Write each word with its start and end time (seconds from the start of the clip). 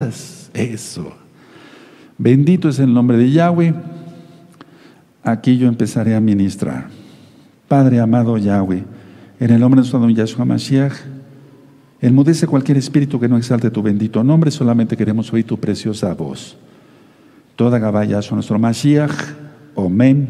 Eso. 0.00 1.12
Bendito 2.18 2.68
es 2.68 2.78
el 2.78 2.94
nombre 2.94 3.16
de 3.16 3.32
Yahweh. 3.32 3.74
Aquí 5.24 5.58
yo 5.58 5.66
empezaré 5.66 6.14
a 6.14 6.20
ministrar. 6.20 6.86
Padre 7.66 7.98
amado 7.98 8.38
Yahweh, 8.38 8.84
en 9.40 9.50
el 9.50 9.58
nombre 9.58 9.82
de 9.82 9.90
nuestro 9.90 10.08
Yahshua 10.08 10.44
Mashiach, 10.44 10.92
enmudece 12.00 12.46
cualquier 12.46 12.78
espíritu 12.78 13.18
que 13.18 13.28
no 13.28 13.36
exalte 13.36 13.72
tu 13.72 13.82
bendito 13.82 14.22
nombre, 14.22 14.52
solamente 14.52 14.96
queremos 14.96 15.32
oír 15.32 15.44
tu 15.44 15.58
preciosa 15.58 16.14
voz. 16.14 16.56
Toda 17.56 17.80
Gabaya 17.80 18.20
Yahshua 18.20 18.36
nuestro 18.36 18.56
Mashiach, 18.56 19.34
Omen, 19.74 20.28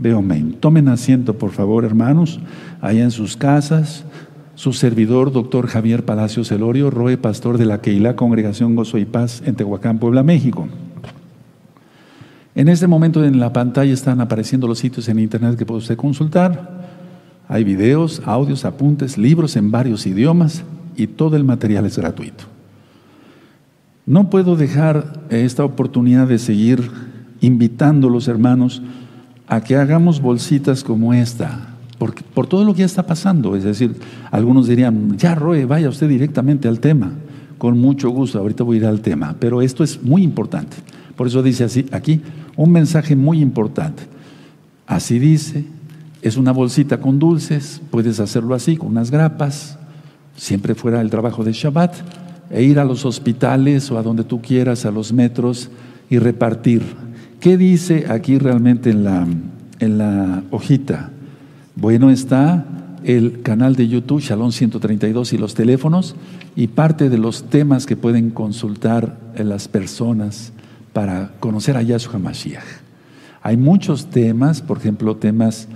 Beomen. 0.00 0.54
Tomen 0.54 0.88
asiento, 0.88 1.38
por 1.38 1.52
favor, 1.52 1.84
hermanos, 1.84 2.40
allá 2.80 3.04
en 3.04 3.12
sus 3.12 3.36
casas 3.36 4.04
su 4.56 4.72
servidor, 4.72 5.32
doctor 5.32 5.68
Javier 5.68 6.04
Palacios 6.04 6.50
Elorio, 6.50 6.90
Roe, 6.90 7.18
pastor 7.18 7.58
de 7.58 7.66
la 7.66 7.82
Keilah 7.82 8.16
Congregación 8.16 8.74
Gozo 8.74 8.96
y 8.98 9.04
Paz 9.04 9.42
en 9.44 9.54
Tehuacán, 9.54 9.98
Puebla, 9.98 10.22
México. 10.22 10.66
En 12.54 12.68
este 12.68 12.86
momento 12.86 13.22
en 13.22 13.38
la 13.38 13.52
pantalla 13.52 13.92
están 13.92 14.18
apareciendo 14.22 14.66
los 14.66 14.78
sitios 14.78 15.08
en 15.08 15.18
internet 15.18 15.58
que 15.58 15.66
puede 15.66 15.80
usted 15.80 15.96
consultar. 15.96 16.86
Hay 17.48 17.64
videos, 17.64 18.22
audios, 18.24 18.64
apuntes, 18.64 19.18
libros 19.18 19.56
en 19.56 19.70
varios 19.70 20.06
idiomas 20.06 20.64
y 20.96 21.06
todo 21.06 21.36
el 21.36 21.44
material 21.44 21.84
es 21.84 21.98
gratuito. 21.98 22.44
No 24.06 24.30
puedo 24.30 24.56
dejar 24.56 25.24
esta 25.28 25.66
oportunidad 25.66 26.28
de 26.28 26.38
seguir 26.38 26.90
invitando 27.42 28.08
a 28.08 28.10
los 28.10 28.26
hermanos 28.26 28.80
a 29.48 29.60
que 29.60 29.76
hagamos 29.76 30.22
bolsitas 30.22 30.82
como 30.82 31.12
esta, 31.12 31.75
por, 31.98 32.46
todo 32.46 32.64
lo 32.64 32.74
que 32.74 32.80
ya 32.80 32.86
está 32.86 33.06
pasando. 33.06 33.56
Es 33.56 33.64
decir, 33.64 33.96
algunos 34.30 34.66
dirían, 34.66 35.16
ya 35.16 35.34
Roe, 35.34 35.64
vaya 35.64 35.88
usted 35.88 36.08
directamente 36.08 36.68
al 36.68 36.80
tema. 36.80 37.12
Con 37.58 37.78
mucho 37.78 38.10
gusto, 38.10 38.38
ahorita 38.38 38.64
voy 38.64 38.76
a 38.76 38.80
ir 38.80 38.86
al 38.86 39.00
tema. 39.00 39.36
Pero 39.38 39.62
esto 39.62 39.82
es 39.82 40.02
muy 40.02 40.22
importante. 40.22 40.76
Por 41.16 41.26
eso 41.26 41.42
dice 41.42 41.64
así, 41.64 41.86
aquí, 41.92 42.20
un 42.56 42.70
mensaje 42.70 43.16
muy 43.16 43.40
importante. 43.40 44.02
Así 44.86 45.18
dice, 45.18 45.64
es 46.22 46.36
una 46.36 46.52
bolsita 46.52 47.00
con 47.00 47.18
dulces, 47.18 47.80
puedes 47.90 48.20
hacerlo 48.20 48.54
así, 48.54 48.76
con 48.76 48.88
unas 48.88 49.10
grapas, 49.10 49.78
siempre 50.36 50.74
fuera 50.74 51.00
el 51.00 51.10
trabajo 51.10 51.44
de 51.44 51.52
Shabbat, 51.52 51.94
e 52.50 52.62
ir 52.62 52.78
a 52.78 52.84
los 52.84 53.04
hospitales 53.04 53.90
o 53.90 53.98
a 53.98 54.02
donde 54.02 54.22
tú 54.22 54.40
quieras, 54.40 54.84
a 54.84 54.90
los 54.90 55.12
metros, 55.12 55.70
y 56.08 56.18
repartir. 56.18 56.82
¿Qué 57.40 57.56
dice 57.56 58.06
aquí 58.08 58.38
realmente 58.38 58.90
en 58.90 59.04
la, 59.04 59.26
en 59.80 59.98
la 59.98 60.42
hojita? 60.50 61.10
Bueno, 61.78 62.08
está 62.08 62.64
el 63.04 63.42
canal 63.42 63.76
de 63.76 63.86
YouTube 63.86 64.22
Shalom 64.22 64.50
132 64.50 65.34
y 65.34 65.38
los 65.38 65.54
teléfonos 65.54 66.16
y 66.56 66.68
parte 66.68 67.10
de 67.10 67.18
los 67.18 67.50
temas 67.50 67.84
que 67.84 67.96
pueden 67.96 68.30
consultar 68.30 69.18
las 69.36 69.68
personas 69.68 70.54
para 70.94 71.32
conocer 71.38 71.76
a 71.76 71.82
Yahshua 71.82 72.18
Mashiach. 72.18 72.64
Hay 73.42 73.58
muchos 73.58 74.06
temas, 74.06 74.62
por 74.62 74.78
ejemplo, 74.78 75.16
temas 75.16 75.68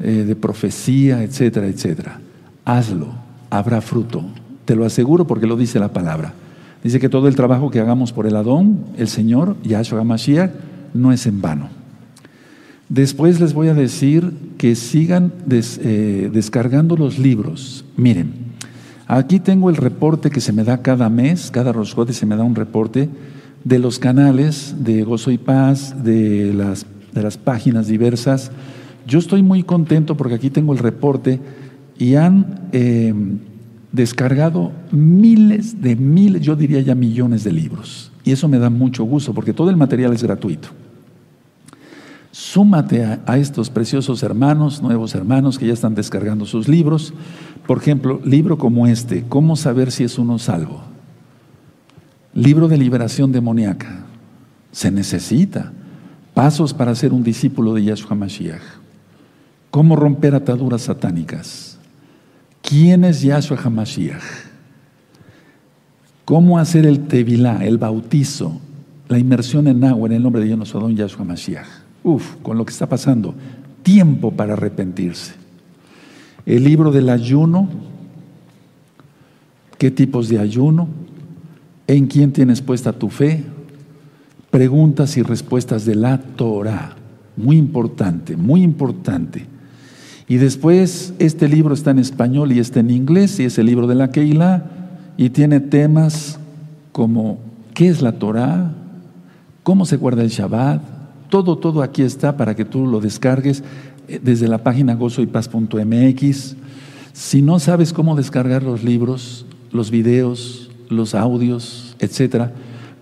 eh, 0.00 0.24
de 0.26 0.34
profecía, 0.34 1.22
etcétera, 1.22 1.68
etcétera. 1.68 2.18
Hazlo, 2.64 3.14
habrá 3.48 3.80
fruto. 3.80 4.24
Te 4.64 4.74
lo 4.74 4.84
aseguro 4.84 5.24
porque 5.24 5.46
lo 5.46 5.56
dice 5.56 5.78
la 5.78 5.92
palabra. 5.92 6.34
Dice 6.82 6.98
que 6.98 7.08
todo 7.08 7.28
el 7.28 7.36
trabajo 7.36 7.70
que 7.70 7.78
hagamos 7.78 8.12
por 8.12 8.26
el 8.26 8.34
Adón, 8.34 8.86
el 8.98 9.06
Señor, 9.06 9.56
Yahshua 9.62 10.02
Mashiach, 10.02 10.50
no 10.94 11.12
es 11.12 11.26
en 11.26 11.40
vano. 11.40 11.83
Después 12.88 13.40
les 13.40 13.54
voy 13.54 13.68
a 13.68 13.74
decir 13.74 14.32
que 14.58 14.74
sigan 14.74 15.32
eh, 15.50 16.30
descargando 16.32 16.96
los 16.96 17.18
libros. 17.18 17.84
Miren, 17.96 18.32
aquí 19.06 19.40
tengo 19.40 19.70
el 19.70 19.76
reporte 19.76 20.30
que 20.30 20.40
se 20.40 20.52
me 20.52 20.64
da 20.64 20.82
cada 20.82 21.08
mes, 21.08 21.50
cada 21.50 21.72
roscote 21.72 22.12
se 22.12 22.26
me 22.26 22.36
da 22.36 22.44
un 22.44 22.54
reporte 22.54 23.08
de 23.64 23.78
los 23.78 23.98
canales 23.98 24.76
de 24.78 25.02
Gozo 25.02 25.30
y 25.30 25.38
Paz, 25.38 26.04
de 26.04 26.52
las, 26.52 26.86
de 27.14 27.22
las 27.22 27.38
páginas 27.38 27.86
diversas. 27.86 28.50
Yo 29.06 29.18
estoy 29.18 29.42
muy 29.42 29.62
contento 29.62 30.16
porque 30.16 30.34
aquí 30.34 30.50
tengo 30.50 30.74
el 30.74 30.78
reporte 30.78 31.40
y 31.98 32.16
han 32.16 32.68
em, 32.72 33.38
descargado 33.92 34.72
miles 34.90 35.80
de 35.80 35.96
miles, 35.96 36.42
yo 36.42 36.54
diría 36.54 36.80
ya 36.80 36.94
millones 36.94 37.44
de 37.44 37.52
libros. 37.52 38.12
Y 38.24 38.32
eso 38.32 38.46
me 38.48 38.58
da 38.58 38.68
mucho 38.68 39.04
gusto 39.04 39.32
porque 39.32 39.54
todo 39.54 39.70
el 39.70 39.76
material 39.76 40.12
es 40.12 40.22
gratuito. 40.22 40.68
Súmate 42.34 43.04
a, 43.04 43.38
estos 43.38 43.70
preciosos 43.70 44.24
hermanos, 44.24 44.82
nuevos 44.82 45.14
hermanos 45.14 45.56
que 45.56 45.68
ya 45.68 45.72
están 45.72 45.94
descargando 45.94 46.46
sus 46.46 46.66
libros. 46.66 47.14
Por 47.64 47.78
ejemplo, 47.78 48.20
libro 48.24 48.58
como 48.58 48.88
este, 48.88 49.22
¿Cómo 49.28 49.54
saber 49.54 49.92
si 49.92 50.02
es 50.02 50.18
uno 50.18 50.40
salvo? 50.40 50.82
Libro 52.34 52.66
de 52.66 52.76
liberación 52.76 53.30
demoníaca. 53.30 54.04
Se 54.72 54.90
necesita. 54.90 55.72
Pasos 56.34 56.74
para 56.74 56.96
ser 56.96 57.12
un 57.12 57.22
discípulo 57.22 57.72
de 57.72 57.84
Yahshua 57.84 58.16
Mashiach. 58.16 58.62
¿Cómo 59.70 59.94
romper 59.94 60.34
ataduras 60.34 60.82
satánicas? 60.82 61.78
¿Quién 62.62 63.04
es 63.04 63.22
Yahshua 63.22 63.58
HaMashiach? 63.58 64.24
¿Cómo 66.24 66.58
hacer 66.58 66.84
el 66.84 67.06
tevilá, 67.06 67.64
el 67.64 67.78
bautizo, 67.78 68.60
la 69.06 69.20
inmersión 69.20 69.68
en 69.68 69.84
agua 69.84 70.08
en 70.08 70.16
el 70.16 70.22
nombre 70.24 70.40
de 70.40 70.48
Dios 70.48 70.58
nuestro 70.58 70.90
Yahshua 70.90 71.24
Mashiach? 71.24 71.83
Uf, 72.04 72.36
con 72.42 72.58
lo 72.58 72.64
que 72.64 72.72
está 72.72 72.88
pasando, 72.88 73.34
tiempo 73.82 74.30
para 74.30 74.52
arrepentirse. 74.52 75.32
El 76.46 76.62
libro 76.62 76.92
del 76.92 77.08
ayuno, 77.08 77.68
qué 79.78 79.90
tipos 79.90 80.28
de 80.28 80.38
ayuno, 80.38 80.86
en 81.86 82.06
quién 82.06 82.32
tienes 82.32 82.60
puesta 82.60 82.92
tu 82.92 83.08
fe, 83.08 83.44
preguntas 84.50 85.16
y 85.16 85.22
respuestas 85.22 85.86
de 85.86 85.94
la 85.94 86.18
Torah. 86.18 86.94
Muy 87.36 87.56
importante, 87.56 88.36
muy 88.36 88.62
importante. 88.62 89.46
Y 90.28 90.36
después 90.36 91.14
este 91.18 91.48
libro 91.48 91.74
está 91.74 91.90
en 91.90 91.98
español 91.98 92.52
y 92.52 92.58
está 92.58 92.80
en 92.80 92.90
inglés 92.90 93.40
y 93.40 93.44
es 93.44 93.58
el 93.58 93.66
libro 93.66 93.86
de 93.86 93.94
la 93.94 94.10
Keilah 94.10 94.64
y 95.16 95.30
tiene 95.30 95.60
temas 95.60 96.38
como 96.92 97.38
¿qué 97.74 97.88
es 97.88 98.00
la 98.00 98.12
Torah? 98.12 98.72
¿Cómo 99.62 99.86
se 99.86 99.96
guarda 99.96 100.22
el 100.22 100.28
Shabbat? 100.28 100.93
Todo, 101.34 101.58
todo 101.58 101.82
aquí 101.82 102.02
está 102.02 102.36
para 102.36 102.54
que 102.54 102.64
tú 102.64 102.86
lo 102.86 103.00
descargues 103.00 103.64
eh, 104.06 104.20
desde 104.22 104.46
la 104.46 104.58
página 104.58 104.94
gozoypaz.mx. 104.94 106.56
Si 107.12 107.42
no 107.42 107.58
sabes 107.58 107.92
cómo 107.92 108.14
descargar 108.14 108.62
los 108.62 108.84
libros, 108.84 109.44
los 109.72 109.90
videos, 109.90 110.70
los 110.90 111.12
audios, 111.12 111.96
etcétera, 111.98 112.52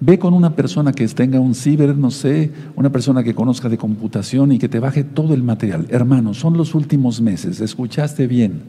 ve 0.00 0.18
con 0.18 0.32
una 0.32 0.56
persona 0.56 0.94
que 0.94 1.06
tenga 1.08 1.40
un 1.40 1.54
ciber, 1.54 1.94
no 1.94 2.10
sé, 2.10 2.50
una 2.74 2.90
persona 2.90 3.22
que 3.22 3.34
conozca 3.34 3.68
de 3.68 3.76
computación 3.76 4.50
y 4.52 4.58
que 4.58 4.70
te 4.70 4.80
baje 4.80 5.04
todo 5.04 5.34
el 5.34 5.42
material. 5.42 5.86
Hermanos, 5.90 6.38
son 6.38 6.56
los 6.56 6.74
últimos 6.74 7.20
meses, 7.20 7.60
escuchaste 7.60 8.26
bien, 8.26 8.62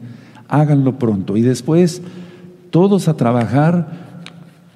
háganlo 0.46 0.98
pronto. 0.98 1.38
Y 1.38 1.40
después, 1.40 2.02
todos 2.68 3.08
a 3.08 3.16
trabajar 3.16 4.20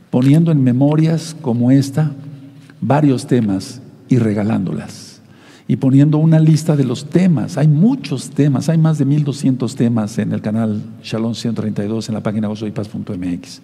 poniendo 0.09 0.51
en 0.51 0.65
memorias 0.65 1.37
como 1.43 1.71
esta 1.71 2.13
varios 2.81 3.27
temas 3.27 3.83
y 4.09 4.19
regalándolas. 4.19 5.21
Y 5.67 5.77
poniendo 5.77 6.17
una 6.19 6.41
lista 6.41 6.77
de 6.77 6.85
los 6.85 7.11
temas. 7.11 7.59
Hay 7.59 7.69
muchos 7.69 8.31
temas, 8.31 8.71
hay 8.71 8.79
más 8.79 8.99
de 8.99 9.05
1200 9.05 9.77
temas 9.77 10.19
en 10.19 10.33
el 10.33 10.41
canal 10.41 10.83
Shalom 11.03 11.35
132 11.35 12.09
en 12.09 12.15
la 12.15 12.23
página 12.23 12.49
gozoypaz.mx. 12.49 13.61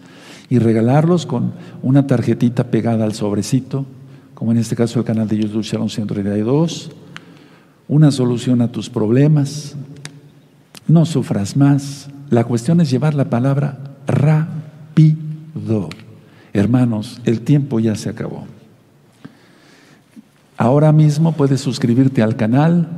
Y 0.51 0.59
regalarlos 0.59 1.25
con 1.25 1.53
una 1.83 2.07
tarjetita 2.07 2.65
pegada 2.65 3.05
al 3.05 3.15
sobrecito, 3.15 3.87
como 4.35 4.53
en 4.53 4.59
este 4.59 4.77
caso 4.77 4.99
el 4.99 5.07
canal 5.07 5.29
de 5.29 5.39
YouTube 5.39 5.63
Shalom 5.63 5.89
132. 5.89 6.91
Una 7.89 8.11
solución 8.11 8.61
a 8.61 8.71
tus 8.71 8.91
problemas. 8.91 9.75
No 10.87 11.07
sufras 11.07 11.57
más. 11.57 12.11
La 12.29 12.45
cuestión 12.45 12.83
es 12.83 12.91
llevar 12.91 13.15
la 13.15 13.31
palabra 13.31 13.79
rápido. 14.07 15.89
Hermanos, 16.53 17.21
el 17.25 17.41
tiempo 17.41 17.81
ya 17.81 17.95
se 17.95 18.11
acabó. 18.11 18.45
Ahora 20.65 20.93
mismo 20.93 21.33
puedes 21.33 21.61
suscribirte 21.61 22.23
al 22.23 22.37
canal. 22.37 22.89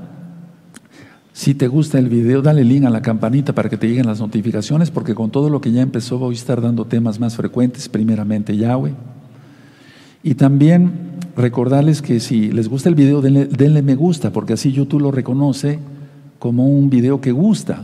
Si 1.33 1.53
te 1.53 1.67
gusta 1.67 1.99
el 1.99 2.09
video, 2.09 2.41
dale 2.41 2.63
link 2.63 2.85
a 2.85 2.91
la 2.91 3.03
campanita 3.03 3.57
para 3.57 3.69
que 3.69 3.77
te 3.77 3.89
lleguen 3.89 4.07
las 4.07 4.21
notificaciones, 4.21 4.93
porque 4.93 5.17
con 5.17 5.33
todo 5.33 5.51
lo 5.51 5.61
que 5.61 5.73
ya 5.73 5.83
empezó 5.83 6.17
voy 6.17 6.37
a 6.37 6.39
estar 6.39 6.61
dando 6.61 6.85
temas 6.85 7.19
más 7.19 7.35
frecuentes, 7.35 7.89
primeramente 7.89 8.57
Yahweh. 8.57 8.95
Y 10.23 10.37
también 10.37 10.93
recordarles 11.37 12.03
que 12.03 12.21
si 12.21 12.53
les 12.53 12.69
gusta 12.69 12.89
el 12.89 12.95
video, 12.95 13.21
denle, 13.21 13.83
me 13.83 13.97
gusta, 13.97 14.33
porque 14.33 14.53
así 14.53 14.71
YouTube 14.71 15.01
lo 15.01 15.11
reconoce 15.11 15.81
como 16.39 16.69
un 16.69 16.89
video 16.89 17.21
que 17.21 17.33
gusta. 17.33 17.83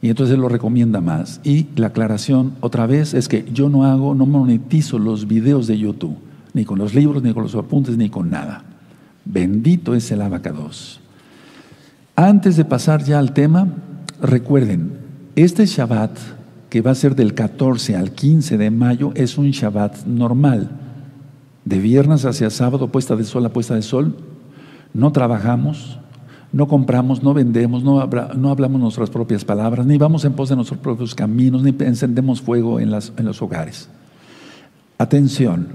Y 0.00 0.08
entonces 0.08 0.38
lo 0.38 0.48
recomienda 0.48 1.02
más. 1.02 1.42
Y 1.44 1.66
la 1.76 1.88
aclaración 1.88 2.54
otra 2.62 2.86
vez 2.86 3.12
es 3.12 3.28
que 3.28 3.44
yo 3.52 3.68
no 3.68 3.84
hago, 3.84 4.14
no 4.14 4.24
monetizo 4.24 4.98
los 4.98 5.28
videos 5.28 5.66
de 5.66 5.76
YouTube 5.76 6.16
ni 6.54 6.64
con 6.64 6.78
los 6.78 6.94
libros, 6.94 7.22
ni 7.22 7.32
con 7.32 7.42
los 7.42 7.54
apuntes, 7.54 7.96
ni 7.96 8.08
con 8.08 8.30
nada. 8.30 8.64
Bendito 9.24 9.94
es 9.94 10.10
el 10.10 10.22
abacados. 10.22 11.00
Antes 12.16 12.56
de 12.56 12.64
pasar 12.64 13.04
ya 13.04 13.18
al 13.18 13.32
tema, 13.32 13.68
recuerden, 14.20 14.98
este 15.34 15.66
Shabbat 15.66 16.18
que 16.72 16.80
va 16.80 16.92
a 16.92 16.94
ser 16.94 17.14
del 17.14 17.34
14 17.34 17.96
al 17.96 18.12
15 18.12 18.56
de 18.56 18.70
mayo, 18.70 19.12
es 19.14 19.36
un 19.36 19.50
Shabbat 19.50 20.06
normal. 20.06 20.70
De 21.66 21.78
viernes 21.78 22.24
hacia 22.24 22.48
sábado, 22.48 22.88
puesta 22.88 23.14
de 23.14 23.24
sol 23.24 23.44
a 23.44 23.50
puesta 23.50 23.74
de 23.74 23.82
sol, 23.82 24.16
no 24.94 25.12
trabajamos, 25.12 25.98
no 26.50 26.68
compramos, 26.68 27.22
no 27.22 27.34
vendemos, 27.34 27.84
no, 27.84 28.00
hablamos 28.00 28.80
nuestras 28.80 29.10
propias 29.10 29.44
palabras, 29.44 29.84
ni 29.84 29.98
vamos 29.98 30.24
en 30.24 30.32
pos 30.32 30.48
de 30.48 30.56
nuestros 30.56 30.80
propios 30.80 31.14
caminos, 31.14 31.62
ni 31.62 31.76
encendemos 31.80 32.40
fuego 32.40 32.80
en 32.80 32.90
los 32.90 33.42
hogares. 33.42 33.90
Atención, 34.96 35.68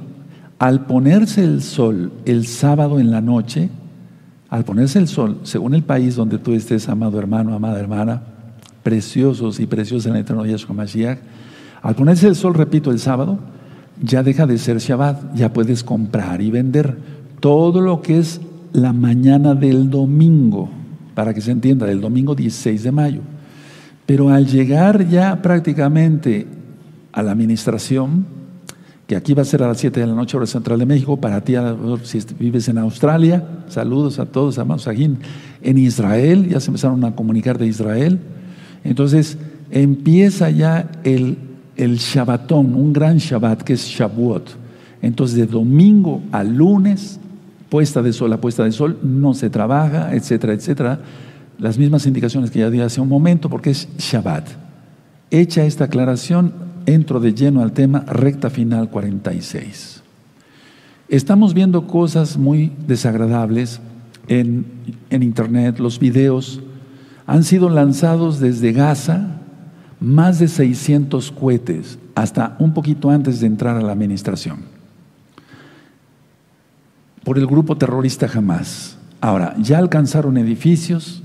al 0.60 0.86
ponerse 0.86 1.44
el 1.44 1.62
sol 1.62 2.12
el 2.26 2.48
sábado 2.48 3.00
en 3.00 3.12
la 3.12 3.22
noche, 3.22 3.70
al 4.50 4.64
ponerse 4.64 5.00
el 5.00 5.08
sol, 5.08 5.40
según 5.44 5.74
el 5.74 5.84
país 5.84 6.16
donde 6.16 6.38
tú 6.38 6.54
estés, 6.54 6.90
amado 6.90 7.20
hermano, 7.20 7.54
amada 7.54 7.80
hermana, 7.80 8.22
preciosos 8.84 9.60
y 9.60 9.68
preciosos 9.68 10.06
en 10.08 10.16
el 10.16 10.22
eterno 10.22 10.46
Yeshua 10.46 10.74
Mashiach, 10.74 11.20
al 11.82 11.96
ponerse 11.96 12.28
el 12.28 12.36
sol, 12.36 12.54
repito, 12.54 12.92
el 12.92 13.00
sábado, 13.00 13.40
ya 14.02 14.24
deja 14.24 14.46
de 14.46 14.58
ser 14.58 14.80
Shabbat, 14.80 15.36
ya 15.36 15.54
puedes 15.54 15.84
comprar 15.84 16.42
y 16.42 16.50
vender 16.50 16.98
todo 17.40 17.82
lo 17.82 18.02
que 18.02 18.20
es 18.20 18.42
la 18.74 18.94
mañana 18.94 19.54
del 19.54 19.90
domingo, 19.90 20.70
para 21.14 21.34
que 21.34 21.42
se 21.42 21.52
entienda, 21.52 21.86
del 21.86 22.02
domingo 22.02 22.36
16 22.36 22.84
de 22.84 22.92
mayo. 22.92 23.22
Pero 24.06 24.30
al 24.30 24.48
llegar 24.48 25.08
ya 25.08 25.42
prácticamente 25.42 26.48
a 27.12 27.22
la 27.24 27.32
administración, 27.32 28.37
que 29.08 29.16
aquí 29.16 29.34
va 29.34 29.42
a 29.42 29.46
ser 29.46 29.64
a 29.64 29.68
las 29.68 29.78
7 29.78 30.02
de 30.02 30.06
la 30.06 30.14
noche, 30.14 30.36
hora 30.36 30.46
central 30.46 30.80
de 30.80 30.86
México, 30.86 31.16
para 31.16 31.40
ti, 31.42 31.54
si 32.04 32.20
vives 32.38 32.68
en 32.68 32.78
Australia, 32.78 33.42
saludos 33.70 34.20
a 34.20 34.26
todos, 34.26 34.60
amados 34.60 34.86
aquí 34.88 35.10
en 35.62 35.78
Israel, 35.78 36.50
ya 36.50 36.60
se 36.60 36.70
empezaron 36.70 37.04
a 37.06 37.16
comunicar 37.16 37.58
de 37.58 37.68
Israel. 37.68 38.20
Entonces 38.84 39.38
empieza 39.72 40.50
ya 40.50 40.92
el, 41.06 41.38
el 41.78 41.98
Shabbatón, 41.98 42.76
un 42.76 42.92
gran 42.92 43.18
Shabbat 43.18 43.62
que 43.62 43.74
es 43.74 43.86
Shavuot. 43.86 44.50
Entonces 45.02 45.38
de 45.38 45.46
domingo 45.46 46.22
a 46.34 46.44
lunes, 46.44 47.18
puesta 47.70 48.02
de 48.02 48.12
sol 48.12 48.34
a 48.34 48.42
puesta 48.42 48.66
de 48.66 48.74
sol, 48.74 49.00
no 49.04 49.34
se 49.34 49.50
trabaja, 49.50 50.14
etcétera, 50.14 50.52
etcétera. 50.52 51.00
Las 51.60 51.78
mismas 51.78 52.06
indicaciones 52.06 52.52
que 52.52 52.60
ya 52.60 52.70
di 52.70 52.82
hace 52.82 53.00
un 53.00 53.08
momento, 53.08 53.50
porque 53.50 53.70
es 53.70 53.88
Shabbat. 53.98 54.50
Hecha 55.32 55.64
esta 55.64 55.86
aclaración, 55.86 56.67
entro 56.88 57.20
de 57.20 57.36
lleno 57.36 57.62
al 57.62 57.74
tema 57.74 58.00
recta 58.00 58.50
final 58.50 58.90
46. 58.90 60.02
Estamos 61.10 61.54
viendo 61.54 61.86
cosas 61.86 62.38
muy 62.38 62.72
desagradables 62.88 63.80
en, 64.28 64.66
en 65.10 65.22
internet, 65.22 65.78
los 65.80 66.00
videos 66.00 66.62
han 67.28 67.44
sido 67.44 67.70
lanzados 67.70 68.40
desde 68.40 68.72
Gaza 68.72 69.38
más 70.00 70.40
de 70.40 70.48
600 70.48 71.32
cohetes 71.32 72.00
hasta 72.16 72.56
un 72.60 72.74
poquito 72.74 73.10
antes 73.10 73.40
de 73.40 73.48
entrar 73.48 73.78
a 73.78 73.82
la 73.82 73.92
administración 73.92 74.78
por 77.28 77.38
el 77.38 77.46
grupo 77.46 77.76
terrorista 77.76 78.30
Hamas. 78.34 78.98
Ahora, 79.20 79.54
ya 79.60 79.80
alcanzaron 79.80 80.38
edificios 80.38 81.22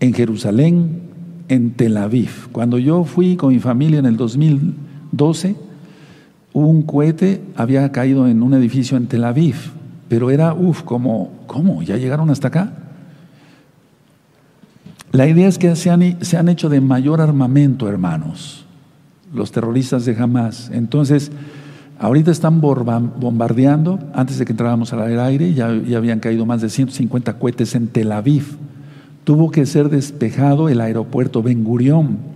en 0.00 0.14
Jerusalén, 0.14 1.02
en 1.48 1.72
Tel 1.72 1.98
Aviv. 1.98 2.48
Cuando 2.50 2.78
yo 2.78 3.04
fui 3.04 3.36
con 3.36 3.52
mi 3.52 3.60
familia 3.60 3.98
en 3.98 4.06
el 4.06 4.16
2000 4.16 4.74
12, 5.16 5.56
un 6.52 6.82
cohete 6.82 7.42
había 7.56 7.90
caído 7.92 8.28
en 8.28 8.42
un 8.42 8.54
edificio 8.54 8.96
en 8.96 9.06
Tel 9.06 9.24
Aviv, 9.24 9.56
pero 10.08 10.30
era, 10.30 10.54
uff, 10.54 10.82
como, 10.82 11.32
¿cómo? 11.46 11.82
¿Ya 11.82 11.96
llegaron 11.96 12.30
hasta 12.30 12.48
acá? 12.48 12.72
La 15.10 15.26
idea 15.28 15.48
es 15.48 15.58
que 15.58 15.74
se 15.76 15.90
han, 15.90 16.48
hecho 16.48 16.68
de 16.68 16.80
mayor 16.80 17.20
armamento, 17.20 17.88
hermanos, 17.88 18.64
los 19.32 19.52
terroristas 19.52 20.04
de 20.04 20.16
Hamas. 20.16 20.70
Entonces, 20.72 21.30
ahorita 21.98 22.30
están 22.30 22.60
bombardeando, 22.60 24.00
antes 24.12 24.38
de 24.38 24.44
que 24.44 24.52
entráramos 24.52 24.92
al 24.92 25.20
aire, 25.20 25.54
ya, 25.54 25.72
ya 25.72 25.98
habían 25.98 26.20
caído 26.20 26.46
más 26.46 26.62
de 26.62 26.68
150 26.68 27.38
cohetes 27.38 27.74
en 27.74 27.88
Tel 27.88 28.10
Aviv. 28.12 28.56
Tuvo 29.24 29.50
que 29.50 29.66
ser 29.66 29.88
despejado 29.88 30.68
el 30.68 30.80
aeropuerto 30.80 31.42
Ben 31.42 31.64
Gurión 31.64 32.33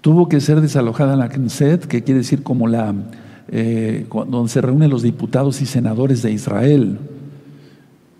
Tuvo 0.00 0.28
que 0.28 0.40
ser 0.40 0.60
desalojada 0.60 1.16
la 1.16 1.28
Knesset, 1.28 1.86
que 1.86 2.04
quiere 2.04 2.20
decir 2.20 2.42
como 2.42 2.68
la, 2.68 2.94
eh, 3.48 4.06
donde 4.28 4.48
se 4.48 4.60
reúnen 4.60 4.90
los 4.90 5.02
diputados 5.02 5.60
y 5.60 5.66
senadores 5.66 6.22
de 6.22 6.32
Israel. 6.32 6.98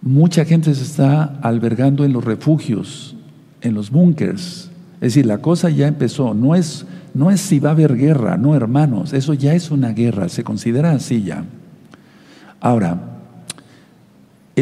Mucha 0.02 0.44
gente 0.44 0.74
se 0.74 0.82
está 0.82 1.38
albergando 1.42 2.04
en 2.04 2.12
los 2.12 2.24
refugios, 2.24 3.16
en 3.60 3.74
los 3.74 3.90
búnkers. 3.90 4.70
Es 4.96 5.14
decir, 5.14 5.26
la 5.26 5.38
cosa 5.38 5.70
ya 5.70 5.86
empezó. 5.86 6.34
No 6.34 6.54
es, 6.54 6.84
no 7.14 7.30
es 7.30 7.40
si 7.40 7.60
va 7.60 7.70
a 7.70 7.72
haber 7.72 7.96
guerra, 7.96 8.36
no 8.36 8.54
hermanos, 8.54 9.12
eso 9.12 9.34
ya 9.34 9.54
es 9.54 9.70
una 9.70 9.92
guerra, 9.92 10.28
se 10.28 10.44
considera 10.44 10.92
así 10.92 11.22
ya. 11.22 11.44
Ahora, 12.60 13.17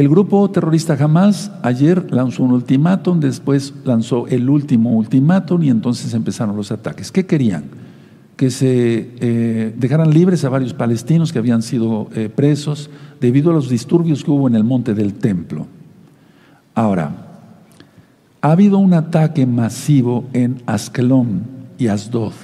el 0.01 0.11
grupo 0.11 0.51
terrorista 0.51 0.95
Hamas 1.01 1.51
ayer 1.63 2.13
lanzó 2.13 2.43
un 2.43 2.53
ultimátum, 2.53 3.19
después 3.19 3.73
lanzó 3.85 4.27
el 4.27 4.51
último 4.51 4.91
ultimátum 4.91 5.63
y 5.63 5.71
entonces 5.71 6.13
empezaron 6.13 6.55
los 6.55 6.71
ataques. 6.71 7.11
¿Qué 7.11 7.25
querían? 7.25 7.65
Que 8.37 8.51
se 8.51 9.15
eh, 9.21 9.75
dejaran 9.75 10.11
libres 10.11 10.45
a 10.45 10.51
varios 10.51 10.75
palestinos 10.75 11.33
que 11.33 11.39
habían 11.39 11.63
sido 11.63 12.11
eh, 12.15 12.29
presos 12.29 12.91
debido 13.23 13.51
a 13.51 13.55
los 13.55 13.71
disturbios 13.71 14.23
que 14.23 14.31
hubo 14.31 14.47
en 14.49 14.55
el 14.55 14.65
monte 14.65 14.93
del 14.93 15.15
templo. 15.15 15.67
Ahora, 16.75 17.39
ha 18.43 18.53
habido 18.53 18.77
un 18.77 18.93
ataque 18.93 19.47
masivo 19.47 20.27
en 20.35 20.63
Askelon 20.67 21.41
y 21.79 21.87
Asdod. 21.87 22.35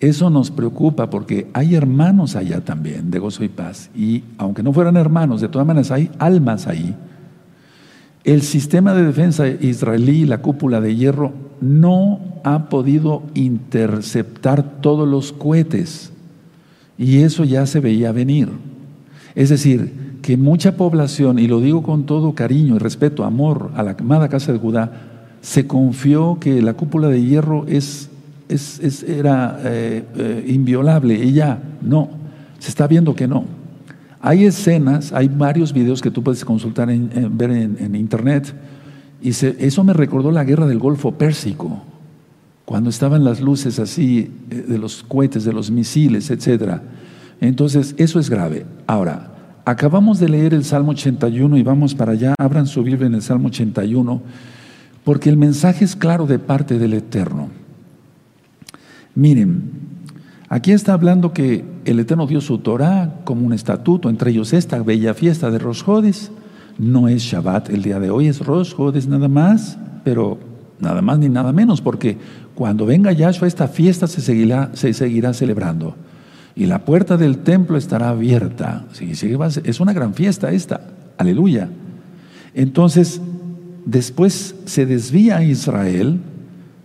Eso 0.00 0.28
nos 0.28 0.50
preocupa 0.50 1.08
porque 1.08 1.48
hay 1.52 1.74
hermanos 1.74 2.36
allá 2.36 2.60
también 2.60 3.10
de 3.10 3.18
gozo 3.18 3.44
y 3.44 3.48
paz. 3.48 3.90
Y 3.94 4.24
aunque 4.38 4.62
no 4.62 4.72
fueran 4.72 4.96
hermanos, 4.96 5.40
de 5.40 5.48
todas 5.48 5.66
maneras 5.66 5.90
hay 5.90 6.10
almas 6.18 6.66
ahí. 6.66 6.94
El 8.24 8.42
sistema 8.42 8.94
de 8.94 9.04
defensa 9.04 9.46
israelí, 9.48 10.24
la 10.24 10.38
cúpula 10.38 10.80
de 10.80 10.96
hierro, 10.96 11.32
no 11.60 12.20
ha 12.42 12.68
podido 12.68 13.22
interceptar 13.34 14.80
todos 14.80 15.08
los 15.08 15.32
cohetes. 15.32 16.10
Y 16.96 17.18
eso 17.18 17.44
ya 17.44 17.66
se 17.66 17.80
veía 17.80 18.12
venir. 18.12 18.48
Es 19.34 19.48
decir, 19.50 20.18
que 20.22 20.36
mucha 20.36 20.76
población, 20.76 21.38
y 21.38 21.46
lo 21.48 21.60
digo 21.60 21.82
con 21.82 22.06
todo 22.06 22.34
cariño 22.34 22.76
y 22.76 22.78
respeto, 22.78 23.24
amor 23.24 23.70
a 23.74 23.82
la 23.82 23.96
amada 23.98 24.28
casa 24.28 24.52
de 24.52 24.58
Judá, 24.58 24.92
se 25.42 25.66
confió 25.66 26.38
que 26.40 26.62
la 26.62 26.72
cúpula 26.72 27.08
de 27.08 27.22
hierro 27.22 27.66
es 27.68 28.08
era 29.06 29.60
eh, 29.64 30.04
eh, 30.16 30.44
inviolable 30.48 31.14
y 31.14 31.32
ya, 31.32 31.60
no, 31.82 32.10
se 32.58 32.70
está 32.70 32.86
viendo 32.86 33.14
que 33.14 33.28
no. 33.28 33.44
Hay 34.20 34.44
escenas, 34.46 35.12
hay 35.12 35.28
varios 35.28 35.72
videos 35.72 36.00
que 36.00 36.10
tú 36.10 36.22
puedes 36.22 36.44
consultar, 36.44 36.90
en, 36.90 37.10
ver 37.36 37.50
en, 37.50 37.94
internet, 37.94 38.54
y 39.20 39.30
eso 39.30 39.84
me 39.84 39.92
recordó 39.92 40.30
la 40.30 40.44
guerra 40.44 40.66
del 40.66 40.78
Golfo 40.78 41.12
Pérsico, 41.12 41.82
cuando 42.64 42.88
estaban 42.88 43.22
las 43.22 43.40
luces 43.40 43.78
así 43.78 44.30
eh, 44.50 44.64
de 44.66 44.78
los 44.78 45.02
cohetes, 45.02 45.44
de 45.44 45.52
los 45.52 45.70
misiles, 45.70 46.30
etc. 46.30 46.80
Entonces, 47.40 47.94
eso 47.98 48.18
es 48.18 48.30
grave. 48.30 48.64
Ahora, 48.86 49.34
acabamos 49.66 50.18
de 50.18 50.30
leer 50.30 50.54
el 50.54 50.64
Salmo 50.64 50.92
81 50.92 51.58
y 51.58 51.62
vamos 51.62 51.94
para 51.94 52.12
allá, 52.12 52.34
abran 52.38 52.66
su 52.66 52.82
Biblia 52.82 53.06
en 53.06 53.14
el 53.14 53.22
Salmo 53.22 53.48
81, 53.48 54.22
porque 55.04 55.28
el 55.28 55.36
mensaje 55.36 55.84
es 55.84 55.96
claro 55.96 56.26
de 56.26 56.38
parte 56.38 56.78
del 56.78 56.94
Eterno. 56.94 57.63
Miren, 59.14 59.70
aquí 60.48 60.72
está 60.72 60.92
hablando 60.92 61.32
que 61.32 61.64
el 61.84 62.00
Eterno 62.00 62.26
dio 62.26 62.40
su 62.40 62.58
Torah 62.58 63.20
como 63.24 63.46
un 63.46 63.52
estatuto, 63.52 64.10
entre 64.10 64.30
ellos 64.32 64.52
esta 64.52 64.82
bella 64.82 65.14
fiesta 65.14 65.50
de 65.50 65.58
Rosh 65.58 65.82
No 66.78 67.08
es 67.08 67.22
Shabbat 67.22 67.70
el 67.70 67.82
día 67.82 68.00
de 68.00 68.10
hoy, 68.10 68.26
es 68.26 68.40
Rosh 68.40 68.74
nada 69.06 69.28
más, 69.28 69.78
pero 70.02 70.38
nada 70.80 71.00
más 71.00 71.18
ni 71.18 71.28
nada 71.28 71.52
menos, 71.52 71.80
porque 71.80 72.18
cuando 72.54 72.86
venga 72.86 73.12
Yahshua 73.12 73.48
esta 73.48 73.68
fiesta 73.68 74.06
se 74.06 74.20
seguirá, 74.20 74.70
se 74.74 74.92
seguirá 74.92 75.32
celebrando. 75.32 75.94
Y 76.56 76.66
la 76.66 76.84
puerta 76.84 77.16
del 77.16 77.38
templo 77.38 77.76
estará 77.76 78.10
abierta. 78.10 78.86
Es 79.64 79.80
una 79.80 79.92
gran 79.92 80.14
fiesta 80.14 80.52
esta. 80.52 80.82
Aleluya. 81.18 81.68
Entonces, 82.54 83.20
después 83.84 84.54
se 84.64 84.86
desvía 84.86 85.38
a 85.38 85.44
Israel, 85.44 86.20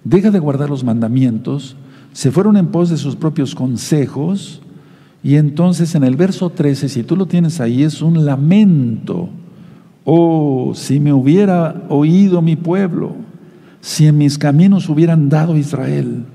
deja 0.04 0.32
de 0.32 0.40
guardar 0.40 0.72
los 0.72 0.84
mandamientos, 0.84 1.76
se 2.14 2.32
fueron 2.32 2.58
en 2.58 2.68
pos 2.68 2.90
de 2.90 2.98
sus 2.98 3.16
propios 3.16 3.56
consejos 3.56 4.62
y 5.24 5.36
entonces 5.36 5.96
en 5.96 6.04
el 6.04 6.16
verso 6.16 6.50
13, 6.50 6.90
si 6.90 7.04
tú 7.04 7.16
lo 7.16 7.26
tienes 7.26 7.60
ahí, 7.60 7.84
es 7.84 8.02
un 8.02 8.26
lamento. 8.26 9.30
Oh, 10.06 10.72
si 10.76 11.00
me 11.00 11.14
hubiera 11.14 11.84
oído 11.90 12.42
mi 12.42 12.56
pueblo, 12.56 13.16
si 13.82 14.08
en 14.08 14.18
mis 14.18 14.38
caminos 14.38 14.90
hubieran 14.90 15.30
dado 15.30 15.58
Israel. 15.58 16.26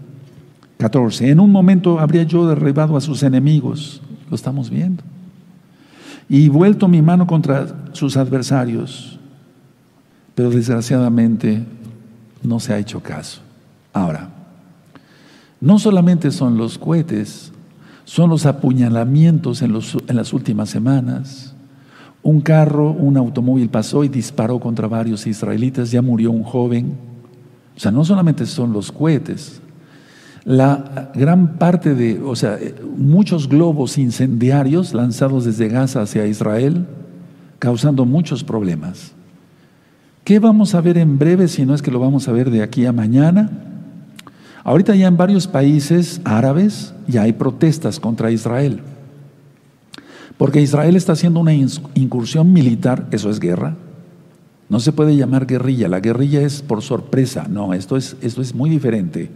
14. 0.78 1.30
En 1.30 1.40
un 1.40 1.50
momento 1.50 1.98
habría 1.98 2.24
yo 2.24 2.46
derribado 2.46 2.96
a 2.96 3.00
sus 3.00 3.22
enemigos, 3.22 4.02
lo 4.28 4.36
estamos 4.36 4.70
viendo, 4.70 5.02
y 6.28 6.48
vuelto 6.48 6.88
mi 6.88 7.00
mano 7.00 7.26
contra 7.26 7.90
sus 7.92 8.16
adversarios, 8.16 9.18
pero 10.34 10.50
desgraciadamente 10.50 11.64
no 12.42 12.60
se 12.60 12.74
ha 12.74 12.78
hecho 12.78 13.00
caso. 13.00 13.40
Ahora, 13.92 14.33
No 15.64 15.78
solamente 15.78 16.30
son 16.30 16.58
los 16.58 16.76
cohetes, 16.76 17.50
son 18.04 18.28
los 18.28 18.44
apuñalamientos 18.44 19.62
en, 19.62 19.72
las 19.72 20.34
últimas 20.34 20.68
semanas. 20.68 21.54
Un 22.22 22.42
carro, 22.42 22.90
un 22.90 23.16
automóvil 23.16 23.70
pasó 23.70 24.04
y 24.04 24.08
disparó 24.08 24.60
contra 24.60 24.88
varios 24.88 25.26
israelitas, 25.26 25.90
ya 25.90 26.02
murió 26.02 26.32
un 26.32 26.42
joven. 26.42 26.92
O 27.74 27.80
sea, 27.80 27.90
no 27.90 28.04
solamente 28.04 28.44
son 28.44 28.74
los 28.74 28.92
cohetes, 28.92 29.62
la 30.44 31.10
gran 31.14 31.56
parte 31.56 31.94
de, 31.94 32.20
o 32.20 32.36
sea, 32.36 32.58
muchos 32.98 33.48
globos 33.48 33.96
incendiarios 33.96 34.92
lanzados 34.92 35.46
desde 35.46 35.68
Gaza 35.68 36.02
hacia 36.02 36.26
Israel, 36.26 36.86
causando 37.58 38.04
muchos 38.04 38.44
problemas. 38.44 39.12
¿Qué 40.24 40.40
vamos 40.40 40.74
a 40.74 40.82
ver 40.82 40.98
en 40.98 41.18
breve 41.18 41.48
si 41.48 41.64
no 41.64 41.74
es 41.74 41.80
que 41.80 41.90
lo 41.90 42.00
vamos 42.00 42.28
a 42.28 42.32
ver 42.32 42.50
de 42.50 42.62
aquí 42.62 42.84
a 42.84 42.92
mañana? 42.92 43.73
Ahorita 44.64 44.96
ya 44.96 45.08
en 45.08 45.18
varios 45.18 45.46
países 45.46 46.22
árabes 46.24 46.94
ya 47.06 47.22
hay 47.22 47.34
protestas 47.34 48.00
contra 48.00 48.30
Israel. 48.30 48.80
Porque 50.38 50.62
Israel 50.62 50.96
está 50.96 51.12
haciendo 51.12 51.38
una 51.40 51.52
incursión 51.52 52.52
militar, 52.52 53.06
eso 53.10 53.28
es 53.28 53.38
guerra. 53.38 53.76
No 54.70 54.80
se 54.80 54.92
puede 54.92 55.16
llamar 55.16 55.46
guerrilla, 55.46 55.88
la 55.88 56.00
guerrilla 56.00 56.40
es 56.40 56.62
por 56.62 56.80
sorpresa, 56.80 57.46
no, 57.48 57.74
esto 57.74 57.98
es, 57.98 58.16
esto 58.22 58.40
es 58.40 58.54
muy 58.54 58.70
diferente. 58.70 59.30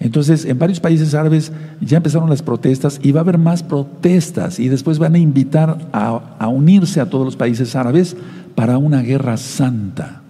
Entonces, 0.00 0.46
en 0.46 0.58
varios 0.58 0.80
países 0.80 1.14
árabes 1.14 1.52
ya 1.80 1.98
empezaron 1.98 2.30
las 2.30 2.42
protestas 2.42 3.00
y 3.02 3.12
va 3.12 3.20
a 3.20 3.24
haber 3.24 3.36
más 3.36 3.62
protestas 3.62 4.58
y 4.58 4.68
después 4.68 4.98
van 4.98 5.14
a 5.14 5.18
invitar 5.18 5.88
a, 5.92 6.36
a 6.38 6.48
unirse 6.48 7.00
a 7.00 7.10
todos 7.10 7.26
los 7.26 7.36
países 7.36 7.76
árabes 7.76 8.16
para 8.54 8.78
una 8.78 9.02
guerra 9.02 9.36
santa. 9.36 10.22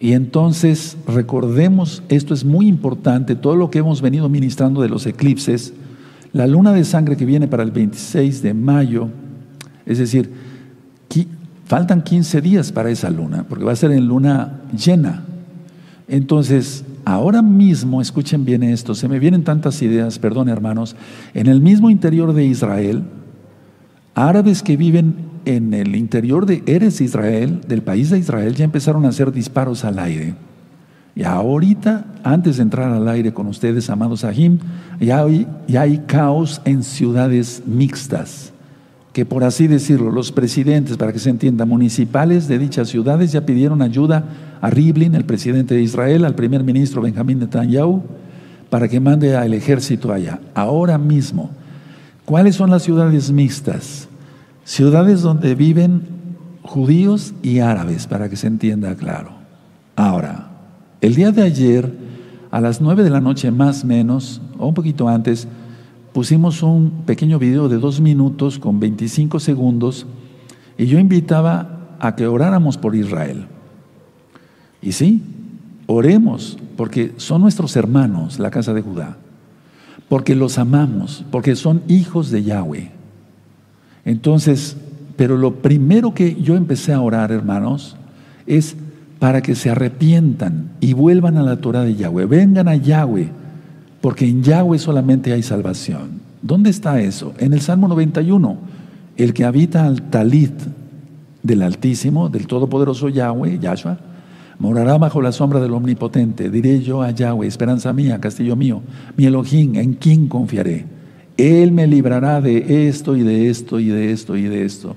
Y 0.00 0.14
entonces 0.14 0.96
recordemos, 1.06 2.02
esto 2.08 2.32
es 2.32 2.42
muy 2.42 2.66
importante, 2.66 3.36
todo 3.36 3.54
lo 3.54 3.70
que 3.70 3.80
hemos 3.80 4.00
venido 4.00 4.30
ministrando 4.30 4.80
de 4.80 4.88
los 4.88 5.06
eclipses, 5.06 5.74
la 6.32 6.46
luna 6.46 6.72
de 6.72 6.84
sangre 6.84 7.18
que 7.18 7.26
viene 7.26 7.46
para 7.48 7.62
el 7.62 7.70
26 7.70 8.42
de 8.42 8.54
mayo, 8.54 9.10
es 9.84 9.98
decir, 9.98 10.30
faltan 11.66 12.02
15 12.02 12.40
días 12.40 12.72
para 12.72 12.90
esa 12.90 13.10
luna, 13.10 13.44
porque 13.48 13.62
va 13.62 13.70
a 13.70 13.76
ser 13.76 13.92
en 13.92 14.08
luna 14.08 14.62
llena. 14.76 15.22
Entonces, 16.08 16.84
ahora 17.04 17.42
mismo, 17.42 18.00
escuchen 18.00 18.44
bien 18.44 18.64
esto, 18.64 18.96
se 18.96 19.06
me 19.06 19.20
vienen 19.20 19.44
tantas 19.44 19.80
ideas, 19.80 20.18
perdón 20.18 20.48
hermanos, 20.48 20.96
en 21.32 21.46
el 21.46 21.60
mismo 21.60 21.88
interior 21.88 22.32
de 22.32 22.44
Israel, 22.44 23.04
árabes 24.16 24.64
que 24.64 24.76
viven 24.76 25.29
en 25.44 25.74
el 25.74 25.96
interior 25.96 26.46
de 26.46 26.62
Eres 26.66 27.00
Israel, 27.00 27.60
del 27.66 27.82
país 27.82 28.10
de 28.10 28.18
Israel, 28.18 28.54
ya 28.54 28.64
empezaron 28.64 29.04
a 29.04 29.08
hacer 29.08 29.32
disparos 29.32 29.84
al 29.84 29.98
aire. 29.98 30.34
Y 31.14 31.24
ahorita, 31.24 32.06
antes 32.22 32.56
de 32.56 32.62
entrar 32.62 32.92
al 32.92 33.08
aire 33.08 33.32
con 33.32 33.46
ustedes, 33.46 33.90
amados 33.90 34.24
Ahim, 34.24 34.58
ya 35.00 35.20
hay, 35.20 35.46
ya 35.66 35.82
hay 35.82 35.98
caos 36.06 36.62
en 36.64 36.82
ciudades 36.82 37.62
mixtas, 37.66 38.52
que 39.12 39.26
por 39.26 39.42
así 39.42 39.66
decirlo, 39.66 40.10
los 40.10 40.30
presidentes, 40.30 40.96
para 40.96 41.12
que 41.12 41.18
se 41.18 41.30
entienda, 41.30 41.64
municipales 41.64 42.46
de 42.46 42.58
dichas 42.58 42.88
ciudades 42.88 43.32
ya 43.32 43.44
pidieron 43.44 43.82
ayuda 43.82 44.24
a 44.60 44.70
Riblin, 44.70 45.14
el 45.14 45.24
presidente 45.24 45.74
de 45.74 45.82
Israel, 45.82 46.24
al 46.24 46.36
primer 46.36 46.62
ministro 46.62 47.02
Benjamín 47.02 47.40
Netanyahu, 47.40 48.02
para 48.68 48.88
que 48.88 49.00
mande 49.00 49.36
al 49.36 49.52
ejército 49.52 50.12
allá. 50.12 50.40
Ahora 50.54 50.96
mismo, 50.96 51.50
¿cuáles 52.24 52.54
son 52.54 52.70
las 52.70 52.84
ciudades 52.84 53.32
mixtas? 53.32 54.09
Ciudades 54.70 55.22
donde 55.22 55.56
viven 55.56 56.02
judíos 56.62 57.34
y 57.42 57.58
árabes, 57.58 58.06
para 58.06 58.28
que 58.28 58.36
se 58.36 58.46
entienda 58.46 58.94
claro. 58.94 59.32
Ahora, 59.96 60.52
el 61.00 61.16
día 61.16 61.32
de 61.32 61.42
ayer, 61.42 61.92
a 62.52 62.60
las 62.60 62.80
nueve 62.80 63.02
de 63.02 63.10
la 63.10 63.20
noche 63.20 63.50
más 63.50 63.84
menos, 63.84 64.40
o 64.58 64.68
un 64.68 64.74
poquito 64.74 65.08
antes, 65.08 65.48
pusimos 66.12 66.62
un 66.62 67.02
pequeño 67.04 67.40
video 67.40 67.68
de 67.68 67.78
dos 67.78 68.00
minutos 68.00 68.60
con 68.60 68.78
25 68.78 69.40
segundos 69.40 70.06
y 70.78 70.86
yo 70.86 71.00
invitaba 71.00 71.96
a 71.98 72.14
que 72.14 72.28
oráramos 72.28 72.78
por 72.78 72.94
Israel. 72.94 73.46
Y 74.80 74.92
sí, 74.92 75.20
oremos, 75.88 76.58
porque 76.76 77.12
son 77.16 77.40
nuestros 77.40 77.74
hermanos, 77.74 78.38
la 78.38 78.52
casa 78.52 78.72
de 78.72 78.82
Judá, 78.82 79.16
porque 80.08 80.36
los 80.36 80.58
amamos, 80.58 81.24
porque 81.32 81.56
son 81.56 81.82
hijos 81.88 82.30
de 82.30 82.44
Yahweh. 82.44 82.99
Entonces, 84.04 84.76
pero 85.16 85.36
lo 85.36 85.56
primero 85.56 86.14
que 86.14 86.40
yo 86.40 86.56
empecé 86.56 86.92
a 86.92 87.00
orar, 87.00 87.30
hermanos, 87.32 87.96
es 88.46 88.76
para 89.18 89.42
que 89.42 89.54
se 89.54 89.70
arrepientan 89.70 90.70
y 90.80 90.94
vuelvan 90.94 91.36
a 91.36 91.42
la 91.42 91.56
Torah 91.56 91.84
de 91.84 91.94
Yahweh, 91.94 92.24
vengan 92.24 92.68
a 92.68 92.76
Yahweh, 92.76 93.28
porque 94.00 94.26
en 94.26 94.42
Yahweh 94.42 94.78
solamente 94.78 95.32
hay 95.32 95.42
salvación. 95.42 96.20
¿Dónde 96.40 96.70
está 96.70 97.00
eso? 97.00 97.34
En 97.38 97.52
el 97.52 97.60
Salmo 97.60 97.86
91, 97.86 98.56
el 99.18 99.34
que 99.34 99.44
habita 99.44 99.84
al 99.84 100.02
talit 100.02 100.54
del 101.42 101.62
Altísimo, 101.62 102.30
del 102.30 102.46
Todopoderoso 102.46 103.10
Yahweh, 103.10 103.58
Yahshua, 103.58 103.98
morará 104.58 104.96
bajo 104.96 105.20
la 105.20 105.32
sombra 105.32 105.60
del 105.60 105.74
Omnipotente. 105.74 106.48
Diré 106.50 106.80
yo 106.80 107.02
a 107.02 107.10
Yahweh, 107.10 107.46
esperanza 107.46 107.92
mía, 107.92 108.20
castillo 108.20 108.56
mío, 108.56 108.80
mi 109.18 109.26
Elohim, 109.26 109.76
¿en 109.76 109.94
quién 109.94 110.28
confiaré? 110.28 110.86
Él 111.40 111.72
me 111.72 111.86
librará 111.86 112.42
de 112.42 112.86
esto 112.86 113.16
y 113.16 113.22
de 113.22 113.48
esto 113.48 113.80
y 113.80 113.88
de 113.88 114.12
esto 114.12 114.36
y 114.36 114.42
de 114.42 114.66
esto. 114.66 114.94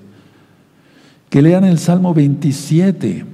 Que 1.30 1.42
lean 1.42 1.64
el 1.64 1.80
Salmo 1.80 2.14
27. 2.14 3.26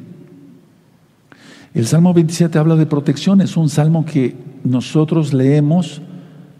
El 1.74 1.88
Salmo 1.88 2.14
27 2.14 2.60
habla 2.60 2.76
de 2.76 2.86
protección, 2.86 3.42
es 3.42 3.58
un 3.58 3.68
salmo 3.68 4.06
que 4.06 4.36
nosotros 4.64 5.34
leemos 5.34 6.04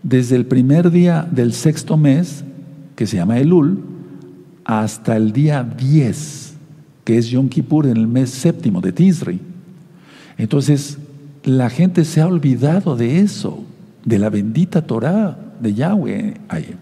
desde 0.02 0.36
el 0.36 0.48
primer 0.48 0.90
día 0.90 1.28
del 1.30 1.54
sexto 1.54 1.98
mes, 1.98 2.44
que 2.96 3.06
se 3.06 3.18
llama 3.18 3.38
Elul, 3.38 3.84
hasta 4.66 5.18
el 5.18 5.32
día 5.32 5.64
10, 5.64 6.56
que 7.04 7.20
es 7.20 7.28
Yom 7.28 7.50
Kippur 7.50 7.86
en 7.86 7.98
el 7.98 8.08
mes 8.08 8.32
séptimo 8.32 8.82
de 8.82 8.92
Tisri. 8.92 9.40
Entonces, 10.38 10.98
la 11.44 11.70
gente 11.70 12.06
se 12.06 12.22
ha 12.22 12.28
olvidado 12.28 12.96
de 12.96 13.20
eso, 13.20 13.64
de 14.04 14.18
la 14.18 14.32
bendita 14.32 14.82
Torah 14.82 15.49
de 15.60 15.74
Yahweh 15.74 16.36
ahí. 16.48 16.76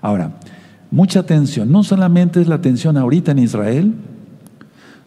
Ahora, 0.00 0.32
mucha 0.90 1.20
atención, 1.20 1.70
no 1.70 1.82
solamente 1.82 2.40
es 2.40 2.48
la 2.48 2.56
atención 2.56 2.96
ahorita 2.96 3.32
en 3.32 3.38
Israel, 3.38 3.94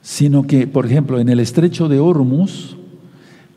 sino 0.02 0.48
que, 0.48 0.68
por 0.68 0.86
ejemplo, 0.86 1.20
en 1.20 1.30
el 1.30 1.40
estrecho 1.40 1.88
de 1.88 2.00
Hormuz, 2.00 2.78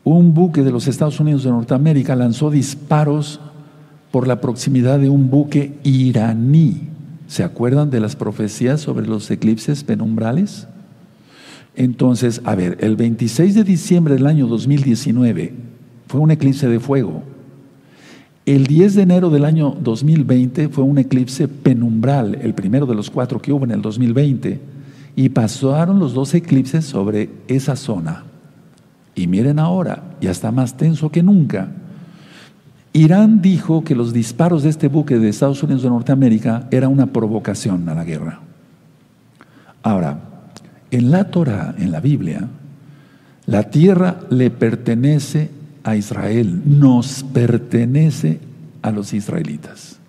un 0.03 0.33
buque 0.33 0.63
de 0.63 0.71
los 0.71 0.87
Estados 0.87 1.19
Unidos 1.19 1.43
de 1.43 1.51
Norteamérica 1.51 2.15
lanzó 2.15 2.49
disparos 2.49 3.39
por 4.11 4.27
la 4.27 4.41
proximidad 4.41 4.99
de 4.99 5.09
un 5.09 5.29
buque 5.29 5.79
iraní. 5.83 6.89
¿Se 7.27 7.43
acuerdan 7.43 7.89
de 7.89 7.99
las 7.99 8.15
profecías 8.15 8.81
sobre 8.81 9.07
los 9.07 9.31
eclipses 9.31 9.83
penumbrales? 9.83 10.67
Entonces, 11.75 12.41
a 12.43 12.53
ver, 12.53 12.77
el 12.81 12.95
26 12.95 13.55
de 13.55 13.63
diciembre 13.63 14.13
del 14.13 14.27
año 14.27 14.45
2019 14.45 15.53
fue 16.07 16.19
un 16.19 16.31
eclipse 16.31 16.67
de 16.67 16.79
fuego. 16.79 17.23
El 18.45 18.67
10 18.67 18.95
de 18.95 19.03
enero 19.03 19.29
del 19.29 19.45
año 19.45 19.73
2020 19.81 20.67
fue 20.67 20.83
un 20.83 20.97
eclipse 20.97 21.47
penumbral, 21.47 22.35
el 22.41 22.53
primero 22.53 22.85
de 22.85 22.93
los 22.93 23.09
cuatro 23.09 23.41
que 23.41 23.53
hubo 23.53 23.63
en 23.63 23.71
el 23.71 23.81
2020, 23.81 24.59
y 25.15 25.29
pasaron 25.29 25.99
los 25.99 26.13
dos 26.13 26.33
eclipses 26.33 26.83
sobre 26.83 27.29
esa 27.47 27.77
zona. 27.77 28.25
Y 29.15 29.27
miren 29.27 29.59
ahora, 29.59 30.03
ya 30.19 30.31
está 30.31 30.51
más 30.51 30.75
tenso 30.75 31.09
que 31.09 31.23
nunca. 31.23 31.69
Irán 32.91 33.41
dijo 33.41 33.85
que 33.85 33.95
los 33.95 34.11
disparos 34.11 34.63
de 34.63 34.69
este 34.69 34.89
buque 34.89 35.19
de 35.19 35.29
Estados 35.29 35.63
Unidos 35.63 35.83
de 35.83 35.89
Norteamérica 35.89 36.67
era 36.69 36.89
una 36.89 37.07
provocación 37.07 37.87
a 37.87 37.95
la 37.95 38.03
guerra. 38.03 38.41
Ahora, 39.83 40.19
en 40.91 41.11
la 41.11 41.31
Torah, 41.31 41.75
en 41.77 41.91
la 41.91 42.01
Biblia, 42.01 42.49
la 43.45 43.69
tierra 43.69 44.19
le 44.29 44.49
pertenece 44.49 45.49
a 45.83 45.95
Israel, 45.95 46.61
nos 46.65 47.23
pertenece 47.23 48.39
a 48.81 48.91
los 48.91 49.13
israelitas. 49.13 49.99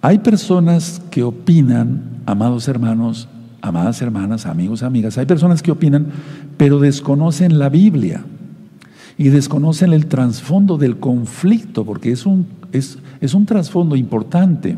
Hay 0.00 0.18
personas 0.18 1.02
que 1.10 1.22
opinan, 1.22 2.20
amados 2.26 2.68
hermanos, 2.68 3.28
amadas 3.60 4.00
hermanas, 4.00 4.46
amigos, 4.46 4.82
amigas, 4.82 5.18
hay 5.18 5.26
personas 5.26 5.62
que 5.62 5.72
opinan, 5.72 6.08
pero 6.56 6.78
desconocen 6.78 7.58
la 7.58 7.68
Biblia 7.68 8.24
y 9.16 9.30
desconocen 9.30 9.92
el 9.92 10.06
trasfondo 10.06 10.78
del 10.78 10.98
conflicto, 10.98 11.84
porque 11.84 12.12
es 12.12 12.24
un, 12.24 12.46
es, 12.72 12.98
es 13.20 13.34
un 13.34 13.46
trasfondo 13.46 13.96
importante. 13.96 14.76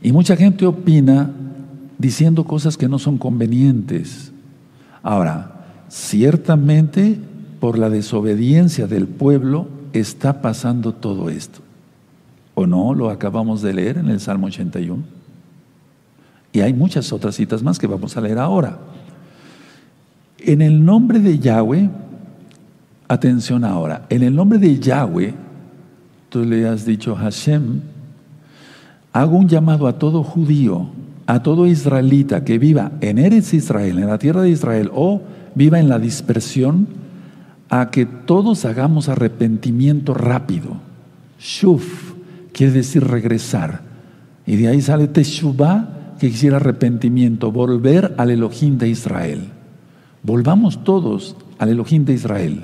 Y 0.00 0.12
mucha 0.12 0.36
gente 0.36 0.64
opina 0.64 1.30
diciendo 1.98 2.44
cosas 2.44 2.76
que 2.76 2.88
no 2.88 2.98
son 2.98 3.18
convenientes. 3.18 4.32
Ahora, 5.02 5.66
ciertamente 5.88 7.18
por 7.60 7.78
la 7.78 7.90
desobediencia 7.90 8.86
del 8.86 9.06
pueblo 9.06 9.68
está 9.92 10.40
pasando 10.40 10.92
todo 10.92 11.30
esto. 11.30 11.60
¿O 12.54 12.66
no? 12.66 12.94
Lo 12.94 13.10
acabamos 13.10 13.62
de 13.62 13.74
leer 13.74 13.98
en 13.98 14.08
el 14.08 14.20
Salmo 14.20 14.48
81. 14.48 15.02
Y 16.52 16.60
hay 16.60 16.72
muchas 16.72 17.12
otras 17.12 17.34
citas 17.34 17.62
más 17.62 17.78
que 17.78 17.86
vamos 17.86 18.16
a 18.16 18.20
leer 18.20 18.38
ahora. 18.38 18.78
En 20.38 20.62
el 20.62 20.84
nombre 20.84 21.18
de 21.20 21.38
Yahweh 21.38 21.90
Atención 23.10 23.64
ahora, 23.64 24.04
en 24.10 24.22
el 24.22 24.34
nombre 24.34 24.58
de 24.58 24.78
Yahweh, 24.78 25.32
tú 26.28 26.44
le 26.44 26.68
has 26.68 26.84
dicho 26.84 27.16
Hashem, 27.16 27.80
hago 29.14 29.38
un 29.38 29.48
llamado 29.48 29.86
a 29.86 29.98
todo 29.98 30.22
judío, 30.22 30.88
a 31.26 31.42
todo 31.42 31.66
israelita 31.66 32.44
que 32.44 32.58
viva 32.58 32.92
en 33.00 33.16
Eretz 33.16 33.54
Israel, 33.54 33.98
en 33.98 34.08
la 34.08 34.18
tierra 34.18 34.42
de 34.42 34.50
Israel, 34.50 34.90
o 34.94 35.22
viva 35.54 35.80
en 35.80 35.88
la 35.88 35.98
dispersión, 35.98 36.86
a 37.68 37.90
que 37.90 38.06
todos 38.06 38.64
hagamos 38.64 39.08
arrepentimiento 39.08 40.14
rápido. 40.14 40.76
Shuf 41.38 42.14
quiere 42.52 42.72
decir 42.72 43.04
regresar. 43.04 43.82
Y 44.46 44.56
de 44.56 44.68
ahí 44.68 44.80
sale 44.80 45.08
Teshuvah, 45.08 46.16
que 46.18 46.30
quisiera 46.30 46.56
arrepentimiento, 46.56 47.52
volver 47.52 48.14
al 48.18 48.30
Elohim 48.30 48.78
de 48.78 48.88
Israel. 48.88 49.50
Volvamos 50.22 50.82
todos 50.82 51.36
al 51.58 51.68
Elohim 51.68 52.04
de 52.04 52.14
Israel. 52.14 52.62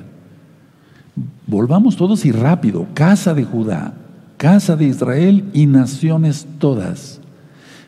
Volvamos 1.47 1.97
todos 1.97 2.25
y 2.25 2.33
rápido, 2.33 2.87
casa 2.95 3.35
de 3.35 3.45
Judá, 3.45 3.95
casa 4.37 4.77
de 4.77 4.87
Israel 4.87 5.45
y 5.53 5.67
naciones 5.67 6.47
todas. 6.59 7.21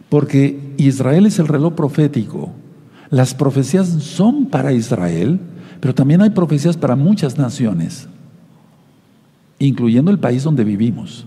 Porque 0.09 0.75
Israel 0.77 1.27
es 1.27 1.39
el 1.39 1.49
reloj 1.49 1.75
profético. 1.75 2.53
Las 3.11 3.35
profecías 3.35 3.89
son 3.89 4.47
para 4.47 4.73
Israel, 4.73 5.41
pero 5.81 5.95
también 5.95 6.23
hay 6.23 6.31
profecías 6.31 6.77
para 6.77 6.97
muchas 6.97 7.39
naciones, 7.39 8.09
incluyendo 9.59 10.11
el 10.11 10.19
país 10.19 10.45
donde 10.45 10.65
vivimos. 10.65 11.27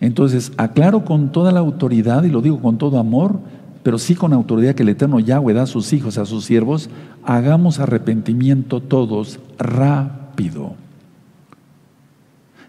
Entonces, 0.00 0.52
aclaro 0.56 1.04
con 1.04 1.32
toda 1.32 1.52
la 1.52 1.60
autoridad, 1.60 2.24
y 2.24 2.28
lo 2.28 2.42
digo 2.42 2.60
con 2.60 2.78
todo 2.78 2.98
amor, 2.98 3.38
pero 3.82 3.98
sí 3.98 4.14
con 4.14 4.32
autoridad 4.32 4.74
que 4.74 4.82
el 4.82 4.90
Eterno 4.90 5.20
Yahweh 5.20 5.54
da 5.54 5.62
a 5.62 5.66
sus 5.66 5.92
hijos, 5.92 6.18
a 6.18 6.26
sus 6.26 6.44
siervos, 6.44 6.90
hagamos 7.24 7.78
arrepentimiento 7.78 8.80
todos 8.80 9.38
rápido. 9.58 10.74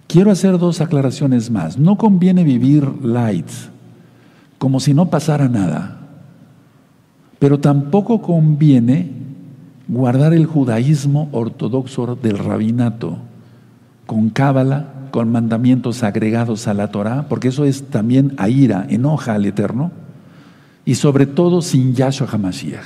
Quiero 0.08 0.32
hacer 0.32 0.58
dos 0.58 0.80
aclaraciones 0.80 1.52
más. 1.52 1.78
No 1.78 1.98
conviene 1.98 2.44
vivir 2.44 2.88
light, 3.04 3.50
como 4.58 4.80
si 4.80 4.94
no 4.94 5.10
pasara 5.10 5.50
nada. 5.50 5.98
Pero 7.40 7.60
tampoco 7.60 8.22
conviene 8.22 9.12
guardar 9.88 10.34
el 10.34 10.46
judaísmo 10.46 11.30
ortodoxo 11.32 12.18
del 12.22 12.38
rabinato, 12.38 13.18
con 14.06 14.30
cábala, 14.30 15.10
con 15.12 15.32
mandamientos 15.32 16.04
agregados 16.04 16.68
a 16.68 16.74
la 16.74 16.92
Torah, 16.92 17.28
porque 17.30 17.48
eso 17.50 17.66
es 17.66 17.84
también 17.84 18.34
a 18.38 18.50
ira, 18.50 18.86
enoja 18.90 19.34
al 19.34 19.46
Eterno, 19.46 19.92
y 20.86 20.96
sobre 20.96 21.26
todo 21.26 21.62
sin 21.62 21.94
Yahshua 21.94 22.28
HaMashiach. 22.32 22.86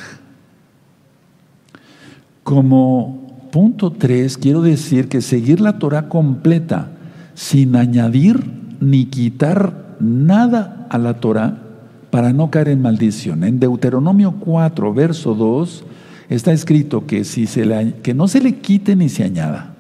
Como 2.44 3.48
punto 3.52 3.92
tres, 3.92 4.38
quiero 4.38 4.62
decir 4.62 5.08
que 5.08 5.22
seguir 5.22 5.62
la 5.62 5.78
Torah 5.80 6.10
completa, 6.10 6.90
sin 7.34 7.76
añadir 7.76 8.44
ni 8.80 9.06
quitar 9.06 9.96
nada 10.00 10.88
a 10.90 10.98
la 10.98 11.20
Torah, 11.20 11.58
para 12.12 12.34
no 12.34 12.52
caer 12.52 12.68
en 12.70 12.82
maldición. 12.82 13.44
En 13.44 13.60
Deuteronomio 13.60 14.34
4, 14.40 14.94
verso 14.94 15.34
2, 15.34 15.84
está 16.36 16.54
escrito 16.54 17.06
que, 17.06 17.24
si 17.26 17.46
se 17.46 17.96
que 18.02 18.14
no 18.14 18.28
se 18.28 18.42
le 18.42 18.56
quite 18.56 18.96
ni 18.96 19.10
se 19.10 19.24
añada. 19.24 19.76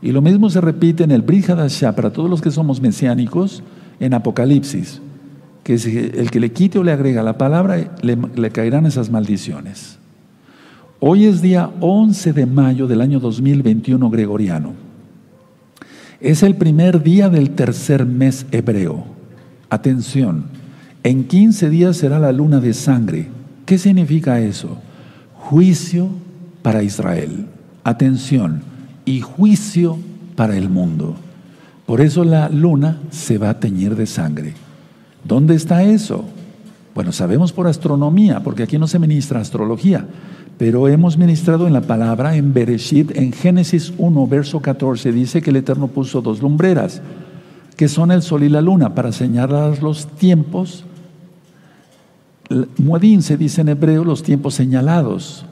Y 0.00 0.12
lo 0.12 0.22
mismo 0.22 0.48
se 0.48 0.60
repite 0.60 1.02
en 1.02 1.10
el 1.10 1.22
Brit 1.22 1.46
para 1.46 2.12
todos 2.12 2.30
los 2.30 2.40
que 2.40 2.50
somos 2.50 2.80
mesiánicos 2.80 3.62
en 3.98 4.14
Apocalipsis, 4.14 5.00
que 5.64 5.74
el 5.74 6.30
que 6.30 6.40
le 6.40 6.52
quite 6.52 6.78
o 6.78 6.84
le 6.84 6.92
agrega 6.92 7.22
la 7.22 7.38
palabra, 7.38 7.96
le, 8.02 8.18
le 8.36 8.50
caerán 8.50 8.86
esas 8.86 9.10
maldiciones. 9.10 9.98
Hoy 11.00 11.24
es 11.24 11.42
día 11.42 11.70
11 11.80 12.32
de 12.32 12.46
mayo 12.46 12.86
del 12.86 13.00
año 13.00 13.18
2021 13.18 14.10
gregoriano. 14.10 14.74
Es 16.20 16.42
el 16.42 16.54
primer 16.54 17.02
día 17.02 17.28
del 17.28 17.50
tercer 17.50 18.06
mes 18.06 18.46
hebreo. 18.52 19.04
Atención, 19.70 20.44
en 21.02 21.24
15 21.24 21.68
días 21.68 21.96
será 21.96 22.18
la 22.20 22.30
luna 22.30 22.60
de 22.60 22.74
sangre. 22.74 23.28
¿Qué 23.66 23.76
significa 23.76 24.40
eso? 24.40 24.78
Juicio 25.44 26.08
para 26.62 26.82
Israel. 26.82 27.44
Atención, 27.84 28.62
y 29.04 29.20
juicio 29.20 29.98
para 30.36 30.56
el 30.56 30.70
mundo. 30.70 31.16
Por 31.84 32.00
eso 32.00 32.24
la 32.24 32.48
luna 32.48 32.98
se 33.10 33.36
va 33.36 33.50
a 33.50 33.60
teñir 33.60 33.94
de 33.94 34.06
sangre. 34.06 34.54
¿Dónde 35.22 35.54
está 35.54 35.82
eso? 35.82 36.24
Bueno, 36.94 37.12
sabemos 37.12 37.52
por 37.52 37.66
astronomía, 37.66 38.40
porque 38.42 38.62
aquí 38.62 38.78
no 38.78 38.86
se 38.86 38.98
ministra 38.98 39.38
astrología, 39.38 40.06
pero 40.56 40.88
hemos 40.88 41.18
ministrado 41.18 41.66
en 41.66 41.74
la 41.74 41.82
palabra, 41.82 42.36
en 42.36 42.54
Bereshit, 42.54 43.14
en 43.14 43.32
Génesis 43.32 43.92
1, 43.98 44.26
verso 44.26 44.60
14, 44.60 45.12
dice 45.12 45.42
que 45.42 45.50
el 45.50 45.56
Eterno 45.56 45.88
puso 45.88 46.22
dos 46.22 46.40
lumbreras, 46.40 47.02
que 47.76 47.88
son 47.88 48.12
el 48.12 48.22
sol 48.22 48.44
y 48.44 48.48
la 48.48 48.62
luna, 48.62 48.94
para 48.94 49.12
señalar 49.12 49.82
los 49.82 50.06
tiempos 50.06 50.86
Muadín 52.78 53.22
se 53.22 53.36
dice 53.36 53.62
en 53.62 53.68
hebreo 53.68 54.04
los 54.04 54.22
tiempos 54.22 54.54
señalados, 54.54 55.46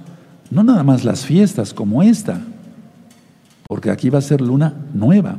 no 0.50 0.62
nada 0.62 0.82
más 0.82 1.04
las 1.04 1.24
fiestas 1.24 1.72
como 1.72 2.02
esta, 2.02 2.42
porque 3.66 3.90
aquí 3.90 4.10
va 4.10 4.18
a 4.18 4.22
ser 4.22 4.40
luna 4.40 4.74
nueva, 4.92 5.38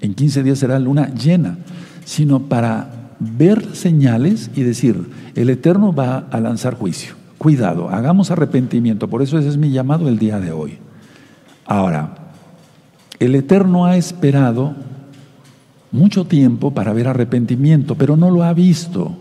en 0.00 0.14
15 0.14 0.42
días 0.42 0.58
será 0.58 0.78
luna 0.78 1.12
llena, 1.14 1.56
sino 2.04 2.40
para 2.40 2.90
ver 3.18 3.74
señales 3.74 4.50
y 4.54 4.62
decir, 4.62 5.10
el 5.34 5.48
Eterno 5.50 5.92
va 5.94 6.26
a 6.30 6.40
lanzar 6.40 6.74
juicio. 6.74 7.14
Cuidado, 7.38 7.88
hagamos 7.88 8.30
arrepentimiento, 8.30 9.08
por 9.08 9.22
eso 9.22 9.38
ese 9.38 9.48
es 9.48 9.56
mi 9.56 9.70
llamado 9.70 10.08
el 10.08 10.18
día 10.18 10.40
de 10.40 10.52
hoy. 10.52 10.78
Ahora, 11.66 12.14
el 13.18 13.34
Eterno 13.34 13.86
ha 13.86 13.96
esperado 13.96 14.74
mucho 15.90 16.26
tiempo 16.26 16.72
para 16.72 16.92
ver 16.92 17.08
arrepentimiento, 17.08 17.94
pero 17.94 18.16
no 18.16 18.30
lo 18.30 18.42
ha 18.42 18.52
visto. 18.52 19.16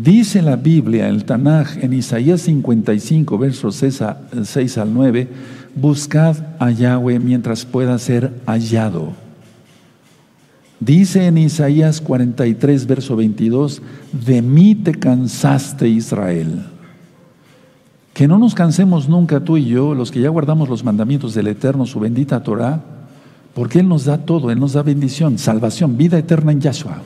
Dice 0.00 0.42
la 0.42 0.54
Biblia, 0.54 1.08
el 1.08 1.24
Tanaj, 1.24 1.82
en 1.82 1.92
Isaías 1.92 2.42
55, 2.42 3.36
versos 3.36 3.74
6 3.74 4.78
al 4.78 4.94
9, 4.94 5.28
buscad 5.74 6.36
a 6.60 6.70
Yahweh 6.70 7.18
mientras 7.18 7.66
pueda 7.66 7.98
ser 7.98 8.32
hallado. 8.46 9.12
Dice 10.78 11.26
en 11.26 11.38
Isaías 11.38 12.00
43, 12.00 12.86
verso 12.86 13.16
22, 13.16 13.82
de 14.24 14.40
mí 14.40 14.76
te 14.76 14.92
cansaste 14.92 15.88
Israel. 15.88 16.64
Que 18.14 18.28
no 18.28 18.38
nos 18.38 18.54
cansemos 18.54 19.08
nunca 19.08 19.40
tú 19.40 19.56
y 19.56 19.64
yo, 19.64 19.94
los 19.94 20.12
que 20.12 20.20
ya 20.20 20.28
guardamos 20.28 20.68
los 20.68 20.84
mandamientos 20.84 21.34
del 21.34 21.48
Eterno, 21.48 21.86
su 21.86 21.98
bendita 21.98 22.44
Torah, 22.44 22.84
porque 23.52 23.80
Él 23.80 23.88
nos 23.88 24.04
da 24.04 24.18
todo, 24.18 24.52
Él 24.52 24.60
nos 24.60 24.74
da 24.74 24.84
bendición, 24.84 25.38
salvación, 25.38 25.96
vida 25.96 26.18
eterna 26.18 26.52
en 26.52 26.60
Yahshua. 26.60 27.02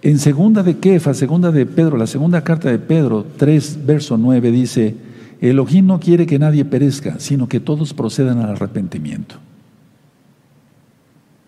En 0.00 0.18
segunda 0.18 0.62
de 0.62 0.78
Kefa, 0.78 1.12
segunda 1.12 1.50
de 1.50 1.66
Pedro, 1.66 1.96
la 1.96 2.06
segunda 2.06 2.42
carta 2.44 2.70
de 2.70 2.78
Pedro 2.78 3.26
3, 3.36 3.84
verso 3.84 4.16
9 4.16 4.50
dice, 4.52 4.94
Elohim 5.40 5.86
no 5.86 5.98
quiere 5.98 6.26
que 6.26 6.38
nadie 6.38 6.64
perezca, 6.64 7.16
sino 7.18 7.48
que 7.48 7.58
todos 7.58 7.94
procedan 7.94 8.38
al 8.38 8.50
arrepentimiento. 8.50 9.36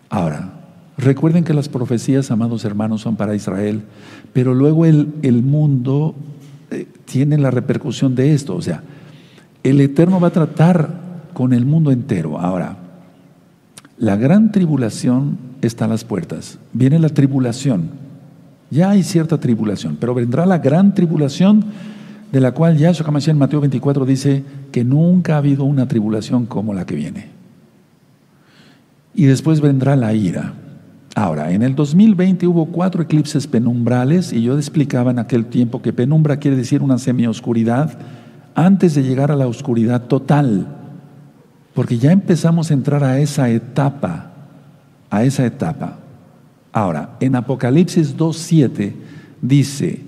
Ahora, 0.09 0.51
recuerden 0.97 1.45
que 1.45 1.53
las 1.53 1.69
profecías, 1.69 2.31
amados 2.31 2.65
hermanos, 2.65 3.01
son 3.01 3.15
para 3.15 3.35
Israel, 3.35 3.83
pero 4.33 4.53
luego 4.53 4.85
el, 4.85 5.43
mundo 5.43 6.15
eh, 6.71 6.87
tiene 7.05 7.37
la 7.37 7.51
repercusión 7.51 8.15
de 8.15 8.33
esto, 8.33 8.55
o 8.55 8.61
sea, 8.61 8.83
el 9.63 9.79
Eterno 9.79 10.19
va 10.19 10.27
a 10.27 10.31
tratar 10.31 10.89
con 11.33 11.53
el 11.53 11.65
mundo 11.65 11.91
entero. 11.91 12.39
Ahora, 12.39 12.77
la 13.97 14.17
gran 14.17 14.51
tribulación 14.51 15.37
está 15.61 15.85
a 15.85 15.87
las 15.87 16.03
puertas. 16.03 16.57
Viene 16.73 16.99
la 16.99 17.09
tribulación. 17.09 18.10
Ya 18.71 18.89
hay 18.89 19.03
cierta 19.03 19.37
tribulación, 19.37 19.97
pero 19.99 20.15
vendrá 20.15 20.45
la 20.45 20.57
gran 20.57 20.95
tribulación 20.95 21.65
de 22.31 22.39
la 22.39 22.53
cual 22.53 22.77
Yahshua 22.77 23.05
HaMashiach 23.07 23.33
en 23.33 23.37
Mateo 23.37 23.59
24 23.59 24.05
dice 24.05 24.43
que 24.71 24.85
nunca 24.85 25.35
ha 25.35 25.37
habido 25.39 25.65
una 25.65 25.87
tribulación 25.87 26.45
como 26.45 26.73
la 26.73 26.85
que 26.85 26.95
viene. 26.95 27.27
Y 29.13 29.25
después 29.25 29.59
vendrá 29.59 29.97
la 29.97 30.13
ira. 30.13 30.53
Ahora, 31.13 31.51
en 31.51 31.61
el 31.61 31.75
2020 31.75 32.47
hubo 32.47 32.67
cuatro 32.67 33.03
eclipses 33.03 33.45
penumbrales 33.45 34.31
y 34.31 34.43
yo 34.43 34.55
explicaba 34.55 35.11
en 35.11 35.19
aquel 35.19 35.45
tiempo 35.45 35.81
que 35.81 35.91
penumbra 35.91 36.37
quiere 36.37 36.55
decir 36.55 36.81
una 36.81 36.97
semioscuridad 36.97 37.97
antes 38.55 38.95
de 38.95 39.03
llegar 39.03 39.31
a 39.31 39.35
la 39.35 39.47
oscuridad 39.47 40.03
total, 40.03 40.67
porque 41.73 41.97
ya 41.97 42.13
empezamos 42.13 42.71
a 42.71 42.73
entrar 42.73 43.03
a 43.03 43.19
esa 43.19 43.49
etapa, 43.49 44.31
a 45.09 45.23
esa 45.25 45.45
etapa. 45.45 45.97
Ahora, 46.73 47.17
en 47.19 47.35
Apocalipsis 47.35 48.15
2.7 48.15 48.93
dice, 49.41 50.01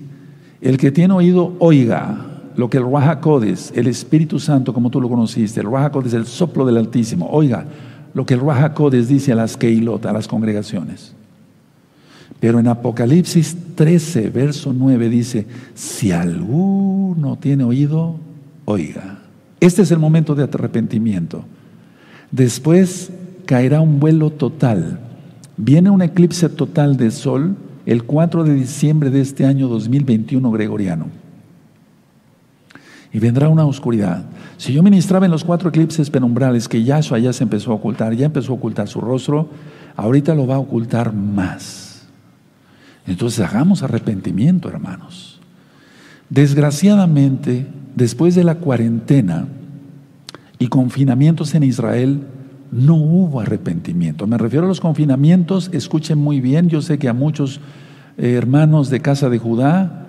el 0.60 0.78
que 0.78 0.90
tiene 0.90 1.14
oído, 1.14 1.54
oiga 1.58 2.26
lo 2.56 2.70
que 2.70 2.78
el 2.78 2.84
Ruajacodes, 2.84 3.72
el 3.74 3.86
Espíritu 3.86 4.38
Santo, 4.38 4.72
como 4.72 4.90
tú 4.90 5.00
lo 5.00 5.08
conociste, 5.08 5.60
el 5.60 5.66
Ruajacodes, 5.66 6.14
el 6.14 6.26
soplo 6.26 6.64
del 6.64 6.78
Altísimo, 6.78 7.28
oiga 7.30 7.66
lo 8.14 8.24
que 8.24 8.34
el 8.34 8.40
Ruajacodes 8.40 9.08
dice 9.08 9.32
a 9.32 9.36
las 9.36 9.56
Keilot, 9.56 10.06
a 10.06 10.12
las 10.12 10.28
congregaciones. 10.28 11.14
Pero 12.40 12.60
en 12.60 12.68
Apocalipsis 12.68 13.56
13, 13.74 14.30
verso 14.30 14.72
9 14.72 15.08
dice, 15.08 15.46
si 15.74 16.12
alguno 16.12 17.36
tiene 17.36 17.64
oído, 17.64 18.16
oiga. 18.64 19.18
Este 19.60 19.82
es 19.82 19.90
el 19.90 19.98
momento 19.98 20.34
de 20.34 20.44
arrepentimiento. 20.44 21.44
Después 22.30 23.10
caerá 23.46 23.80
un 23.80 23.98
vuelo 23.98 24.30
total. 24.30 25.00
Viene 25.56 25.90
un 25.90 26.02
eclipse 26.02 26.48
total 26.48 26.96
de 26.96 27.10
sol 27.10 27.56
el 27.86 28.04
4 28.04 28.44
de 28.44 28.54
diciembre 28.54 29.10
de 29.10 29.20
este 29.20 29.46
año 29.46 29.68
2021 29.68 30.50
gregoriano. 30.50 31.06
Y 33.12 33.20
vendrá 33.20 33.48
una 33.48 33.64
oscuridad. 33.64 34.24
Si 34.56 34.72
yo 34.72 34.82
ministraba 34.82 35.26
en 35.26 35.30
los 35.30 35.44
cuatro 35.44 35.68
eclipses 35.68 36.10
penumbrales 36.10 36.68
que 36.68 36.82
Yahshua 36.82 37.20
ya 37.20 37.32
se 37.32 37.44
empezó 37.44 37.70
a 37.70 37.76
ocultar, 37.76 38.14
ya 38.14 38.26
empezó 38.26 38.52
a 38.52 38.56
ocultar 38.56 38.88
su 38.88 39.00
rostro, 39.00 39.48
ahorita 39.94 40.34
lo 40.34 40.46
va 40.46 40.56
a 40.56 40.60
ocultar 40.60 41.12
más. 41.12 42.06
Entonces 43.06 43.44
hagamos 43.46 43.82
arrepentimiento, 43.82 44.68
hermanos. 44.68 45.40
Desgraciadamente, 46.28 47.66
después 47.94 48.34
de 48.34 48.42
la 48.42 48.56
cuarentena 48.56 49.46
y 50.58 50.68
confinamientos 50.68 51.54
en 51.54 51.62
Israel, 51.62 52.22
no 52.74 52.96
hubo 52.96 53.40
arrepentimiento. 53.40 54.26
Me 54.26 54.36
refiero 54.36 54.66
a 54.66 54.68
los 54.68 54.80
confinamientos, 54.80 55.70
escuchen 55.72 56.18
muy 56.18 56.40
bien, 56.40 56.68
yo 56.68 56.82
sé 56.82 56.98
que 56.98 57.08
a 57.08 57.12
muchos 57.12 57.60
eh, 58.18 58.32
hermanos 58.32 58.90
de 58.90 59.00
casa 59.00 59.30
de 59.30 59.38
Judá 59.38 60.00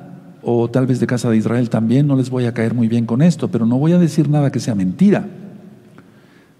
o 0.41 0.67
tal 0.69 0.87
vez 0.87 0.99
de 0.99 1.05
casa 1.05 1.29
de 1.29 1.37
Israel 1.37 1.69
también 1.69 2.07
no 2.07 2.15
les 2.15 2.29
voy 2.29 2.45
a 2.45 2.53
caer 2.53 2.73
muy 2.73 2.87
bien 2.87 3.05
con 3.05 3.21
esto, 3.21 3.49
pero 3.49 3.67
no 3.67 3.77
voy 3.77 3.93
a 3.93 3.99
decir 3.99 4.29
nada 4.29 4.51
que 4.51 4.59
sea 4.59 4.73
mentira. 4.73 5.27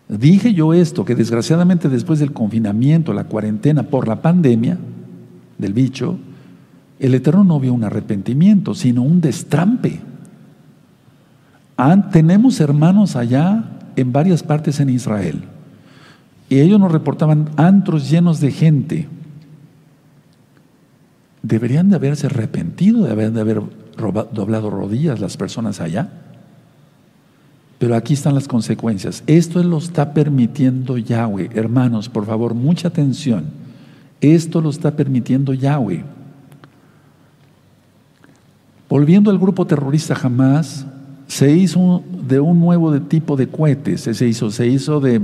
Dije 0.08 0.54
yo 0.54 0.76
esto, 0.76 1.06
que 1.06 1.15
desgraciadamente 1.15 1.89
después 1.89 2.20
del 2.20 2.34
confinamiento, 2.34 3.12
la 3.12 3.24
cuarentena 3.24 3.84
por 3.84 4.08
la 4.08 4.22
pandemia 4.22 4.78
del 5.58 5.74
bicho, 5.74 6.20
el 7.00 7.15
Eterno 7.15 7.44
no 7.44 7.60
vio 7.60 7.74
un 7.74 7.84
arrepentimiento, 7.84 8.76
sino 8.76 9.02
un 9.02 9.22
destrampe. 9.22 10.02
tenemos 12.12 12.60
hermanos 12.60 13.15
allá 13.15 13.72
en 13.96 14.12
varias 14.12 14.44
partes 14.44 14.80
en 14.80 14.91
Israel 14.91 15.46
y 16.50 16.60
ellos 16.60 16.80
nos 16.80 16.92
reportaban 16.92 17.50
antros 17.58 18.10
llenos 18.10 18.40
de 18.40 18.52
gente. 18.52 19.08
Deberían 21.42 21.90
de 21.90 21.96
haberse 21.96 22.28
arrepentido, 22.28 23.04
deberían 23.04 23.34
de 23.34 23.42
haber 23.42 23.62
doblado 24.32 24.70
rodillas 24.70 25.20
las 25.20 25.38
personas 25.38 25.82
allá. 25.82 26.10
Pero 27.78 27.96
aquí 27.96 28.14
están 28.14 28.36
las 28.36 28.48
consecuencias. 28.48 29.24
Esto 29.28 29.62
lo 29.64 29.78
está 29.78 30.14
permitiendo 30.14 30.98
Yahweh. 30.98 31.50
Hermanos, 31.54 32.10
por 32.10 32.26
favor, 32.26 32.54
mucha 32.54 32.88
atención. 32.88 33.46
Esto 34.22 34.62
lo 34.62 34.70
está 34.70 34.96
permitiendo 34.96 35.54
Yahweh. 35.54 36.04
Volviendo 38.88 39.30
al 39.30 39.40
grupo 39.40 39.68
terrorista 39.68 40.16
Hamas, 40.22 40.86
se 41.28 41.52
hizo 41.52 42.04
de 42.28 42.40
un 42.40 42.60
nuevo 42.60 43.00
tipo 43.02 43.36
de 43.36 43.48
cohetes, 43.48 44.02
se 44.02 44.28
hizo, 44.28 44.52
se 44.52 44.68
hizo 44.68 45.00
de 45.00 45.20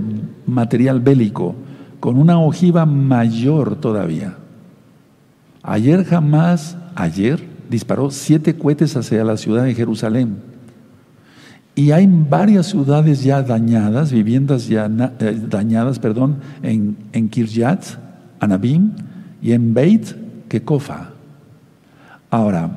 material 0.45 0.99
bélico, 0.99 1.55
con 1.99 2.17
una 2.17 2.39
ojiva 2.39 2.85
mayor 2.85 3.75
todavía. 3.75 4.35
Ayer 5.61 6.05
Hamas, 6.13 6.75
ayer, 6.95 7.47
disparó 7.69 8.09
siete 8.09 8.55
cohetes 8.55 8.97
hacia 8.97 9.23
la 9.23 9.37
ciudad 9.37 9.63
de 9.63 9.75
Jerusalén. 9.75 10.37
Y 11.75 11.91
hay 11.91 12.07
varias 12.07 12.67
ciudades 12.67 13.23
ya 13.23 13.41
dañadas, 13.43 14.11
viviendas 14.11 14.67
ya 14.67 14.89
eh, 15.19 15.41
dañadas, 15.47 15.99
perdón, 15.99 16.37
en, 16.63 16.97
en 17.13 17.29
Kiryat, 17.29 17.83
Anabim 18.39 18.91
y 19.41 19.53
en 19.53 19.73
Beit 19.73 20.15
Kekofa. 20.49 21.11
Ahora, 22.29 22.71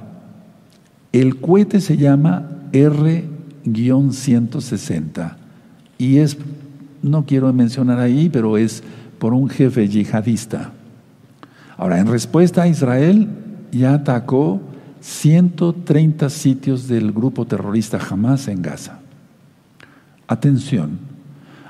el 1.12 1.40
cohete 1.40 1.80
se 1.80 1.96
llama 1.96 2.53
R-160 2.74 5.36
y 5.96 6.18
es, 6.18 6.36
no 7.02 7.24
quiero 7.24 7.50
mencionar 7.52 8.00
ahí, 8.00 8.28
pero 8.28 8.58
es 8.58 8.82
por 9.18 9.32
un 9.32 9.48
jefe 9.48 9.88
yihadista. 9.88 10.72
Ahora, 11.76 12.00
en 12.00 12.08
respuesta 12.08 12.68
Israel, 12.68 13.28
ya 13.72 13.94
atacó 13.94 14.60
130 15.00 16.30
sitios 16.30 16.88
del 16.88 17.12
grupo 17.12 17.46
terrorista 17.46 17.98
Hamas 17.98 18.48
en 18.48 18.62
Gaza. 18.62 18.98
Atención, 20.26 20.98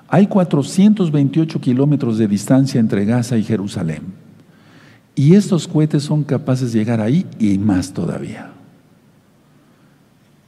hay 0.08 0.26
428 0.26 1.60
kilómetros 1.60 2.18
de 2.18 2.28
distancia 2.28 2.80
entre 2.80 3.04
Gaza 3.04 3.36
y 3.36 3.42
Jerusalén. 3.42 4.02
Y 5.16 5.34
estos 5.34 5.68
cohetes 5.68 6.02
son 6.02 6.24
capaces 6.24 6.72
de 6.72 6.78
llegar 6.78 7.00
ahí 7.00 7.26
y 7.38 7.58
más 7.58 7.92
todavía. 7.92 8.53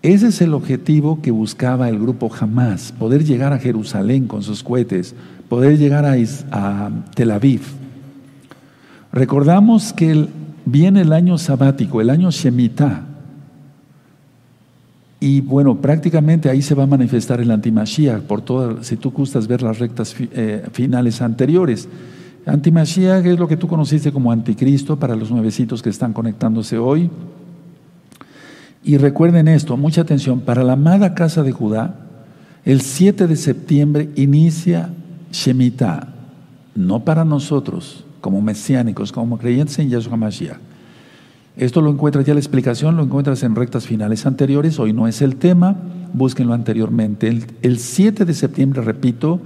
Ese 0.02 0.28
es 0.28 0.40
el 0.40 0.54
objetivo 0.54 1.20
que 1.20 1.30
buscaba 1.30 1.88
el 1.88 1.98
grupo 1.98 2.30
Hamas, 2.38 2.92
poder 2.92 3.24
llegar 3.24 3.52
a 3.52 3.58
Jerusalén 3.58 4.26
con 4.26 4.42
sus 4.42 4.62
cohetes, 4.62 5.14
poder 5.48 5.78
llegar 5.78 6.04
a, 6.04 6.90
Tel 7.14 7.30
Aviv. 7.30 7.62
Recordamos 9.12 9.92
que 9.92 10.28
viene 10.64 11.00
el 11.00 11.12
año 11.12 11.38
sabático, 11.38 12.00
el 12.00 12.10
año 12.10 12.30
Shemitah, 12.30 13.04
y 15.18 15.40
bueno, 15.40 15.80
prácticamente 15.80 16.50
ahí 16.50 16.60
se 16.60 16.74
va 16.74 16.84
a 16.84 16.86
manifestar 16.86 17.40
el 17.40 17.50
antimashiach, 17.50 18.22
por 18.22 18.42
todas, 18.42 18.86
si 18.86 18.96
tú 18.96 19.10
gustas 19.10 19.46
ver 19.46 19.62
las 19.62 19.78
rectas 19.78 20.14
eh, 20.18 20.66
finales 20.72 21.22
anteriores. 21.22 21.88
Antimashiach 22.44 23.24
es 23.24 23.38
lo 23.38 23.48
que 23.48 23.56
tú 23.56 23.66
conociste 23.66 24.12
como 24.12 24.30
anticristo 24.30 24.98
para 24.98 25.16
los 25.16 25.30
nuevecitos 25.30 25.82
que 25.82 25.88
están 25.88 26.12
conectándose 26.12 26.76
hoy. 26.78 27.10
Y 28.84 28.98
recuerden 28.98 29.48
esto, 29.48 29.76
mucha 29.76 30.02
atención, 30.02 30.40
para 30.40 30.62
la 30.62 30.74
amada 30.74 31.14
casa 31.14 31.42
de 31.42 31.52
Judá, 31.52 31.96
el 32.64 32.80
7 32.80 33.26
de 33.26 33.36
septiembre 33.36 34.10
inicia 34.16 34.90
Shemitah, 35.32 36.08
no 36.74 37.04
para 37.04 37.24
nosotros 37.24 38.04
como 38.20 38.42
mesiánicos, 38.42 39.12
como 39.12 39.38
creyentes 39.38 39.78
en 39.78 39.88
Yahshua 39.88 40.16
Mashiach. 40.16 40.58
Esto 41.56 41.80
lo 41.80 41.90
encuentras 41.90 42.26
ya 42.26 42.34
la 42.34 42.40
explicación, 42.40 42.96
lo 42.96 43.04
encuentras 43.04 43.42
en 43.42 43.54
rectas 43.54 43.86
finales 43.86 44.26
anteriores, 44.26 44.78
hoy 44.78 44.92
no 44.92 45.08
es 45.08 45.22
el 45.22 45.36
tema, 45.36 45.76
búsquenlo 46.12 46.52
anteriormente. 46.52 47.28
El, 47.28 47.46
el 47.62 47.78
7 47.78 48.24
de 48.24 48.34
septiembre, 48.34 48.82
repito, 48.82 49.40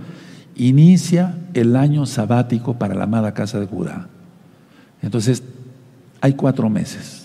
inicia 0.57 1.37
el 1.55 1.77
año 1.77 2.07
sabático 2.07 2.79
para 2.79 2.95
la 2.95 3.05
amada 3.05 3.33
casa 3.33 3.61
de 3.61 3.67
Judá. 3.67 4.09
Entonces, 5.03 5.43
hay 6.21 6.35
cuatro 6.35 6.69
meses. 6.69 7.20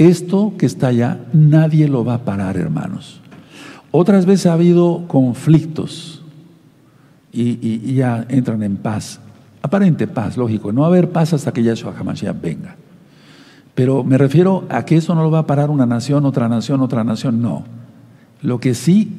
Esto 0.00 0.54
que 0.56 0.64
está 0.64 0.86
allá, 0.86 1.20
nadie 1.34 1.86
lo 1.86 2.06
va 2.06 2.14
a 2.14 2.24
parar, 2.24 2.56
hermanos. 2.56 3.20
Otras 3.90 4.24
veces 4.24 4.46
ha 4.46 4.54
habido 4.54 5.04
conflictos 5.08 6.22
y, 7.30 7.92
ya 7.92 8.24
entran 8.30 8.62
en 8.62 8.78
paz. 8.78 9.20
Aparente 9.60 10.06
paz, 10.06 10.38
lógico. 10.38 10.72
No 10.72 10.80
va 10.80 10.86
a 10.86 10.88
haber 10.88 11.10
paz 11.10 11.34
hasta 11.34 11.52
que 11.52 11.62
Yahshua 11.62 11.92
HaMashiach 11.98 12.40
venga. 12.40 12.76
Pero 13.74 14.02
me 14.02 14.16
refiero 14.16 14.64
a 14.70 14.86
que 14.86 14.96
eso 14.96 15.14
no 15.14 15.22
lo 15.22 15.30
va 15.30 15.40
a 15.40 15.46
parar 15.46 15.68
una 15.68 15.84
nación, 15.84 16.24
otra 16.24 16.48
nación, 16.48 16.80
otra 16.80 17.04
nación. 17.04 17.42
No. 17.42 17.64
Lo 18.40 18.58
que 18.58 18.72
sí, 18.72 19.12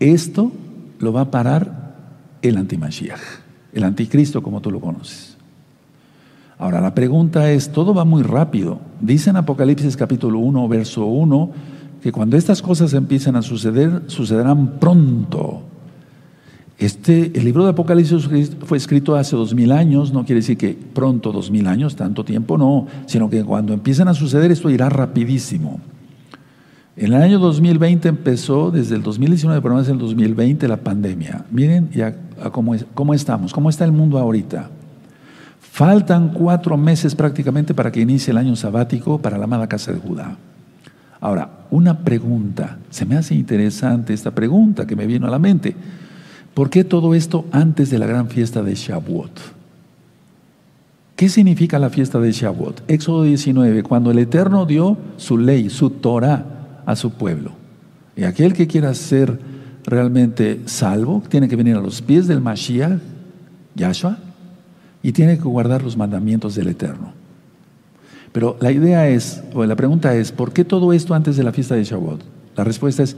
esto 0.00 0.50
lo 0.98 1.12
va 1.12 1.20
a 1.20 1.30
parar 1.30 1.92
el 2.40 2.56
antimashiach, 2.56 3.20
el 3.74 3.84
anticristo 3.84 4.42
como 4.42 4.62
tú 4.62 4.70
lo 4.70 4.80
conoces. 4.80 5.36
Ahora, 6.58 6.80
la 6.80 6.94
pregunta 6.94 7.50
es, 7.50 7.70
todo 7.72 7.94
va 7.94 8.04
muy 8.04 8.22
rápido. 8.22 8.78
Dice 9.00 9.30
en 9.30 9.36
Apocalipsis 9.36 9.96
capítulo 9.96 10.38
1, 10.38 10.68
verso 10.68 11.06
1, 11.06 11.50
que 12.02 12.12
cuando 12.12 12.36
estas 12.36 12.62
cosas 12.62 12.92
empiecen 12.94 13.36
a 13.36 13.42
suceder, 13.42 14.02
sucederán 14.06 14.78
pronto. 14.78 15.62
Este, 16.78 17.30
el 17.34 17.44
libro 17.44 17.64
de 17.64 17.70
Apocalipsis 17.70 18.28
fue 18.64 18.76
escrito 18.76 19.14
hace 19.14 19.36
dos 19.36 19.54
mil 19.54 19.70
años, 19.70 20.12
no 20.12 20.24
quiere 20.24 20.40
decir 20.40 20.58
que 20.58 20.76
pronto 20.76 21.30
dos 21.30 21.50
mil 21.50 21.68
años, 21.68 21.94
tanto 21.94 22.24
tiempo 22.24 22.58
no, 22.58 22.86
sino 23.06 23.30
que 23.30 23.44
cuando 23.44 23.72
empiecen 23.72 24.08
a 24.08 24.14
suceder 24.14 24.50
esto 24.50 24.68
irá 24.68 24.88
rapidísimo. 24.88 25.80
En 26.96 27.14
el 27.14 27.22
año 27.22 27.38
2020 27.38 28.08
empezó, 28.08 28.70
desde 28.70 28.96
el 28.96 29.02
2019, 29.02 29.62
pero 29.62 29.74
no 29.74 29.80
es 29.80 29.88
el 29.88 29.98
2020, 29.98 30.66
la 30.68 30.78
pandemia. 30.78 31.44
Miren 31.50 31.88
ya 31.90 32.16
cómo, 32.50 32.74
cómo 32.94 33.14
estamos, 33.14 33.52
cómo 33.52 33.70
está 33.70 33.84
el 33.84 33.92
mundo 33.92 34.18
ahorita. 34.18 34.68
Faltan 35.72 36.34
cuatro 36.34 36.76
meses 36.76 37.14
prácticamente 37.14 37.72
para 37.72 37.90
que 37.90 38.02
inicie 38.02 38.30
el 38.30 38.36
año 38.36 38.56
sabático 38.56 39.16
para 39.16 39.38
la 39.38 39.44
amada 39.44 39.66
casa 39.68 39.90
de 39.90 40.00
Judá. 40.00 40.36
Ahora, 41.18 41.48
una 41.70 42.00
pregunta, 42.00 42.76
se 42.90 43.06
me 43.06 43.16
hace 43.16 43.34
interesante 43.34 44.12
esta 44.12 44.32
pregunta 44.32 44.86
que 44.86 44.96
me 44.96 45.06
vino 45.06 45.26
a 45.26 45.30
la 45.30 45.38
mente. 45.38 45.74
¿Por 46.52 46.68
qué 46.68 46.84
todo 46.84 47.14
esto 47.14 47.46
antes 47.52 47.88
de 47.88 47.98
la 47.98 48.04
gran 48.04 48.28
fiesta 48.28 48.62
de 48.62 48.74
Shavuot? 48.74 49.40
¿Qué 51.16 51.30
significa 51.30 51.78
la 51.78 51.88
fiesta 51.88 52.20
de 52.20 52.32
Shavuot? 52.32 52.82
Éxodo 52.86 53.22
19, 53.22 53.82
cuando 53.82 54.10
el 54.10 54.18
Eterno 54.18 54.66
dio 54.66 54.98
su 55.16 55.38
ley, 55.38 55.70
su 55.70 55.88
Torah 55.88 56.82
a 56.84 56.94
su 56.96 57.12
pueblo. 57.12 57.52
Y 58.14 58.24
aquel 58.24 58.52
que 58.52 58.66
quiera 58.66 58.92
ser 58.92 59.40
realmente 59.86 60.60
salvo 60.66 61.22
tiene 61.30 61.48
que 61.48 61.56
venir 61.56 61.76
a 61.76 61.80
los 61.80 62.02
pies 62.02 62.26
del 62.26 62.42
Mashiach, 62.42 63.00
Yahshua, 63.74 64.18
y 65.02 65.12
tiene 65.12 65.36
que 65.36 65.44
guardar 65.44 65.82
los 65.82 65.96
mandamientos 65.96 66.54
del 66.54 66.68
Eterno. 66.68 67.12
Pero 68.32 68.56
la 68.60 68.72
idea 68.72 69.08
es, 69.08 69.42
o 69.52 69.64
la 69.64 69.76
pregunta 69.76 70.14
es, 70.14 70.32
¿por 70.32 70.52
qué 70.52 70.64
todo 70.64 70.92
esto 70.92 71.14
antes 71.14 71.36
de 71.36 71.42
la 71.42 71.52
fiesta 71.52 71.74
de 71.74 71.84
Shavuot? 71.84 72.22
La 72.56 72.64
respuesta 72.64 73.02
es 73.02 73.16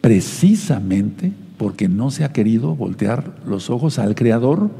precisamente 0.00 1.32
porque 1.56 1.88
no 1.88 2.10
se 2.10 2.24
ha 2.24 2.32
querido 2.32 2.74
voltear 2.74 3.32
los 3.46 3.70
ojos 3.70 3.98
al 3.98 4.14
Creador 4.14 4.70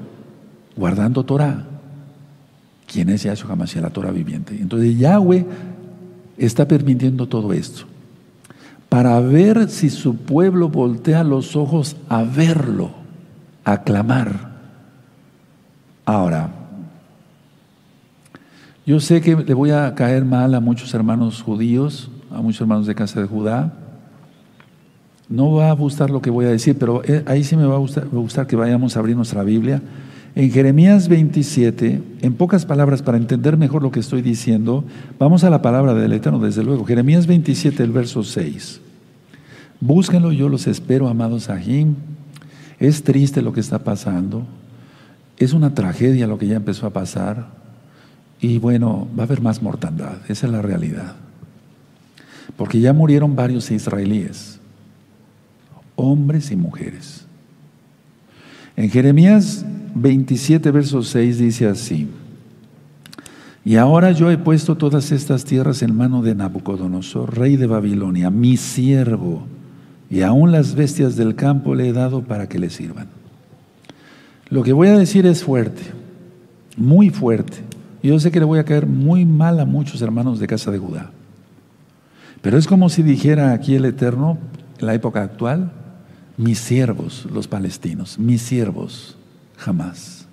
guardando 0.76 1.24
Torah. 1.24 1.66
¿Quién 2.86 3.08
es 3.08 3.22
Yahshua 3.22 3.52
HaMashiach, 3.52 3.82
la 3.82 3.90
Torah 3.90 4.10
viviente? 4.10 4.56
Entonces 4.60 4.98
Yahweh 4.98 5.46
está 6.36 6.66
permitiendo 6.66 7.26
todo 7.26 7.52
esto 7.52 7.84
para 8.90 9.20
ver 9.20 9.70
si 9.70 9.88
su 9.88 10.16
pueblo 10.16 10.68
voltea 10.68 11.22
los 11.22 11.54
ojos 11.54 11.96
a 12.08 12.24
verlo, 12.24 12.90
a 13.64 13.84
clamar. 13.84 14.49
Ahora, 16.10 16.50
yo 18.84 18.98
sé 18.98 19.20
que 19.20 19.36
le 19.36 19.54
voy 19.54 19.70
a 19.70 19.94
caer 19.94 20.24
mal 20.24 20.56
a 20.56 20.58
muchos 20.58 20.92
hermanos 20.92 21.40
judíos, 21.40 22.10
a 22.32 22.40
muchos 22.40 22.62
hermanos 22.62 22.88
de 22.88 22.96
casa 22.96 23.20
de 23.20 23.28
Judá. 23.28 23.72
No 25.28 25.52
va 25.52 25.70
a 25.70 25.72
gustar 25.72 26.10
lo 26.10 26.20
que 26.20 26.30
voy 26.30 26.46
a 26.46 26.48
decir, 26.48 26.76
pero 26.76 27.04
eh, 27.04 27.22
ahí 27.28 27.44
sí 27.44 27.54
me 27.54 27.64
va 27.64 27.76
a 27.76 27.78
gustar, 27.78 28.48
que 28.48 28.56
vayamos 28.56 28.96
a 28.96 28.98
abrir 28.98 29.14
nuestra 29.14 29.44
Biblia. 29.44 29.82
En 30.34 30.50
Jeremías 30.50 31.06
27, 31.06 32.02
en 32.22 32.34
pocas 32.34 32.66
palabras, 32.66 33.02
para 33.02 33.16
entender 33.16 33.56
mejor 33.56 33.84
lo 33.84 33.92
que 33.92 34.00
estoy 34.00 34.20
diciendo, 34.20 34.82
vamos 35.16 35.44
a 35.44 35.50
la 35.50 35.62
palabra 35.62 35.94
del 35.94 36.12
Eterno, 36.12 36.40
desde 36.40 36.64
luego. 36.64 36.84
Jeremías 36.84 37.28
27, 37.28 37.84
el 37.84 37.92
verso 37.92 38.24
6. 38.24 38.80
Búsquenlo, 39.80 40.32
yo 40.32 40.48
los 40.48 40.66
espero, 40.66 41.06
amados 41.06 41.48
Ahim. 41.48 41.94
Es 42.80 43.04
triste 43.04 43.42
lo 43.42 43.52
que 43.52 43.60
está 43.60 43.84
pasando. 43.84 44.44
Es 45.40 45.54
una 45.54 45.74
tragedia 45.74 46.26
lo 46.26 46.38
que 46.38 46.46
ya 46.46 46.56
empezó 46.56 46.86
a 46.86 46.90
pasar. 46.90 47.48
Y 48.40 48.58
bueno, 48.58 49.08
va 49.18 49.22
a 49.22 49.26
haber 49.26 49.40
más 49.40 49.62
mortandad, 49.62 50.18
esa 50.28 50.46
es 50.46 50.52
la 50.52 50.62
realidad. 50.62 51.16
Porque 52.56 52.78
ya 52.78 52.92
murieron 52.92 53.34
varios 53.34 53.70
israelíes, 53.70 54.60
hombres 55.96 56.50
y 56.50 56.56
mujeres. 56.56 57.24
En 58.76 58.90
Jeremías 58.90 59.64
27, 59.94 60.70
verso 60.70 61.02
6 61.02 61.38
dice 61.38 61.66
así, 61.66 62.08
y 63.64 63.76
ahora 63.76 64.12
yo 64.12 64.30
he 64.30 64.38
puesto 64.38 64.76
todas 64.76 65.12
estas 65.12 65.44
tierras 65.44 65.82
en 65.82 65.94
mano 65.94 66.22
de 66.22 66.34
Nabucodonosor, 66.34 67.38
rey 67.38 67.56
de 67.56 67.66
Babilonia, 67.66 68.30
mi 68.30 68.56
siervo, 68.56 69.46
y 70.10 70.22
aún 70.22 70.50
las 70.52 70.74
bestias 70.74 71.16
del 71.16 71.34
campo 71.34 71.74
le 71.74 71.88
he 71.88 71.92
dado 71.92 72.22
para 72.22 72.48
que 72.48 72.58
le 72.58 72.70
sirvan. 72.70 73.19
Lo 74.50 74.64
que 74.64 74.72
voy 74.72 74.88
a 74.88 74.98
decir 74.98 75.26
es 75.26 75.44
fuerte, 75.44 75.82
muy 76.76 77.10
fuerte. 77.10 77.58
Yo 78.02 78.18
sé 78.18 78.30
que 78.30 78.40
le 78.40 78.44
voy 78.44 78.58
a 78.58 78.64
caer 78.64 78.86
muy 78.86 79.24
mal 79.24 79.60
a 79.60 79.64
muchos 79.64 80.02
hermanos 80.02 80.40
de 80.40 80.46
casa 80.46 80.70
de 80.70 80.78
Judá. 80.78 81.10
Pero 82.42 82.58
es 82.58 82.66
como 82.66 82.88
si 82.88 83.02
dijera 83.02 83.52
aquí 83.52 83.76
el 83.76 83.84
Eterno, 83.84 84.38
en 84.78 84.86
la 84.86 84.94
época 84.94 85.22
actual, 85.22 85.72
mis 86.36 86.58
siervos, 86.58 87.26
los 87.32 87.46
palestinos, 87.46 88.18
mis 88.18 88.42
siervos, 88.42 89.16
jamás. 89.56 90.26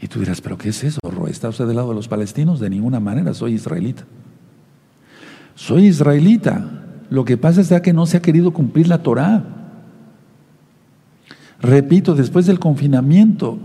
Y 0.00 0.08
tú 0.08 0.18
dirás, 0.18 0.40
¿pero 0.40 0.58
qué 0.58 0.70
es 0.70 0.82
eso? 0.82 0.98
¿Está 1.28 1.48
usted 1.48 1.66
del 1.66 1.76
lado 1.76 1.90
de 1.90 1.94
los 1.94 2.08
palestinos? 2.08 2.58
De 2.58 2.68
ninguna 2.68 2.98
manera, 2.98 3.32
soy 3.34 3.52
israelita. 3.52 4.04
Soy 5.54 5.86
israelita. 5.86 6.68
Lo 7.08 7.24
que 7.24 7.36
pasa 7.36 7.60
es 7.60 7.80
que 7.82 7.92
no 7.92 8.04
se 8.06 8.16
ha 8.16 8.22
querido 8.22 8.52
cumplir 8.52 8.88
la 8.88 9.04
Torah. 9.04 9.61
Repito, 11.62 12.14
después 12.14 12.46
del 12.46 12.58
confinamiento 12.58 13.58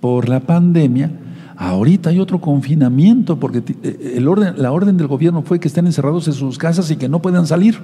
por 0.00 0.28
la 0.28 0.40
pandemia, 0.40 1.10
Ahorita 1.56 2.10
hay 2.10 2.18
otro 2.18 2.40
confinamiento 2.40 3.38
porque 3.38 3.62
eh, 3.84 4.24
orden, 4.26 4.54
la 4.56 4.72
orden 4.72 4.96
del 4.96 5.06
gobierno 5.06 5.42
fue 5.42 5.60
que 5.60 5.68
estén 5.68 5.86
encerrados 5.86 6.26
en 6.26 6.34
sus 6.34 6.58
casas 6.58 6.90
y 6.90 6.96
que 6.96 7.08
no 7.08 7.22
puedan 7.22 7.46
salir. 7.46 7.78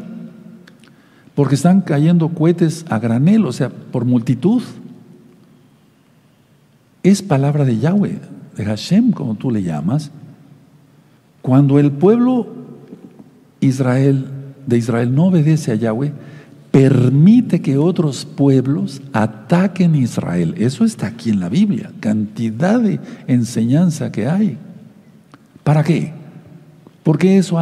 Porque 1.35 1.55
están 1.55 1.81
cayendo 1.83 2.31
cohetes 2.31 2.85
a 2.91 2.99
granel, 2.99 3.47
o 3.47 3.53
sea, 3.53 3.69
por 3.71 4.05
multitud. 4.05 4.63
Es 7.03 7.23
palabra 7.23 7.65
de 7.65 7.79
Yahweh, 7.79 8.19
de 8.57 8.65
Hashem, 8.65 9.13
como 9.13 9.37
tú 9.37 9.53
le 9.53 9.63
llamas. 9.63 10.11
Cuando 11.41 11.79
el 11.79 11.93
pueblo 11.93 12.49
Israel, 13.61 14.27
de 14.67 14.79
Israel 14.79 15.15
no 15.15 15.27
obedece 15.27 15.71
a 15.71 15.77
Yahweh, 15.77 16.13
permite 16.71 17.61
que 17.61 17.77
otros 17.77 18.25
pueblos 18.25 19.03
ataquen 19.13 19.95
Israel. 19.95 20.55
Eso 20.59 20.85
está 20.85 21.09
aquí 21.09 21.31
en 21.31 21.41
la 21.41 21.49
Biblia, 21.49 21.91
cantidad 22.01 22.81
de 22.81 23.01
enseñanza 23.27 24.13
que 24.13 24.29
hay. 24.29 24.57
¿Para 25.65 25.83
qué? 25.83 26.13
¿Por 27.03 27.19
qué, 27.19 27.39
eso 27.39 27.59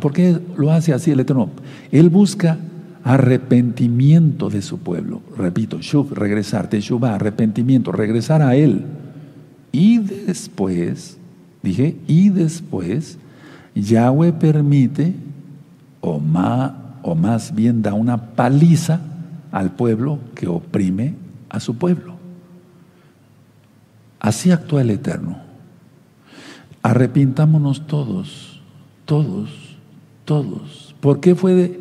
¿Por 0.00 0.12
qué 0.12 0.38
lo 0.56 0.72
hace 0.72 0.92
así 0.92 1.10
el 1.10 1.20
Eterno? 1.20 1.50
Él 1.92 2.10
busca 2.10 2.58
arrepentimiento 3.04 4.50
de 4.50 4.62
su 4.62 4.78
pueblo. 4.78 5.22
Repito, 5.36 5.78
shuv, 5.80 6.12
regresar, 6.12 6.68
teshuva, 6.68 7.14
arrepentimiento, 7.14 7.92
regresar 7.92 8.42
a 8.42 8.56
Él. 8.56 8.84
Y 9.72 9.98
después, 9.98 11.18
dije, 11.62 11.96
y 12.06 12.30
después, 12.30 13.18
Yahweh 13.74 14.32
permite, 14.32 15.14
o 16.00 16.18
más 16.18 16.72
o 17.02 17.14
más 17.14 17.54
bien 17.54 17.82
da 17.82 17.94
una 17.94 18.34
paliza 18.34 19.00
al 19.52 19.72
pueblo 19.72 20.18
que 20.34 20.46
oprime 20.46 21.14
a 21.48 21.60
su 21.60 21.76
pueblo. 21.76 22.14
Así 24.18 24.50
actúa 24.50 24.82
el 24.82 24.90
Eterno. 24.90 25.38
Arrepintámonos 26.82 27.86
todos, 27.86 28.60
todos, 29.04 29.50
todos. 30.24 30.94
¿Por 31.00 31.20
qué 31.20 31.34
fue 31.34 31.80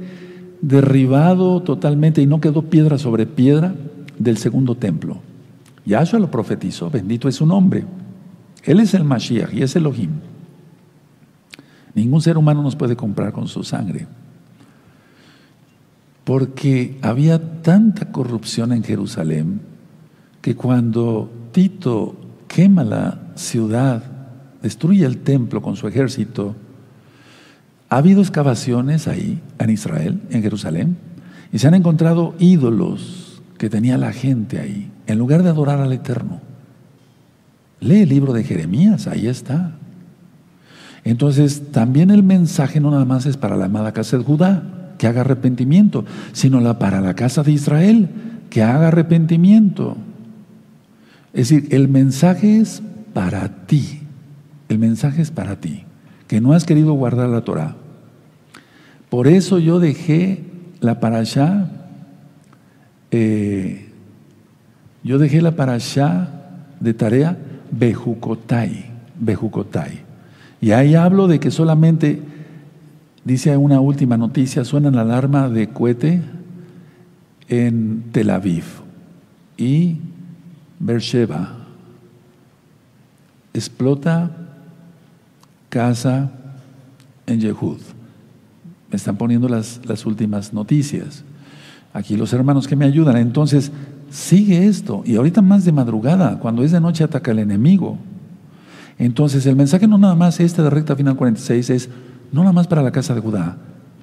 derribado 0.62 1.62
totalmente 1.62 2.22
y 2.22 2.26
no 2.26 2.42
quedó 2.42 2.64
piedra 2.64 2.98
sobre 2.98 3.26
piedra 3.26 3.76
del 4.18 4.38
segundo 4.38 4.76
templo? 4.76 5.20
Yahshua 5.86 6.20
lo 6.20 6.32
profetizó, 6.32 6.90
bendito 6.90 7.28
es 7.28 7.36
su 7.36 7.46
nombre. 7.46 7.86
Él 8.64 8.80
es 8.80 8.94
el 8.94 9.04
Mashiach 9.04 9.54
y 9.54 9.64
es 9.64 9.76
Elohim. 9.76 10.12
Ningún 11.94 12.22
ser 12.22 12.38
humano 12.38 12.62
nos 12.62 12.76
puede 12.76 12.96
comprar 12.96 13.32
con 13.32 13.48
su 13.48 13.64
sangre 13.64 14.08
porque 16.30 16.96
había 17.02 17.64
tanta 17.64 18.12
corrupción 18.12 18.72
en 18.72 18.84
Jerusalén 18.84 19.62
que 20.44 20.56
cuando 20.56 21.28
Tito 21.52 22.16
quema 22.48 22.84
la 22.84 23.32
ciudad, 23.34 24.04
destruye 24.62 25.08
el 25.08 25.24
templo 25.24 25.64
con 25.64 25.76
su 25.76 25.88
ejército, 25.88 26.56
ha 27.90 27.98
habido 27.98 28.22
excavaciones 28.22 29.08
ahí, 29.08 29.42
en 29.58 29.72
Israel, 29.72 30.22
en 30.30 30.44
Jerusalén, 30.44 30.98
y 31.52 31.58
se 31.58 31.68
han 31.68 31.74
encontrado 31.74 32.36
ídolos 32.38 33.42
que 33.58 33.72
tenía 33.72 33.98
la 33.98 34.14
gente 34.14 34.60
ahí, 34.60 34.92
en 35.08 35.18
lugar 35.18 35.42
de 35.42 35.50
adorar 35.50 35.80
al 35.80 35.94
Eterno. 35.94 36.42
Lee 37.80 38.04
el 38.04 38.10
libro 38.10 38.34
de 38.34 38.44
Jeremías, 38.44 39.08
ahí 39.08 39.26
está. 39.26 39.72
Entonces, 41.04 41.72
también 41.72 42.12
el 42.12 42.22
mensaje 42.22 42.80
no 42.80 42.92
nada 42.92 43.06
más 43.06 43.26
es 43.26 43.36
para 43.36 43.58
la 43.58 43.66
amada 43.66 43.94
casa 43.94 44.16
de 44.20 44.24
Judá, 44.24 44.76
que 45.00 45.08
haga 45.08 45.22
arrepentimiento, 45.22 46.06
sino 46.34 46.60
la, 46.60 46.78
para 46.78 47.02
la 47.02 47.16
casa 47.16 47.42
de 47.42 47.54
Israel, 47.54 48.10
que 48.52 48.62
haga 48.62 48.90
arrepentimiento. 48.90 49.98
Es 51.34 51.50
decir, 51.50 51.70
el 51.74 51.88
mensaje 51.88 52.60
es 52.60 52.84
para 53.14 53.66
ti. 53.66 54.02
El 54.68 54.78
mensaje 54.78 55.22
es 55.24 55.32
para 55.32 55.56
ti, 55.56 55.84
que 56.28 56.42
no 56.42 56.54
has 56.54 56.66
querido 56.66 56.94
guardar 56.94 57.30
la 57.30 57.42
Torah. 57.42 57.76
Por 59.10 59.28
eso 59.28 59.58
yo 59.58 59.80
dejé 59.80 60.44
la 60.82 61.00
parashá, 61.00 61.72
eh, 63.10 63.90
yo 65.04 65.18
dejé 65.18 65.42
la 65.42 65.56
parashá 65.56 66.30
de 66.80 66.94
tarea 66.94 67.38
Bejucotai, 67.72 68.86
Bejucotai. 69.20 70.02
Y 70.62 70.72
ahí 70.72 70.94
hablo 70.94 71.28
de 71.28 71.40
que 71.40 71.52
solamente 71.52 72.22
Dice 73.24 73.56
una 73.58 73.80
última 73.80 74.18
noticia, 74.18 74.64
suena 74.64 74.92
la 74.92 75.02
alarma 75.02 75.50
de 75.50 75.70
cohete 75.70 76.22
en 77.48 78.06
Tel 78.12 78.30
Aviv 78.30 78.64
y 79.58 79.98
Beersheba. 80.80 81.58
Explota 83.54 84.32
casa 85.70 86.32
en 87.28 87.42
Yehud. 87.42 87.80
Me 88.90 88.96
están 88.96 89.18
poniendo 89.18 89.50
las, 89.50 89.82
las 89.86 90.06
últimas 90.06 90.54
noticias. 90.54 91.24
Aquí 91.94 92.16
los 92.16 92.34
hermanos 92.34 92.68
que 92.68 92.76
me 92.76 92.86
ayudan. 92.86 93.18
Entonces, 93.18 93.72
sigue 94.10 94.68
esto. 94.68 95.04
Y 95.06 95.16
ahorita 95.16 95.42
más 95.42 95.66
de 95.66 95.72
madrugada, 95.72 96.40
cuando 96.40 96.64
es 96.64 96.72
de 96.72 96.80
noche 96.80 97.04
ataca 97.04 97.32
el 97.32 97.40
enemigo. 97.40 97.98
Entonces, 98.98 99.46
el 99.46 99.56
mensaje 99.56 99.88
no 99.88 99.98
nada 99.98 100.16
más 100.16 100.40
este 100.40 100.62
de 100.62 100.70
recta 100.70 100.96
final 100.96 101.16
46 101.16 101.70
es 101.70 101.90
no 102.32 102.42
nada 102.42 102.54
más 102.54 102.68
para 102.68 102.82
la 102.82 102.92
casa 102.92 103.16
de 103.16 103.22
Judá, 103.22 103.58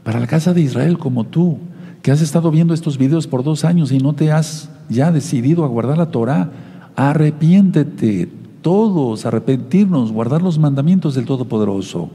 para 0.04 0.20
la 0.20 0.26
casa 0.26 0.54
de 0.54 0.60
Israel 0.60 0.98
como 0.98 1.24
tú, 1.24 1.58
que 2.02 2.10
has 2.12 2.20
estado 2.20 2.50
viendo 2.50 2.74
estos 2.74 2.98
videos 2.98 3.26
por 3.26 3.42
dos 3.42 3.64
años 3.64 3.90
y 3.92 3.98
no 3.98 4.14
te 4.14 4.30
has 4.30 4.68
ya 4.88 5.10
decidido 5.10 5.64
a 5.64 5.68
guardar 5.68 5.98
la 5.98 6.10
Torah, 6.10 6.50
arrepiéntete, 6.94 8.28
todos, 8.62 9.26
arrepentirnos, 9.26 10.12
guardar 10.12 10.42
los 10.42 10.58
mandamientos 10.58 11.14
del 11.14 11.24
Todopoderoso. 11.24 12.10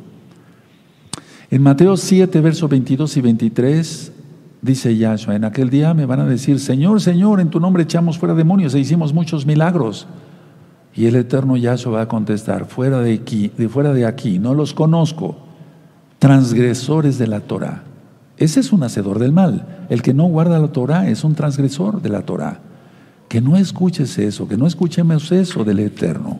En 1.50 1.62
Mateo 1.62 1.98
7, 1.98 2.40
versos 2.40 2.70
22 2.70 3.18
y 3.18 3.22
23, 3.22 4.12
Dice 4.62 4.96
Yahshua, 4.96 5.36
en 5.36 5.44
aquel 5.44 5.72
día 5.72 5.96
me 5.96 6.06
van 6.06 6.20
a 6.20 6.26
decir, 6.26 6.60
Señor, 6.60 7.02
Señor, 7.02 7.40
en 7.40 7.50
tu 7.50 7.60
nombre 7.60 7.82
echamos 7.82 8.20
fuera 8.20 8.36
demonios 8.36 8.76
e 8.76 8.80
hicimos 8.80 9.12
muchos 9.12 9.46
milagros. 9.46 10.08
Y 10.94 11.08
el 11.08 11.16
eterno 11.16 11.58
Yahshua 11.58 11.94
va 11.94 12.02
a 12.02 12.08
contestar, 12.08 12.66
fuera 12.66 13.00
de 13.00 13.14
aquí, 13.14 13.52
de 13.58 13.68
fuera 13.68 13.92
de 13.92 14.06
aquí, 14.06 14.38
no 14.38 14.54
los 14.54 14.76
conozco, 14.76 15.38
transgresores 16.22 17.18
de 17.18 17.26
la 17.26 17.40
Torah. 17.40 17.82
Ese 18.38 18.60
es 18.60 18.72
un 18.72 18.84
hacedor 18.84 19.18
del 19.18 19.32
mal. 19.32 19.86
El 19.90 20.04
que 20.04 20.14
no 20.14 20.26
guarda 20.26 20.60
la 20.60 20.68
Torah 20.68 21.10
es 21.10 21.24
un 21.24 21.34
transgresor 21.34 22.00
de 22.00 22.10
la 22.10 22.22
Torah. 22.22 22.60
Que 23.28 23.42
no 23.42 23.58
escuches 23.58 24.20
eso, 24.20 24.48
que 24.48 24.56
no 24.56 24.68
escuchemos 24.68 25.32
eso 25.32 25.64
del 25.64 25.80
eterno. 25.80 26.40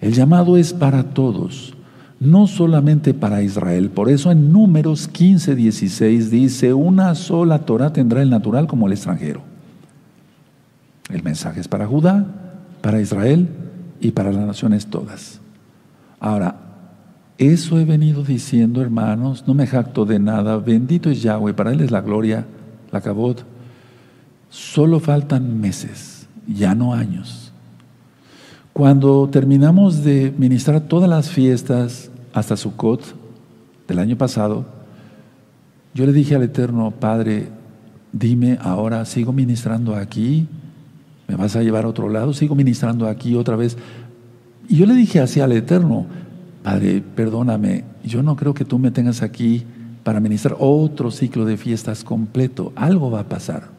El 0.00 0.12
llamado 0.12 0.56
es 0.56 0.72
para 0.72 1.02
todos 1.02 1.74
no 2.20 2.46
solamente 2.46 3.12
para 3.12 3.42
Israel. 3.42 3.90
Por 3.90 4.08
eso 4.08 4.30
en 4.30 4.52
números 4.52 5.08
15, 5.08 5.56
16 5.56 6.30
dice, 6.30 6.72
una 6.72 7.16
sola 7.16 7.58
Torah 7.60 7.92
tendrá 7.92 8.22
el 8.22 8.30
natural 8.30 8.68
como 8.68 8.86
el 8.86 8.92
extranjero. 8.92 9.42
El 11.10 11.24
mensaje 11.24 11.58
es 11.58 11.66
para 11.66 11.88
Judá, 11.88 12.24
para 12.80 13.00
Israel 13.00 13.48
y 14.00 14.12
para 14.12 14.30
las 14.30 14.46
naciones 14.46 14.86
todas. 14.86 15.40
Ahora, 16.20 16.71
eso 17.50 17.78
he 17.78 17.84
venido 17.84 18.22
diciendo, 18.22 18.80
hermanos, 18.82 19.44
no 19.46 19.54
me 19.54 19.66
jacto 19.66 20.04
de 20.04 20.18
nada, 20.18 20.56
bendito 20.58 21.10
es 21.10 21.22
Yahweh, 21.22 21.54
para 21.54 21.72
Él 21.72 21.80
es 21.80 21.90
la 21.90 22.00
gloria, 22.00 22.46
la 22.90 23.00
cabot. 23.00 23.44
Solo 24.50 25.00
faltan 25.00 25.60
meses, 25.60 26.28
ya 26.46 26.74
no 26.74 26.94
años. 26.94 27.52
Cuando 28.72 29.28
terminamos 29.28 30.04
de 30.04 30.32
ministrar 30.36 30.80
todas 30.82 31.08
las 31.08 31.30
fiestas 31.30 32.10
hasta 32.32 32.56
Sukkot 32.56 33.02
del 33.88 33.98
año 33.98 34.16
pasado, 34.16 34.64
yo 35.94 36.06
le 36.06 36.12
dije 36.12 36.34
al 36.34 36.42
Eterno, 36.42 36.90
Padre, 36.90 37.48
dime 38.12 38.58
ahora, 38.62 39.04
¿sigo 39.04 39.32
ministrando 39.32 39.94
aquí? 39.94 40.46
¿Me 41.28 41.36
vas 41.36 41.56
a 41.56 41.62
llevar 41.62 41.84
a 41.84 41.88
otro 41.88 42.08
lado? 42.08 42.32
¿Sigo 42.32 42.54
ministrando 42.54 43.06
aquí 43.06 43.34
otra 43.34 43.56
vez? 43.56 43.76
Y 44.68 44.76
yo 44.76 44.86
le 44.86 44.94
dije 44.94 45.20
así 45.20 45.40
al 45.40 45.52
Eterno, 45.52 46.06
Padre, 46.62 47.02
perdóname, 47.02 47.84
yo 48.04 48.22
no 48.22 48.36
creo 48.36 48.54
que 48.54 48.64
tú 48.64 48.78
me 48.78 48.90
tengas 48.90 49.22
aquí 49.22 49.64
para 50.04 50.20
ministrar 50.20 50.56
otro 50.58 51.10
ciclo 51.10 51.44
de 51.44 51.56
fiestas 51.56 52.04
completo. 52.04 52.72
Algo 52.76 53.10
va 53.10 53.20
a 53.20 53.28
pasar. 53.28 53.70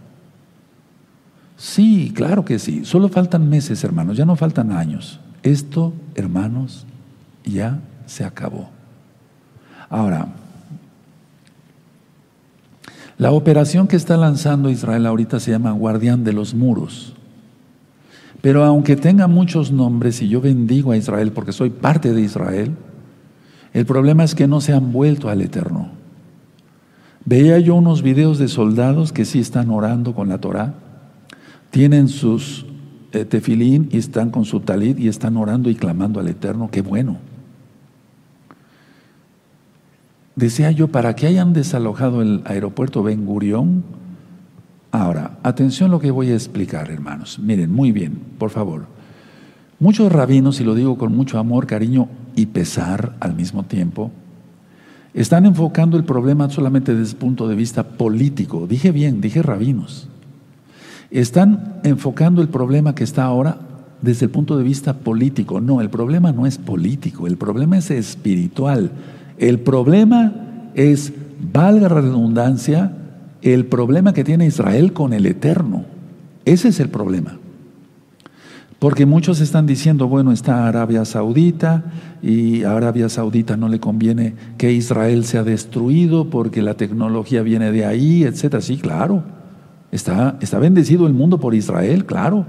Sí, 1.58 2.12
claro 2.16 2.44
que 2.44 2.60
sí. 2.60 2.84
Solo 2.84 3.10
faltan 3.10 3.50
meses, 3.50 3.84
hermanos, 3.84 4.18
ya 4.18 4.26
no 4.26 4.36
faltan 4.36 4.72
años. 4.72 5.20
Esto, 5.44 5.94
hermanos, 6.16 6.86
ya 7.46 7.80
se 8.06 8.24
acabó. 8.26 8.70
Ahora, 9.90 10.28
la 13.18 13.32
operación 13.32 13.88
que 13.88 13.96
está 13.96 14.18
lanzando 14.18 14.70
Israel 14.70 15.06
ahorita 15.06 15.40
se 15.40 15.52
llama 15.52 15.72
Guardián 15.72 16.24
de 16.24 16.34
los 16.34 16.54
Muros. 16.54 17.14
Pero 18.44 18.66
aunque 18.66 18.98
tenga 18.98 19.28
muchos 19.28 19.72
nombres 19.72 20.22
y 20.22 20.28
yo 20.28 20.42
bendigo 20.42 20.92
a 20.92 20.98
Israel 20.98 21.32
porque 21.32 21.54
soy 21.54 21.70
parte 21.70 22.12
de 22.12 22.20
Israel, 22.20 22.72
el 23.72 23.86
problema 23.86 24.26
es 24.26 24.36
que 24.36 24.50
no 24.50 24.60
se 24.60 24.74
han 24.74 24.92
vuelto 24.92 25.30
al 25.30 25.40
Eterno. 25.40 25.92
Veía 27.24 27.58
yo 27.60 27.76
unos 27.76 28.02
videos 28.02 28.40
de 28.40 28.50
soldados 28.50 29.14
que 29.14 29.24
sí 29.24 29.40
están 29.40 29.70
orando 29.70 30.14
con 30.14 30.28
la 30.28 30.40
Torah, 30.40 30.74
tienen 31.70 32.10
sus 32.10 32.66
eh, 33.14 33.24
tefilín 33.24 33.88
y 33.94 33.98
están 33.98 34.30
con 34.30 34.44
su 34.44 34.60
talit 34.60 35.00
y 35.00 35.08
están 35.08 35.38
orando 35.38 35.70
y 35.70 35.76
clamando 35.76 36.20
al 36.20 36.28
Eterno, 36.28 36.68
qué 36.70 36.82
bueno. 36.82 37.20
Decía 40.36 40.70
yo, 40.72 40.90
¿para 40.90 41.16
qué 41.16 41.28
hayan 41.28 41.54
desalojado 41.54 42.22
el 42.22 42.42
aeropuerto 42.44 43.04
Ben 43.04 43.26
Gurión? 43.26 44.03
Ahora, 44.94 45.40
atención 45.42 45.90
lo 45.90 46.00
que 46.00 46.12
voy 46.12 46.30
a 46.30 46.36
explicar, 46.36 46.92
hermanos. 46.92 47.40
Miren, 47.40 47.74
muy 47.74 47.92
bien, 47.92 48.16
por 48.38 48.52
favor. 48.52 48.86
Muchos 49.80 50.12
rabinos, 50.12 50.62
y 50.62 50.64
lo 50.64 50.76
digo 50.76 51.00
con 51.00 51.16
mucho 51.16 51.40
amor, 51.40 51.66
cariño 51.66 52.10
y 52.36 52.46
pesar 52.46 53.16
al 53.20 53.34
mismo 53.34 53.64
tiempo, 53.64 54.12
están 55.16 55.48
enfocando 55.48 55.98
el 55.98 56.04
problema 56.04 56.48
solamente 56.52 56.94
desde 56.94 57.14
el 57.14 57.18
punto 57.18 57.48
de 57.48 57.56
vista 57.56 57.84
político. 57.84 58.68
Dije 58.68 58.92
bien, 58.92 59.20
dije 59.20 59.42
rabinos. 59.42 60.10
Están 61.10 61.82
enfocando 61.84 62.44
el 62.44 62.50
problema 62.50 62.94
que 62.94 63.04
está 63.04 63.24
ahora 63.24 63.58
desde 64.04 64.28
el 64.28 64.32
punto 64.32 64.60
de 64.60 64.64
vista 64.64 64.94
político. 64.94 65.60
No, 65.60 65.82
el 65.82 65.90
problema 65.90 66.32
no 66.32 66.46
es 66.46 66.60
político, 66.60 67.26
el 67.26 67.38
problema 67.38 67.80
es 67.80 67.90
espiritual. 67.90 68.92
El 69.40 69.60
problema 69.60 70.34
es, 70.76 71.12
valga 71.52 71.90
la 71.90 71.96
redundancia, 71.96 73.00
el 73.44 73.66
problema 73.66 74.14
que 74.14 74.24
tiene 74.24 74.46
Israel 74.46 74.94
con 74.94 75.12
el 75.14 75.26
Eterno. 75.26 75.86
Ese 76.46 76.70
es 76.70 76.80
el 76.80 76.90
problema. 76.90 77.38
Porque 78.80 79.06
muchos 79.06 79.40
están 79.40 79.66
diciendo, 79.66 80.08
bueno, 80.08 80.32
está 80.32 80.68
Arabia 80.68 81.06
Saudita 81.06 81.86
y 82.22 82.64
a 82.64 82.76
Arabia 82.76 83.08
Saudita 83.10 83.56
no 83.56 83.70
le 83.70 83.80
conviene 83.80 84.34
que 84.58 84.72
Israel 84.72 85.26
sea 85.26 85.44
destruido 85.44 86.30
porque 86.30 86.62
la 86.62 86.76
tecnología 86.76 87.44
viene 87.44 87.72
de 87.72 87.86
ahí, 87.86 88.24
etcétera. 88.24 88.62
Sí, 88.62 88.78
claro. 88.78 89.24
Está, 89.92 90.38
está 90.42 90.60
bendecido 90.60 91.06
el 91.08 91.14
mundo 91.14 91.40
por 91.40 91.54
Israel, 91.54 92.06
claro. 92.06 92.46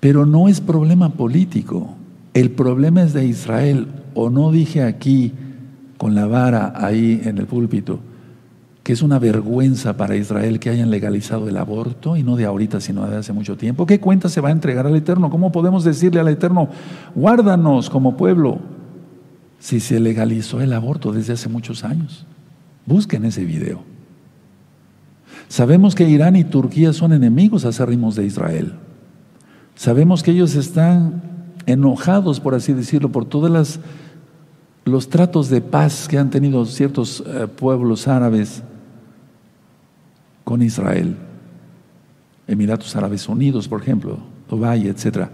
Pero 0.00 0.26
no 0.26 0.48
es 0.48 0.60
problema 0.60 1.10
político. 1.10 1.94
El 2.34 2.50
problema 2.50 3.02
es 3.02 3.12
de 3.12 3.26
Israel 3.26 3.88
o 4.14 4.30
no 4.30 4.50
dije 4.50 4.82
aquí 4.82 5.32
con 5.96 6.14
la 6.14 6.26
vara 6.26 6.72
ahí 6.76 7.20
en 7.24 7.38
el 7.38 7.46
púlpito 7.46 8.00
que 8.86 8.92
es 8.92 9.02
una 9.02 9.18
vergüenza 9.18 9.96
para 9.96 10.14
Israel 10.14 10.60
que 10.60 10.70
hayan 10.70 10.92
legalizado 10.92 11.48
el 11.48 11.56
aborto 11.56 12.16
y 12.16 12.22
no 12.22 12.36
de 12.36 12.44
ahorita 12.44 12.80
sino 12.80 13.04
de 13.04 13.16
hace 13.16 13.32
mucho 13.32 13.56
tiempo. 13.56 13.84
¿Qué 13.84 13.98
cuenta 13.98 14.28
se 14.28 14.40
va 14.40 14.50
a 14.50 14.52
entregar 14.52 14.86
al 14.86 14.94
Eterno? 14.94 15.28
¿Cómo 15.28 15.50
podemos 15.50 15.82
decirle 15.82 16.20
al 16.20 16.28
Eterno, 16.28 16.68
guárdanos 17.12 17.90
como 17.90 18.16
pueblo 18.16 18.60
si 19.58 19.80
se 19.80 19.98
legalizó 19.98 20.60
el 20.60 20.72
aborto 20.72 21.10
desde 21.10 21.32
hace 21.32 21.48
muchos 21.48 21.82
años? 21.82 22.26
Busquen 22.86 23.24
ese 23.24 23.44
video. 23.44 23.82
Sabemos 25.48 25.96
que 25.96 26.08
Irán 26.08 26.36
y 26.36 26.44
Turquía 26.44 26.92
son 26.92 27.12
enemigos 27.12 27.64
acérrimos 27.64 28.14
de 28.14 28.26
Israel. 28.26 28.74
Sabemos 29.74 30.22
que 30.22 30.30
ellos 30.30 30.54
están 30.54 31.22
enojados, 31.66 32.38
por 32.38 32.54
así 32.54 32.72
decirlo, 32.72 33.10
por 33.10 33.24
todas 33.24 33.50
las 33.50 33.80
los 34.84 35.08
tratos 35.08 35.50
de 35.50 35.60
paz 35.60 36.06
que 36.06 36.16
han 36.16 36.30
tenido 36.30 36.64
ciertos 36.64 37.24
eh, 37.26 37.48
pueblos 37.48 38.06
árabes 38.06 38.62
con 40.46 40.62
Israel, 40.62 41.16
Emiratos 42.46 42.94
Árabes 42.96 43.28
Unidos, 43.28 43.68
por 43.68 43.82
ejemplo, 43.82 44.20
Dubái, 44.48 44.86
etc. 44.86 45.26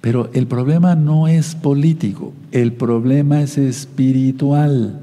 Pero 0.00 0.30
el 0.34 0.46
problema 0.46 0.94
no 0.94 1.26
es 1.26 1.56
político, 1.56 2.34
el 2.52 2.74
problema 2.74 3.40
es 3.40 3.58
espiritual, 3.58 5.00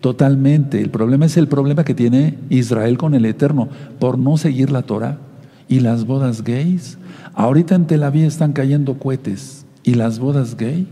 totalmente. 0.00 0.80
El 0.80 0.90
problema 0.90 1.24
es 1.24 1.36
el 1.36 1.48
problema 1.48 1.82
que 1.82 1.94
tiene 1.94 2.38
Israel 2.50 2.98
con 2.98 3.14
el 3.14 3.24
Eterno 3.24 3.68
por 3.98 4.18
no 4.18 4.36
seguir 4.36 4.70
la 4.70 4.82
Torah. 4.82 5.18
Y 5.66 5.80
las 5.80 6.04
bodas 6.04 6.44
gays, 6.44 6.98
ahorita 7.32 7.74
en 7.74 7.86
Tel 7.86 8.02
Aviv 8.02 8.26
están 8.26 8.52
cayendo 8.52 8.98
cohetes. 8.98 9.64
¿Y 9.82 9.94
las 9.94 10.18
bodas 10.18 10.56
gay? 10.56 10.86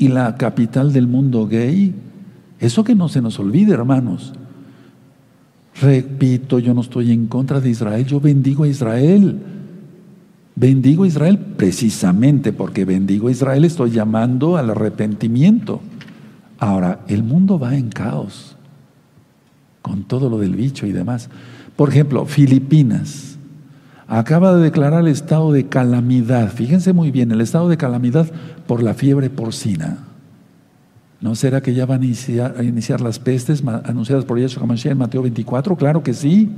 y 0.00 0.08
la 0.08 0.34
capital 0.36 0.94
del 0.94 1.06
mundo 1.06 1.46
gay. 1.46 1.94
Eso 2.58 2.82
que 2.84 2.94
no 2.94 3.10
se 3.10 3.20
nos 3.20 3.38
olvide, 3.38 3.74
hermanos. 3.74 4.32
Repito, 5.80 6.58
yo 6.58 6.74
no 6.74 6.82
estoy 6.82 7.10
en 7.10 7.26
contra 7.26 7.60
de 7.60 7.70
Israel, 7.70 8.04
yo 8.04 8.20
bendigo 8.20 8.64
a 8.64 8.68
Israel. 8.68 9.38
Bendigo 10.54 11.04
a 11.04 11.06
Israel 11.06 11.38
precisamente 11.38 12.52
porque 12.52 12.84
bendigo 12.84 13.28
a 13.28 13.30
Israel, 13.30 13.64
estoy 13.64 13.92
llamando 13.92 14.58
al 14.58 14.70
arrepentimiento. 14.70 15.80
Ahora, 16.58 17.00
el 17.08 17.22
mundo 17.22 17.58
va 17.58 17.76
en 17.76 17.88
caos 17.88 18.56
con 19.80 20.04
todo 20.04 20.28
lo 20.28 20.38
del 20.38 20.54
bicho 20.54 20.86
y 20.86 20.92
demás. 20.92 21.30
Por 21.76 21.88
ejemplo, 21.88 22.26
Filipinas 22.26 23.38
acaba 24.06 24.54
de 24.54 24.64
declarar 24.64 25.00
el 25.00 25.08
estado 25.08 25.50
de 25.52 25.68
calamidad. 25.68 26.52
Fíjense 26.52 26.92
muy 26.92 27.10
bien, 27.10 27.30
el 27.32 27.40
estado 27.40 27.70
de 27.70 27.78
calamidad 27.78 28.30
por 28.66 28.82
la 28.82 28.92
fiebre 28.92 29.30
porcina. 29.30 30.09
¿No 31.20 31.34
será 31.34 31.60
que 31.60 31.74
ya 31.74 31.84
van 31.84 32.02
a 32.02 32.04
iniciar, 32.62 33.00
las 33.00 33.18
pestes 33.18 33.62
anunciadas 33.84 34.24
por 34.24 34.38
Yeshua 34.38 34.62
HaMashiach 34.62 34.92
en 34.92 34.98
Mateo 34.98 35.22
24? 35.22 35.76
Claro 35.76 36.02
que 36.02 36.14
sí. 36.14 36.50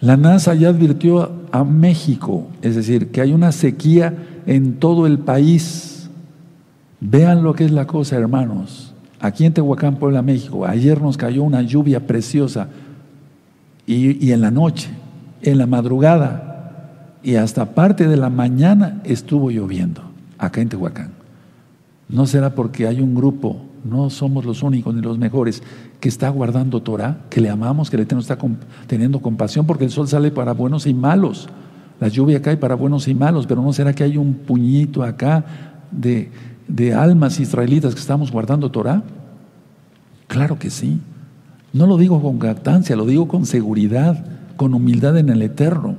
La 0.00 0.16
NASA 0.16 0.54
ya 0.54 0.68
advirtió 0.68 1.32
a 1.50 1.64
México, 1.64 2.48
es 2.60 2.76
decir, 2.76 3.10
que 3.10 3.22
hay 3.22 3.32
una 3.32 3.52
sequía 3.52 4.14
en 4.44 4.74
todo 4.74 5.06
el 5.06 5.18
país. 5.18 6.10
Vean 7.00 7.42
lo 7.42 7.54
que 7.54 7.64
es 7.64 7.70
la 7.70 7.86
cosa, 7.86 8.16
hermanos. 8.16 8.92
Aquí 9.18 9.46
en 9.46 9.54
Tehuacán, 9.54 9.96
Puebla, 9.96 10.20
México, 10.20 10.66
ayer 10.66 11.00
nos 11.00 11.16
cayó 11.16 11.42
una 11.42 11.62
lluvia 11.62 12.06
preciosa 12.06 12.68
y 13.86 14.30
en 14.30 14.40
la 14.40 14.50
noche 14.50 14.90
en 15.44 15.58
la 15.58 15.66
madrugada 15.66 17.20
y 17.22 17.36
hasta 17.36 17.74
parte 17.74 18.08
de 18.08 18.16
la 18.16 18.30
mañana 18.30 19.00
estuvo 19.04 19.50
lloviendo 19.50 20.02
acá 20.38 20.60
en 20.60 20.68
Tehuacán. 20.68 21.13
¿No 22.08 22.26
será 22.26 22.54
porque 22.54 22.86
hay 22.86 23.00
un 23.00 23.14
grupo 23.14 23.60
no 23.84 24.08
somos 24.08 24.46
los 24.46 24.62
únicos 24.62 24.94
ni 24.94 25.02
los 25.02 25.18
mejores, 25.18 25.62
que 26.00 26.08
está 26.08 26.30
guardando 26.30 26.82
Torah, 26.82 27.18
que 27.28 27.40
le 27.40 27.50
amamos, 27.50 27.90
que 27.90 27.96
el 27.96 28.02
Eterno 28.02 28.22
está 28.22 28.38
teniendo 28.86 29.20
compasión, 29.20 29.66
porque 29.66 29.84
el 29.84 29.90
sol 29.90 30.08
sale 30.08 30.30
para 30.30 30.52
buenos 30.52 30.86
y 30.86 30.94
malos, 30.94 31.48
la 32.00 32.08
lluvia 32.08 32.42
cae 32.42 32.56
para 32.56 32.74
buenos 32.74 33.06
y 33.08 33.14
malos, 33.14 33.46
pero 33.46 33.62
¿no 33.62 33.72
será 33.72 33.92
que 33.92 34.02
hay 34.02 34.16
un 34.16 34.34
puñito 34.34 35.02
acá 35.02 35.44
de, 35.90 36.30
de 36.66 36.94
almas 36.94 37.38
israelitas 37.38 37.94
que 37.94 38.00
estamos 38.00 38.32
guardando 38.32 38.70
Torah? 38.70 39.02
Claro 40.26 40.58
que 40.58 40.70
sí. 40.70 41.00
No 41.72 41.86
lo 41.86 41.96
digo 41.96 42.20
con 42.20 42.38
gatancia, 42.38 42.96
lo 42.96 43.04
digo 43.04 43.28
con 43.28 43.46
seguridad, 43.46 44.24
con 44.56 44.74
humildad 44.74 45.18
en 45.18 45.28
el 45.28 45.42
Eterno. 45.42 45.96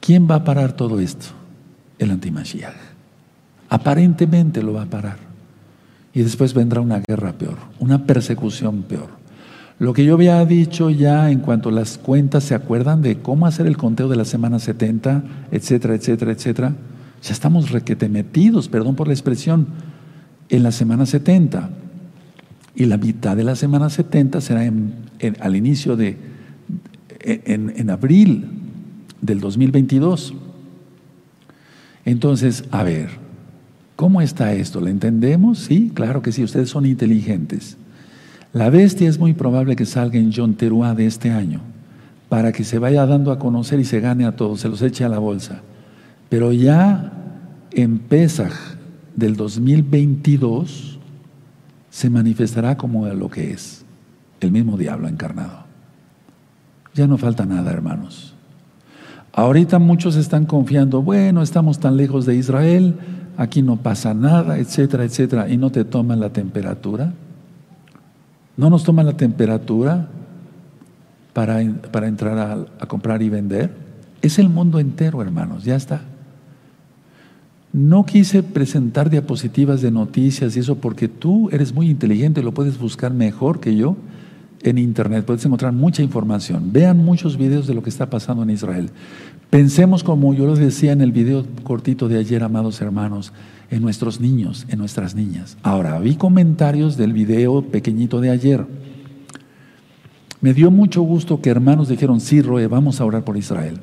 ¿Quién 0.00 0.28
va 0.30 0.36
a 0.36 0.44
parar 0.44 0.72
todo 0.72 1.00
esto? 1.00 1.26
El 1.98 2.10
antimashiach. 2.10 2.93
Aparentemente 3.74 4.62
lo 4.62 4.72
va 4.74 4.82
a 4.82 4.86
parar. 4.86 5.16
Y 6.12 6.22
después 6.22 6.54
vendrá 6.54 6.80
una 6.80 7.00
guerra 7.00 7.32
peor, 7.32 7.56
una 7.80 8.06
persecución 8.06 8.84
peor. 8.84 9.08
Lo 9.80 9.92
que 9.92 10.04
yo 10.04 10.14
había 10.14 10.44
dicho 10.44 10.90
ya 10.90 11.28
en 11.32 11.40
cuanto 11.40 11.70
a 11.70 11.72
las 11.72 11.98
cuentas, 11.98 12.44
¿se 12.44 12.54
acuerdan 12.54 13.02
de 13.02 13.18
cómo 13.18 13.48
hacer 13.48 13.66
el 13.66 13.76
conteo 13.76 14.08
de 14.08 14.14
la 14.14 14.24
semana 14.24 14.60
70, 14.60 15.24
etcétera, 15.50 15.96
etcétera, 15.96 16.30
etcétera? 16.30 16.76
Ya 17.20 17.32
estamos 17.32 17.72
requete 17.72 18.08
metidos, 18.08 18.68
perdón 18.68 18.94
por 18.94 19.08
la 19.08 19.14
expresión, 19.14 19.66
en 20.50 20.62
la 20.62 20.70
semana 20.70 21.04
70. 21.04 21.70
Y 22.76 22.84
la 22.84 22.96
mitad 22.96 23.36
de 23.36 23.42
la 23.42 23.56
semana 23.56 23.90
70 23.90 24.40
será 24.40 24.72
al 25.40 25.56
inicio 25.56 25.96
de, 25.96 26.16
en, 27.18 27.72
en 27.74 27.90
abril 27.90 28.46
del 29.20 29.40
2022. 29.40 30.32
Entonces, 32.04 32.62
a 32.70 32.84
ver, 32.84 33.23
¿Cómo 33.96 34.20
está 34.20 34.52
esto? 34.52 34.80
¿Lo 34.80 34.88
entendemos? 34.88 35.58
Sí, 35.58 35.92
claro 35.94 36.22
que 36.22 36.32
sí, 36.32 36.42
ustedes 36.42 36.68
son 36.68 36.86
inteligentes. 36.86 37.76
La 38.52 38.70
bestia 38.70 39.08
es 39.08 39.18
muy 39.18 39.34
probable 39.34 39.76
que 39.76 39.86
salga 39.86 40.18
en 40.18 40.32
John 40.32 40.54
Teruá 40.54 40.94
de 40.94 41.06
este 41.06 41.30
año, 41.30 41.60
para 42.28 42.52
que 42.52 42.64
se 42.64 42.78
vaya 42.78 43.06
dando 43.06 43.32
a 43.32 43.38
conocer 43.38 43.80
y 43.80 43.84
se 43.84 44.00
gane 44.00 44.24
a 44.24 44.36
todos, 44.36 44.60
se 44.60 44.68
los 44.68 44.82
eche 44.82 45.04
a 45.04 45.08
la 45.08 45.18
bolsa. 45.18 45.60
Pero 46.28 46.52
ya 46.52 47.12
en 47.72 47.98
Pesaj 47.98 48.52
del 49.16 49.36
2022 49.36 50.98
se 51.90 52.10
manifestará 52.10 52.76
como 52.76 53.06
lo 53.06 53.30
que 53.30 53.52
es, 53.52 53.84
el 54.40 54.50
mismo 54.50 54.76
diablo 54.76 55.06
encarnado. 55.06 55.64
Ya 56.94 57.06
no 57.06 57.18
falta 57.18 57.46
nada, 57.46 57.70
hermanos. 57.70 58.34
Ahorita 59.32 59.80
muchos 59.80 60.14
están 60.14 60.46
confiando, 60.46 61.02
bueno, 61.02 61.42
estamos 61.42 61.80
tan 61.80 61.96
lejos 61.96 62.24
de 62.24 62.36
Israel, 62.36 62.94
aquí 63.36 63.62
no 63.62 63.76
pasa 63.76 64.14
nada, 64.14 64.58
etcétera, 64.58 65.04
etcétera, 65.04 65.48
y 65.48 65.56
no 65.56 65.70
te 65.70 65.84
toman 65.84 66.20
la 66.20 66.30
temperatura. 66.30 67.12
No 68.56 68.70
nos 68.70 68.84
toman 68.84 69.06
la 69.06 69.16
temperatura 69.16 70.08
para, 71.32 71.60
para 71.90 72.06
entrar 72.06 72.66
a, 72.78 72.86
comprar 72.86 73.22
y 73.22 73.28
vender. 73.28 73.70
Es 74.22 74.38
el 74.38 74.48
mundo 74.48 74.78
entero, 74.78 75.20
hermanos, 75.20 75.64
ya 75.64 75.76
está. 75.76 76.02
No 77.72 78.06
quise 78.06 78.44
presentar 78.44 79.10
diapositivas 79.10 79.82
de 79.82 79.90
noticias 79.90 80.56
y 80.56 80.60
eso 80.60 80.76
porque 80.76 81.08
tú 81.08 81.50
eres 81.50 81.74
muy 81.74 81.90
inteligente, 81.90 82.42
lo 82.42 82.54
puedes 82.54 82.78
buscar 82.78 83.12
mejor 83.12 83.58
que 83.58 83.74
yo 83.74 83.96
en 84.62 84.78
internet, 84.78 85.24
puedes 85.24 85.44
encontrar 85.44 85.72
mucha 85.72 86.02
información. 86.02 86.72
Vean 86.72 86.98
muchos 86.98 87.36
videos 87.36 87.66
de 87.66 87.74
lo 87.74 87.82
que 87.82 87.90
está 87.90 88.08
pasando 88.08 88.44
en 88.44 88.50
Israel. 88.50 88.90
Pensemos, 89.54 90.02
como 90.02 90.34
yo 90.34 90.48
les 90.48 90.58
decía 90.58 90.90
en 90.90 91.00
el 91.00 91.12
video 91.12 91.46
cortito 91.62 92.08
de 92.08 92.18
ayer, 92.18 92.42
amados 92.42 92.80
hermanos, 92.80 93.32
en 93.70 93.82
nuestros 93.82 94.20
niños, 94.20 94.66
en 94.68 94.80
nuestras 94.80 95.14
niñas. 95.14 95.56
Ahora, 95.62 95.96
vi 96.00 96.16
comentarios 96.16 96.96
del 96.96 97.12
video 97.12 97.62
pequeñito 97.62 98.20
de 98.20 98.30
ayer. 98.30 98.66
Me 100.40 100.54
dio 100.54 100.72
mucho 100.72 101.02
gusto 101.02 101.40
que 101.40 101.50
hermanos 101.50 101.86
dijeron, 101.86 102.18
sí, 102.18 102.42
Roe, 102.42 102.66
vamos 102.66 103.00
a 103.00 103.04
orar 103.04 103.22
por 103.22 103.36
Israel. 103.36 103.78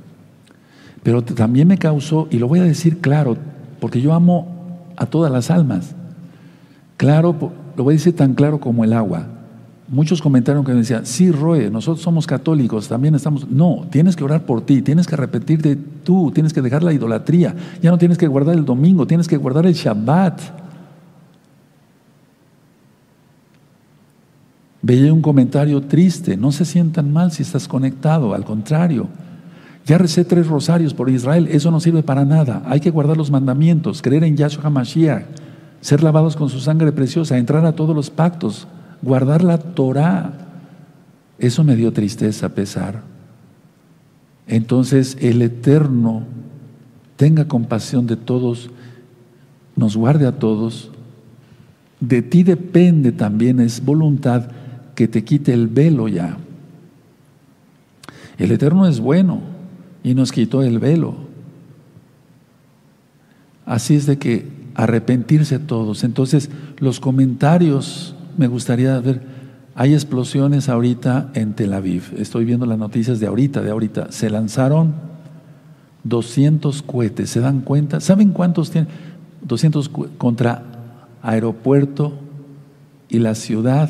Pero 1.04 1.24
también 1.24 1.70
me 1.70 1.78
causó, 1.78 2.28
y 2.30 2.38
lo 2.38 2.50
voy 2.50 2.60
a 2.60 2.64
decir 2.64 2.98
claro, 2.98 3.38
porque 3.80 4.02
yo 4.02 4.12
amo 4.12 4.92
a 4.98 5.06
todas 5.06 5.32
las 5.32 5.50
almas. 5.52 5.96
Claro, 6.98 7.54
lo 7.78 7.84
voy 7.86 7.94
a 7.94 7.98
decir 7.98 8.14
tan 8.14 8.34
claro 8.34 8.60
como 8.60 8.84
el 8.84 8.92
agua 8.92 9.41
muchos 9.92 10.22
comentaron 10.22 10.64
que 10.64 10.72
me 10.72 10.80
decían, 10.80 11.06
sí, 11.06 11.32
Roe, 11.32 11.70
nosotros 11.70 12.02
somos 12.02 12.26
católicos, 12.26 12.88
también 12.88 13.14
estamos... 13.14 13.48
No, 13.50 13.86
tienes 13.92 14.16
que 14.16 14.24
orar 14.24 14.46
por 14.46 14.62
ti, 14.62 14.82
tienes 14.82 15.06
que 15.06 15.18
repetirte 15.18 15.76
tú, 15.76 16.32
tienes 16.32 16.54
que 16.54 16.62
dejar 16.62 16.82
la 16.82 16.94
idolatría, 16.94 17.54
ya 17.82 17.92
no 17.92 17.98
tienes 17.98 18.18
que 18.18 18.26
guardar 18.28 18.56
el 18.56 18.64
domingo, 18.64 19.06
tienes 19.06 19.28
que 19.28 19.36
guardar 19.36 19.66
el 19.66 19.74
Shabbat. 19.74 20.40
Veía 24.82 25.14
un 25.14 25.22
comentario 25.22 25.82
triste, 25.82 26.38
no 26.38 26.54
se 26.54 26.64
sientan 26.64 27.12
mal 27.12 27.34
si 27.34 27.44
estás 27.44 27.68
conectado, 27.68 28.34
al 28.34 28.46
contrario. 28.46 29.10
Ya 29.86 29.98
recé 29.98 30.24
tres 30.24 30.48
rosarios 30.48 30.94
por 30.94 31.10
Israel, 31.10 31.50
eso 31.52 31.70
no 31.70 31.82
sirve 31.82 32.02
para 32.02 32.24
nada. 32.24 32.64
Hay 32.66 32.80
que 32.80 32.92
guardar 32.92 33.18
los 33.18 33.30
mandamientos, 33.30 34.02
creer 34.02 34.24
en 34.24 34.38
Yahshua 34.38 34.64
HaMashiach, 34.68 35.26
ser 35.82 36.02
lavados 36.02 36.38
con 36.38 36.48
su 36.48 36.62
sangre 36.62 36.94
preciosa, 36.94 37.38
entrar 37.38 37.66
a 37.66 37.74
todos 37.74 37.94
los 37.94 38.10
pactos, 38.10 38.68
guardar 39.02 39.44
la 39.44 39.58
Torah. 39.58 40.34
Eso 41.40 41.64
me 41.64 41.76
dio 41.76 41.92
tristeza, 41.92 42.50
pesar. 42.50 43.02
Entonces 44.48 45.18
el 45.22 45.42
Eterno 45.42 46.24
tenga 47.16 47.48
compasión 47.48 48.08
de 48.08 48.18
todos, 48.18 48.70
nos 49.76 49.96
guarde 49.96 50.28
a 50.28 50.40
todos. 50.40 50.92
De 52.00 52.22
ti 52.22 52.44
depende 52.44 53.12
también, 53.12 53.60
es 53.60 53.84
voluntad 53.84 54.50
que 54.96 55.08
te 55.08 55.24
quite 55.24 55.54
el 55.54 55.68
velo 55.68 56.08
ya. 56.08 56.38
El 58.38 58.52
Eterno 58.52 58.88
es 58.88 59.00
bueno 59.00 59.42
y 60.04 60.16
nos 60.16 60.32
quitó 60.32 60.64
el 60.64 60.80
velo. 60.80 61.16
Así 63.66 63.96
es 63.96 64.06
de 64.06 64.18
que 64.18 64.48
arrepentirse 64.76 65.60
todos. 65.60 66.04
Entonces 66.04 66.50
los 66.80 67.00
comentarios 67.00 68.16
me 68.38 68.48
gustaría 68.48 69.00
ver, 69.00 69.22
hay 69.76 69.94
explosiones 69.94 70.70
ahorita 70.70 71.32
en 71.34 71.54
Tel 71.54 71.74
Aviv. 71.74 72.14
Estoy 72.18 72.46
viendo 72.46 72.66
las 72.66 72.78
noticias 72.78 73.20
de 73.20 73.28
ahorita, 73.28 73.62
de 73.62 73.72
ahorita. 73.72 74.12
Se 74.12 74.30
lanzaron 74.30 74.94
200 76.04 76.82
cohetes, 76.82 77.30
¿se 77.30 77.40
dan 77.40 77.62
cuenta? 77.62 78.00
¿Saben 78.00 78.32
cuántos 78.32 78.72
tienen? 78.72 78.90
200 79.44 79.90
contra 80.18 80.64
aeropuerto 81.22 82.14
y 83.10 83.20
la 83.20 83.36
ciudad 83.36 83.90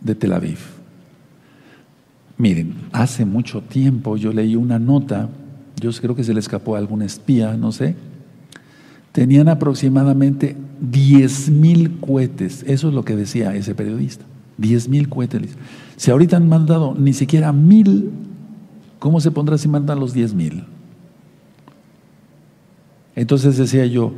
de 0.00 0.14
Tel 0.14 0.32
Aviv. 0.32 0.58
Miren, 2.36 2.74
hace 2.92 3.24
mucho 3.24 3.62
tiempo 3.62 4.16
yo 4.16 4.32
leí 4.32 4.54
una 4.54 4.78
nota, 4.78 5.28
yo 5.80 5.90
creo 5.92 6.14
que 6.14 6.24
se 6.24 6.32
le 6.32 6.40
escapó 6.40 6.76
a 6.76 6.78
algún 6.78 7.02
espía, 7.02 7.56
no 7.56 7.72
sé, 7.72 7.96
tenían 9.12 9.48
aproximadamente 9.48 10.56
10 10.80 11.50
mil 11.50 11.98
cohetes. 12.00 12.64
Eso 12.66 12.88
es 12.88 12.94
lo 12.94 13.04
que 13.04 13.16
decía 13.16 13.54
ese 13.54 13.74
periodista. 13.74 14.24
10 14.58 14.88
mil 14.88 15.08
cohetes. 15.08 15.56
Si 15.96 16.10
ahorita 16.10 16.36
han 16.36 16.48
mandado 16.48 16.94
ni 16.98 17.12
siquiera 17.12 17.52
mil, 17.52 18.10
¿cómo 18.98 19.20
se 19.20 19.30
pondrá 19.30 19.58
si 19.58 19.68
mandan 19.68 20.00
los 20.00 20.12
10 20.12 20.34
mil? 20.34 20.64
Entonces 23.14 23.56
decía 23.56 23.84
yo, 23.86 24.12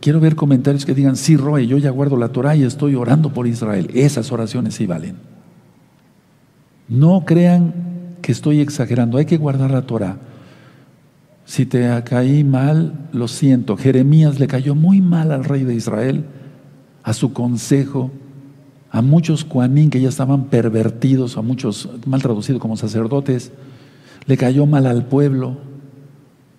quiero 0.00 0.20
ver 0.20 0.36
comentarios 0.36 0.86
que 0.86 0.94
digan, 0.94 1.16
sí, 1.16 1.36
Roe, 1.36 1.66
yo 1.66 1.76
ya 1.78 1.90
guardo 1.90 2.16
la 2.16 2.30
Torah 2.30 2.56
y 2.56 2.62
estoy 2.62 2.94
orando 2.94 3.32
por 3.32 3.46
Israel. 3.46 3.90
Esas 3.94 4.32
oraciones 4.32 4.74
sí 4.74 4.86
valen. 4.86 5.16
No 6.88 7.24
crean 7.26 7.74
que 8.22 8.32
estoy 8.32 8.60
exagerando, 8.60 9.18
hay 9.18 9.26
que 9.26 9.36
guardar 9.36 9.70
la 9.70 9.82
Torah. 9.82 10.16
Si 11.48 11.64
te 11.64 11.88
caí 12.04 12.44
mal, 12.44 13.08
lo 13.10 13.26
siento. 13.26 13.78
Jeremías 13.78 14.38
le 14.38 14.46
cayó 14.46 14.74
muy 14.74 15.00
mal 15.00 15.32
al 15.32 15.44
rey 15.44 15.64
de 15.64 15.74
Israel, 15.74 16.26
a 17.02 17.14
su 17.14 17.32
consejo, 17.32 18.10
a 18.90 19.00
muchos 19.00 19.46
cuanín 19.46 19.88
que 19.88 19.98
ya 19.98 20.10
estaban 20.10 20.44
pervertidos, 20.48 21.38
a 21.38 21.40
muchos 21.40 21.88
mal 22.04 22.20
traducidos 22.20 22.60
como 22.60 22.76
sacerdotes. 22.76 23.50
Le 24.26 24.36
cayó 24.36 24.66
mal 24.66 24.86
al 24.86 25.06
pueblo. 25.06 25.56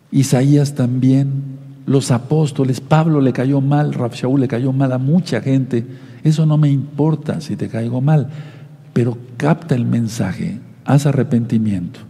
Isaías 0.10 0.74
también, 0.74 1.60
los 1.86 2.10
apóstoles, 2.10 2.82
Pablo 2.82 3.22
le 3.22 3.32
cayó 3.32 3.62
mal, 3.62 3.92
Shaul 3.92 4.42
le 4.42 4.48
cayó 4.48 4.74
mal 4.74 4.92
a 4.92 4.98
mucha 4.98 5.40
gente. 5.40 5.86
Eso 6.24 6.48
no 6.48 6.58
me 6.58 6.72
importa 6.72 7.42
si 7.42 7.56
te 7.56 7.70
caigo 7.70 8.02
mal, 8.02 8.30
pero 8.94 9.20
capta 9.38 9.76
el 9.76 9.86
mensaje, 9.86 10.58
haz 10.84 11.06
arrepentimiento. 11.06 12.09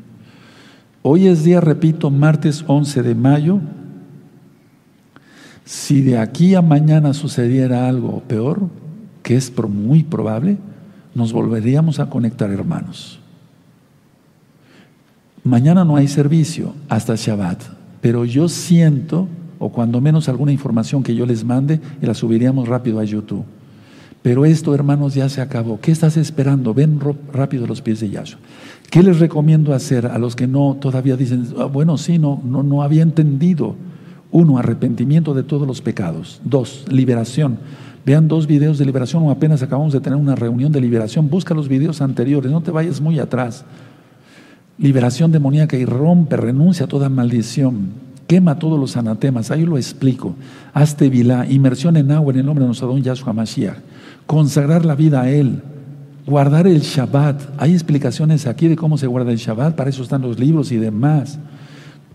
Hoy 1.02 1.28
es 1.28 1.43
día, 1.43 1.62
repito, 1.62 2.10
martes 2.10 2.64
11 2.68 3.04
de 3.04 3.16
mayo. 3.16 3.60
Si 5.64 6.02
de 6.02 6.18
aquí 6.18 6.56
a 6.56 6.62
mañana 6.62 7.14
sucediera 7.14 7.88
algo 7.88 8.22
peor, 8.28 8.68
que 9.24 9.38
es 9.38 9.54
muy 9.70 10.04
probable, 10.04 10.58
nos 11.16 11.32
volveríamos 11.32 12.00
a 12.00 12.10
conectar, 12.10 12.52
hermanos. 12.52 13.20
Mañana 15.43 15.86
no 15.86 15.95
hay 15.95 16.08
servicio 16.10 16.74
hasta 16.89 17.16
Shabbat, 17.16 17.64
pero 18.02 18.26
yo 18.26 18.50
siento, 18.50 19.28
o 19.58 19.72
cuando 19.72 20.02
menos 20.02 20.28
alguna 20.28 20.52
información 20.52 21.02
que 21.02 21.16
yo 21.16 21.26
les 21.26 21.45
mande, 21.45 21.80
y 22.02 22.06
la 22.06 22.14
subiríamos 22.14 22.68
rápido 22.68 23.00
a 23.00 23.06
YouTube. 23.06 23.45
Pero 24.22 24.45
esto, 24.45 24.76
hermanos, 24.76 25.14
ya 25.14 25.30
se 25.30 25.39
acabó. 25.39 25.80
¿Qué 25.80 25.93
estás 25.93 26.18
esperando? 26.18 26.74
Ven 26.74 27.00
rápido 27.32 27.66
los 27.66 27.82
pies 27.82 28.02
de 28.02 28.10
Yahshua. 28.10 28.39
¿Qué 28.90 29.04
les 29.04 29.20
recomiendo 29.20 29.74
hacer 29.74 30.08
a 30.08 30.18
los 30.18 30.36
que 30.36 30.48
no 30.48 30.78
todavía 30.80 31.16
dicen, 31.16 31.48
ah, 31.60 31.66
bueno, 31.66 31.98
sí, 31.98 32.18
no, 32.18 32.42
no, 32.44 32.64
no 32.64 32.82
había 32.82 33.04
entendido? 33.04 33.76
Uno, 34.32 34.58
arrepentimiento 34.58 35.34
de 35.34 35.44
todos 35.44 35.68
los 35.68 35.82
pecados. 35.82 36.42
Dos, 36.44 36.86
liberación. 36.90 37.60
Vean 38.06 38.28
dos 38.28 38.48
videos 38.48 38.80
de 38.80 38.86
liberación 38.86 39.24
o 39.24 39.32
apenas 39.32 39.62
acabamos 39.62 39.94
de 39.94 40.00
tener 40.00 40.18
una 40.18 40.36
reunión 40.36 40.72
de 40.72 40.82
liberación. 40.82 41.30
Busca 41.30 41.54
los 41.54 41.68
videos 41.68 42.02
anteriores, 42.02 42.52
no 42.52 42.62
te 42.62 42.72
vayas 42.72 43.00
muy 43.00 43.20
atrás. 43.20 43.64
Liberación 44.80 45.32
demoníaca 45.32 45.78
y 45.78 45.86
rompe, 45.86 46.38
renuncia 46.38 46.86
a 46.86 46.90
toda 46.90 47.10
maldición. 47.10 48.10
Quema 48.26 48.58
todos 48.58 48.80
los 48.80 48.98
anatemas. 48.98 49.52
Ahí 49.52 49.66
lo 49.66 49.78
explico. 49.78 50.36
Hazte 50.74 51.10
vilá, 51.10 51.46
inmersión 51.48 51.98
en 51.98 52.12
agua 52.12 52.34
en 52.34 52.40
el 52.40 52.46
nombre 52.46 52.64
de 52.64 52.68
nuestro 52.68 52.88
don 52.88 53.04
Yahshua 53.04 53.34
Mashiach. 53.34 53.78
Consagrar 54.26 54.86
la 54.86 54.96
vida 54.96 55.22
a 55.22 55.30
Él 55.30 55.62
Guardar 56.30 56.68
el 56.68 56.82
Shabbat. 56.82 57.42
Hay 57.58 57.74
explicaciones 57.74 58.46
aquí 58.46 58.68
de 58.68 58.76
cómo 58.76 59.00
se 59.00 59.08
guarda 59.08 59.32
el 59.32 59.40
Shabbat, 59.40 59.76
para 59.76 59.90
eso 59.90 60.04
están 60.04 60.22
los 60.22 60.38
libros 60.38 60.72
y 60.72 60.78
demás. 60.78 61.40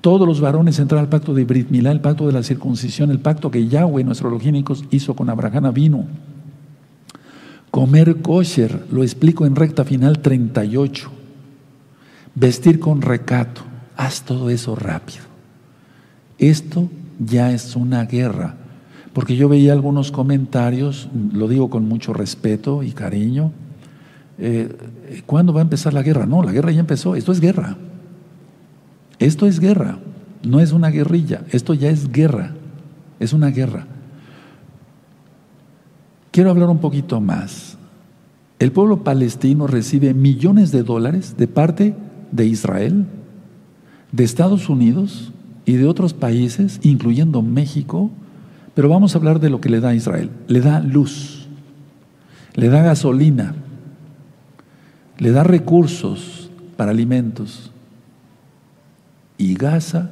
Todos 0.01 0.25
los 0.29 0.41
varones 0.41 0.79
entrar 0.79 1.01
al 1.01 1.09
pacto 1.09 1.35
de 1.35 1.45
Brit 1.45 1.69
Milá, 1.71 1.91
el 1.91 2.01
pacto 2.01 2.29
de 2.29 2.33
la 2.33 2.45
circuncisión, 2.45 3.11
el 3.11 3.19
pacto 3.19 3.51
que 3.51 3.67
Yahweh, 3.67 4.05
nuestro 4.05 4.31
logínico, 4.31 4.77
hizo 4.93 5.17
con 5.17 5.31
Abraham 5.31 5.75
vino. 5.75 6.05
Comer 7.73 8.23
kosher, 8.23 8.87
lo 8.93 9.03
explico 9.03 9.47
en 9.47 9.57
recta 9.57 9.85
final 9.85 10.21
38. 10.21 11.11
Vestir 12.37 12.79
con 12.79 13.03
recato. 13.03 13.63
Haz 13.97 14.23
todo 14.23 14.49
eso 14.49 14.77
rápido. 14.77 15.25
Esto 16.39 16.89
ya 17.19 17.51
es 17.51 17.75
una 17.75 18.05
guerra. 18.05 18.55
Porque 19.13 19.35
yo 19.35 19.49
veía 19.49 19.73
algunos 19.73 20.13
comentarios, 20.13 21.09
lo 21.33 21.49
digo 21.49 21.69
con 21.69 21.89
mucho 21.89 22.13
respeto 22.13 22.85
y 22.85 22.93
cariño, 22.93 23.51
eh, 24.39 24.77
¿cuándo 25.27 25.53
va 25.53 25.61
a 25.61 25.63
empezar 25.63 25.95
la 25.95 26.03
guerra? 26.03 26.27
No, 26.27 26.43
la 26.43 26.53
guerra 26.53 26.73
ya 26.73 26.81
empezó, 26.81 27.15
esto 27.15 27.33
es 27.33 27.41
guerra. 27.41 27.77
Esto 29.19 29.47
es 29.47 29.61
guerra, 29.61 29.99
no 30.43 30.61
es 30.61 30.73
una 30.73 30.91
guerrilla, 30.91 31.43
esto 31.51 31.73
ya 31.75 31.89
es 31.89 32.11
guerra, 32.11 32.53
es 33.21 33.33
una 33.33 33.51
guerra. 33.51 33.87
Quiero 36.31 36.51
hablar 36.51 36.69
un 36.69 36.79
poquito 36.79 37.21
más. 37.21 37.79
El 38.59 38.73
pueblo 38.73 39.05
palestino 39.05 39.67
recibe 39.67 40.15
millones 40.15 40.73
de 40.73 40.83
dólares 40.83 41.37
de 41.37 41.47
parte 41.47 41.95
de 42.33 42.47
Israel, 42.47 43.07
de 44.11 44.25
Estados 44.25 44.69
Unidos 44.69 45.33
y 45.65 45.75
de 45.75 45.87
otros 45.87 46.13
países, 46.13 46.81
incluyendo 46.83 47.41
México, 47.43 48.11
pero 48.75 48.89
vamos 48.89 49.15
a 49.15 49.19
hablar 49.19 49.39
de 49.39 49.51
lo 49.51 49.61
que 49.61 49.71
le 49.71 49.81
da 49.81 49.91
a 49.91 49.95
Israel. 49.95 50.31
Le 50.49 50.61
da 50.61 50.81
luz, 50.81 51.47
le 52.55 52.69
da 52.69 52.83
gasolina, 52.83 53.55
le 55.19 55.31
da 55.31 55.45
recursos 55.45 56.51
para 56.77 56.91
alimentos 56.91 57.71
y 59.39 59.55
Gaza 59.55 60.11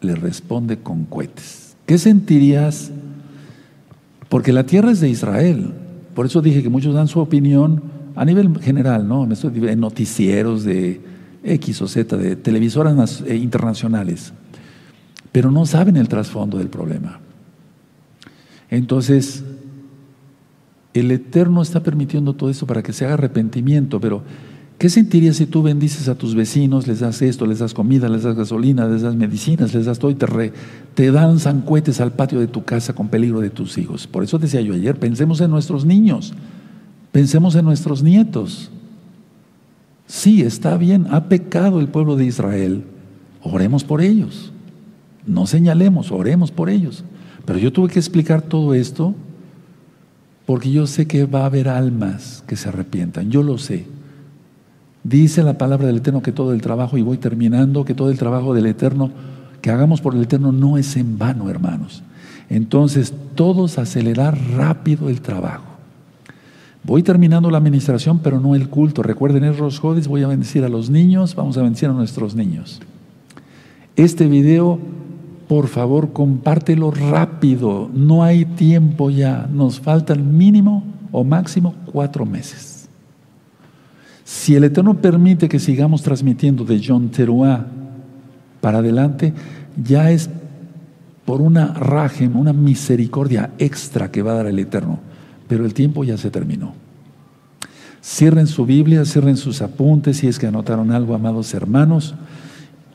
le 0.00 0.14
responde 0.14 0.78
con 0.78 1.04
cohetes. 1.04 1.76
¿Qué 1.86 1.98
sentirías? 1.98 2.90
Porque 4.28 4.52
la 4.52 4.64
tierra 4.64 4.90
es 4.90 5.00
de 5.00 5.08
Israel. 5.08 5.72
Por 6.14 6.26
eso 6.26 6.40
dije 6.40 6.62
que 6.62 6.68
muchos 6.68 6.94
dan 6.94 7.08
su 7.08 7.20
opinión 7.20 7.82
a 8.14 8.24
nivel 8.24 8.58
general, 8.60 9.06
¿no? 9.06 9.24
En 9.24 9.80
noticieros 9.80 10.64
de 10.64 11.00
X 11.42 11.82
o 11.82 11.88
Z, 11.88 12.16
de 12.16 12.36
televisoras 12.36 13.22
eh, 13.26 13.36
internacionales, 13.36 14.32
pero 15.32 15.50
no 15.50 15.66
saben 15.66 15.96
el 15.96 16.08
trasfondo 16.08 16.58
del 16.58 16.68
problema. 16.68 17.20
Entonces, 18.68 19.42
el 20.94 21.10
Eterno 21.10 21.62
está 21.62 21.82
permitiendo 21.82 22.34
todo 22.34 22.50
eso 22.50 22.66
para 22.66 22.82
que 22.82 22.92
se 22.92 23.04
haga 23.04 23.14
arrepentimiento, 23.14 24.00
pero 24.00 24.22
¿qué 24.78 24.88
sentirías 24.88 25.36
si 25.36 25.46
tú 25.46 25.62
bendices 25.62 26.08
a 26.08 26.16
tus 26.16 26.34
vecinos, 26.34 26.86
les 26.86 27.00
das 27.00 27.22
esto, 27.22 27.46
les 27.46 27.60
das 27.60 27.74
comida, 27.74 28.08
les 28.08 28.24
das 28.24 28.36
gasolina, 28.36 28.88
les 28.88 29.02
das 29.02 29.14
medicinas, 29.14 29.72
les 29.72 29.86
das 29.86 29.98
todo 29.98 30.10
y 30.10 30.16
te, 30.16 30.52
te 30.94 31.12
dan 31.12 31.38
zancuetes 31.38 32.00
al 32.00 32.12
patio 32.12 32.40
de 32.40 32.48
tu 32.48 32.64
casa 32.64 32.92
con 32.92 33.08
peligro 33.08 33.40
de 33.40 33.50
tus 33.50 33.78
hijos? 33.78 34.06
Por 34.06 34.24
eso 34.24 34.38
decía 34.38 34.60
yo 34.60 34.74
ayer, 34.74 34.98
pensemos 34.98 35.40
en 35.40 35.50
nuestros 35.50 35.84
niños, 35.84 36.32
pensemos 37.12 37.54
en 37.54 37.64
nuestros 37.64 38.02
nietos. 38.02 38.70
Sí, 40.06 40.42
está 40.42 40.76
bien, 40.76 41.06
ha 41.10 41.28
pecado 41.28 41.78
el 41.78 41.86
pueblo 41.86 42.16
de 42.16 42.24
Israel, 42.24 42.82
oremos 43.44 43.84
por 43.84 44.00
ellos, 44.00 44.52
no 45.24 45.46
señalemos, 45.46 46.10
oremos 46.10 46.50
por 46.50 46.68
ellos. 46.68 47.04
Pero 47.44 47.60
yo 47.60 47.72
tuve 47.72 47.92
que 47.92 47.98
explicar 48.00 48.42
todo 48.42 48.74
esto 48.74 49.14
porque 50.50 50.72
yo 50.72 50.88
sé 50.88 51.06
que 51.06 51.26
va 51.26 51.42
a 51.42 51.46
haber 51.46 51.68
almas 51.68 52.42
que 52.48 52.56
se 52.56 52.68
arrepientan, 52.68 53.30
yo 53.30 53.44
lo 53.44 53.56
sé. 53.56 53.86
Dice 55.04 55.44
la 55.44 55.56
palabra 55.56 55.86
del 55.86 55.98
Eterno 55.98 56.22
que 56.22 56.32
todo 56.32 56.52
el 56.52 56.60
trabajo, 56.60 56.98
y 56.98 57.02
voy 57.02 57.18
terminando, 57.18 57.84
que 57.84 57.94
todo 57.94 58.10
el 58.10 58.18
trabajo 58.18 58.52
del 58.52 58.66
Eterno 58.66 59.12
que 59.62 59.70
hagamos 59.70 60.00
por 60.00 60.16
el 60.16 60.22
Eterno 60.22 60.50
no 60.50 60.76
es 60.76 60.96
en 60.96 61.18
vano, 61.18 61.48
hermanos. 61.50 62.02
Entonces, 62.48 63.14
todos 63.36 63.78
acelerar 63.78 64.36
rápido 64.56 65.08
el 65.08 65.20
trabajo. 65.20 65.66
Voy 66.82 67.04
terminando 67.04 67.48
la 67.48 67.58
administración, 67.58 68.18
pero 68.18 68.40
no 68.40 68.56
el 68.56 68.68
culto. 68.68 69.04
Recuerden, 69.04 69.44
en 69.44 69.56
Rosjodis 69.56 70.08
voy 70.08 70.24
a 70.24 70.26
bendecir 70.26 70.64
a 70.64 70.68
los 70.68 70.90
niños, 70.90 71.36
vamos 71.36 71.58
a 71.58 71.62
bendecir 71.62 71.90
a 71.90 71.92
nuestros 71.92 72.34
niños. 72.34 72.80
Este 73.94 74.26
video 74.26 74.80
por 75.50 75.66
favor, 75.66 76.12
compártelo 76.12 76.92
rápido. 76.92 77.90
No 77.92 78.22
hay 78.22 78.44
tiempo 78.44 79.10
ya. 79.10 79.48
Nos 79.52 79.80
faltan 79.80 80.38
mínimo 80.38 80.84
o 81.10 81.24
máximo 81.24 81.74
cuatro 81.86 82.24
meses. 82.24 82.88
Si 84.22 84.54
el 84.54 84.62
Eterno 84.62 84.94
permite 84.94 85.48
que 85.48 85.58
sigamos 85.58 86.02
transmitiendo 86.02 86.64
de 86.64 86.80
John 86.80 87.08
Teruá 87.08 87.66
para 88.60 88.78
adelante, 88.78 89.34
ya 89.76 90.12
es 90.12 90.30
por 91.24 91.40
una 91.40 91.74
rajem, 91.74 92.36
una 92.36 92.52
misericordia 92.52 93.50
extra 93.58 94.08
que 94.08 94.22
va 94.22 94.30
a 94.30 94.36
dar 94.36 94.46
el 94.46 94.58
Eterno. 94.60 95.00
Pero 95.48 95.64
el 95.66 95.74
tiempo 95.74 96.04
ya 96.04 96.16
se 96.16 96.30
terminó. 96.30 96.74
Cierren 98.00 98.46
su 98.46 98.64
Biblia, 98.66 99.04
cierren 99.04 99.36
sus 99.36 99.62
apuntes 99.62 100.18
si 100.18 100.28
es 100.28 100.38
que 100.38 100.46
anotaron 100.46 100.92
algo, 100.92 101.16
amados 101.16 101.52
hermanos 101.54 102.14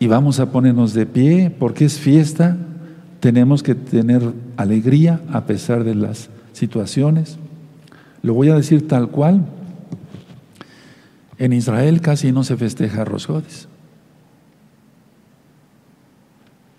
y 0.05 0.07
vamos 0.07 0.39
a 0.39 0.51
ponernos 0.51 0.93
de 0.93 1.07
pie 1.07 1.49
porque 1.49 1.85
es 1.85 1.97
fiesta, 1.97 2.57
tenemos 3.19 3.63
que 3.63 3.73
tener 3.73 4.21
alegría 4.55 5.19
a 5.33 5.47
pesar 5.47 5.83
de 5.83 5.95
las 5.95 6.29
situaciones. 6.53 7.39
Lo 8.21 8.35
voy 8.35 8.49
a 8.49 8.55
decir 8.55 8.87
tal 8.87 9.09
cual. 9.09 9.43
En 11.39 11.53
Israel 11.53 12.01
casi 12.01 12.31
no 12.31 12.43
se 12.43 12.55
festeja 12.55 13.03
Rosjodes. 13.03 13.67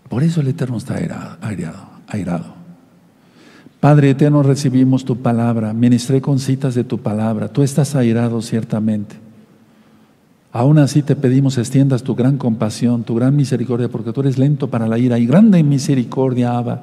Por 0.08 0.22
eso 0.22 0.40
el 0.40 0.46
Eterno 0.46 0.76
está 0.76 0.94
airado, 0.94 1.36
airado. 2.06 2.54
Padre 3.80 4.10
Eterno, 4.10 4.44
recibimos 4.44 5.04
tu 5.04 5.20
palabra, 5.20 5.72
ministré 5.72 6.20
con 6.20 6.38
citas 6.38 6.76
de 6.76 6.84
tu 6.84 6.98
palabra. 6.98 7.48
Tú 7.48 7.64
estás 7.64 7.96
airado 7.96 8.40
ciertamente. 8.40 9.25
Aún 10.56 10.78
así 10.78 11.02
te 11.02 11.16
pedimos 11.16 11.58
extiendas 11.58 12.02
tu 12.02 12.14
gran 12.14 12.38
compasión, 12.38 13.02
tu 13.02 13.14
gran 13.14 13.36
misericordia, 13.36 13.90
porque 13.90 14.14
tú 14.14 14.22
eres 14.22 14.38
lento 14.38 14.70
para 14.70 14.88
la 14.88 14.96
ira 14.96 15.18
y 15.18 15.26
grande 15.26 15.58
en 15.58 15.68
misericordia, 15.68 16.56
Abba. 16.56 16.80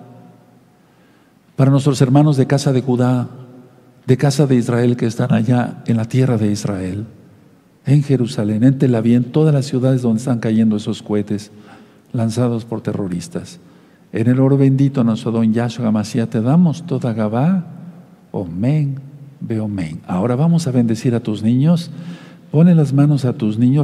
Para 1.56 1.72
nuestros 1.72 2.00
hermanos 2.00 2.38
de 2.38 2.46
casa 2.46 2.72
de 2.72 2.84
Judá, 2.84 3.30
de 4.06 4.16
casa 4.16 4.46
de 4.46 4.58
Israel 4.58 4.96
que 4.96 5.08
están 5.08 5.34
allá 5.34 5.82
en 5.88 5.98
la 5.98 6.06
tierra 6.06 6.38
de 6.38 6.52
Israel, 6.52 7.08
en 7.88 8.04
Jerusalén, 8.04 8.64
en 8.64 8.78
Tel 8.78 8.94
Aviv, 8.94 9.16
en 9.16 9.24
todas 9.24 9.56
las 9.56 9.66
ciudades 9.66 10.04
donde 10.04 10.20
están 10.20 10.38
cayendo 10.38 10.76
esos 10.76 11.02
cohetes 11.02 11.50
lanzados 12.12 12.66
por 12.66 12.82
terroristas. 12.82 13.60
En 14.12 14.28
el 14.28 14.40
oro 14.40 14.56
bendito, 14.56 15.04
nuestro 15.04 15.32
don 15.32 15.52
Yahshua 15.52 15.90
Mashiach, 15.90 16.30
te 16.30 16.42
damos 16.42 16.86
toda 16.86 17.12
Gabá, 17.14 17.66
Omen, 18.30 19.00
Beomen. 19.40 20.02
Ahora 20.06 20.36
vamos 20.36 20.68
a 20.68 20.72
bendecir 20.72 21.16
a 21.16 21.22
tus 21.22 21.42
niños. 21.42 21.90
Pone 22.54 22.76
las 22.76 22.94
manos 22.94 23.26
a 23.26 23.34
tus 23.34 23.58
niños. 23.58 23.82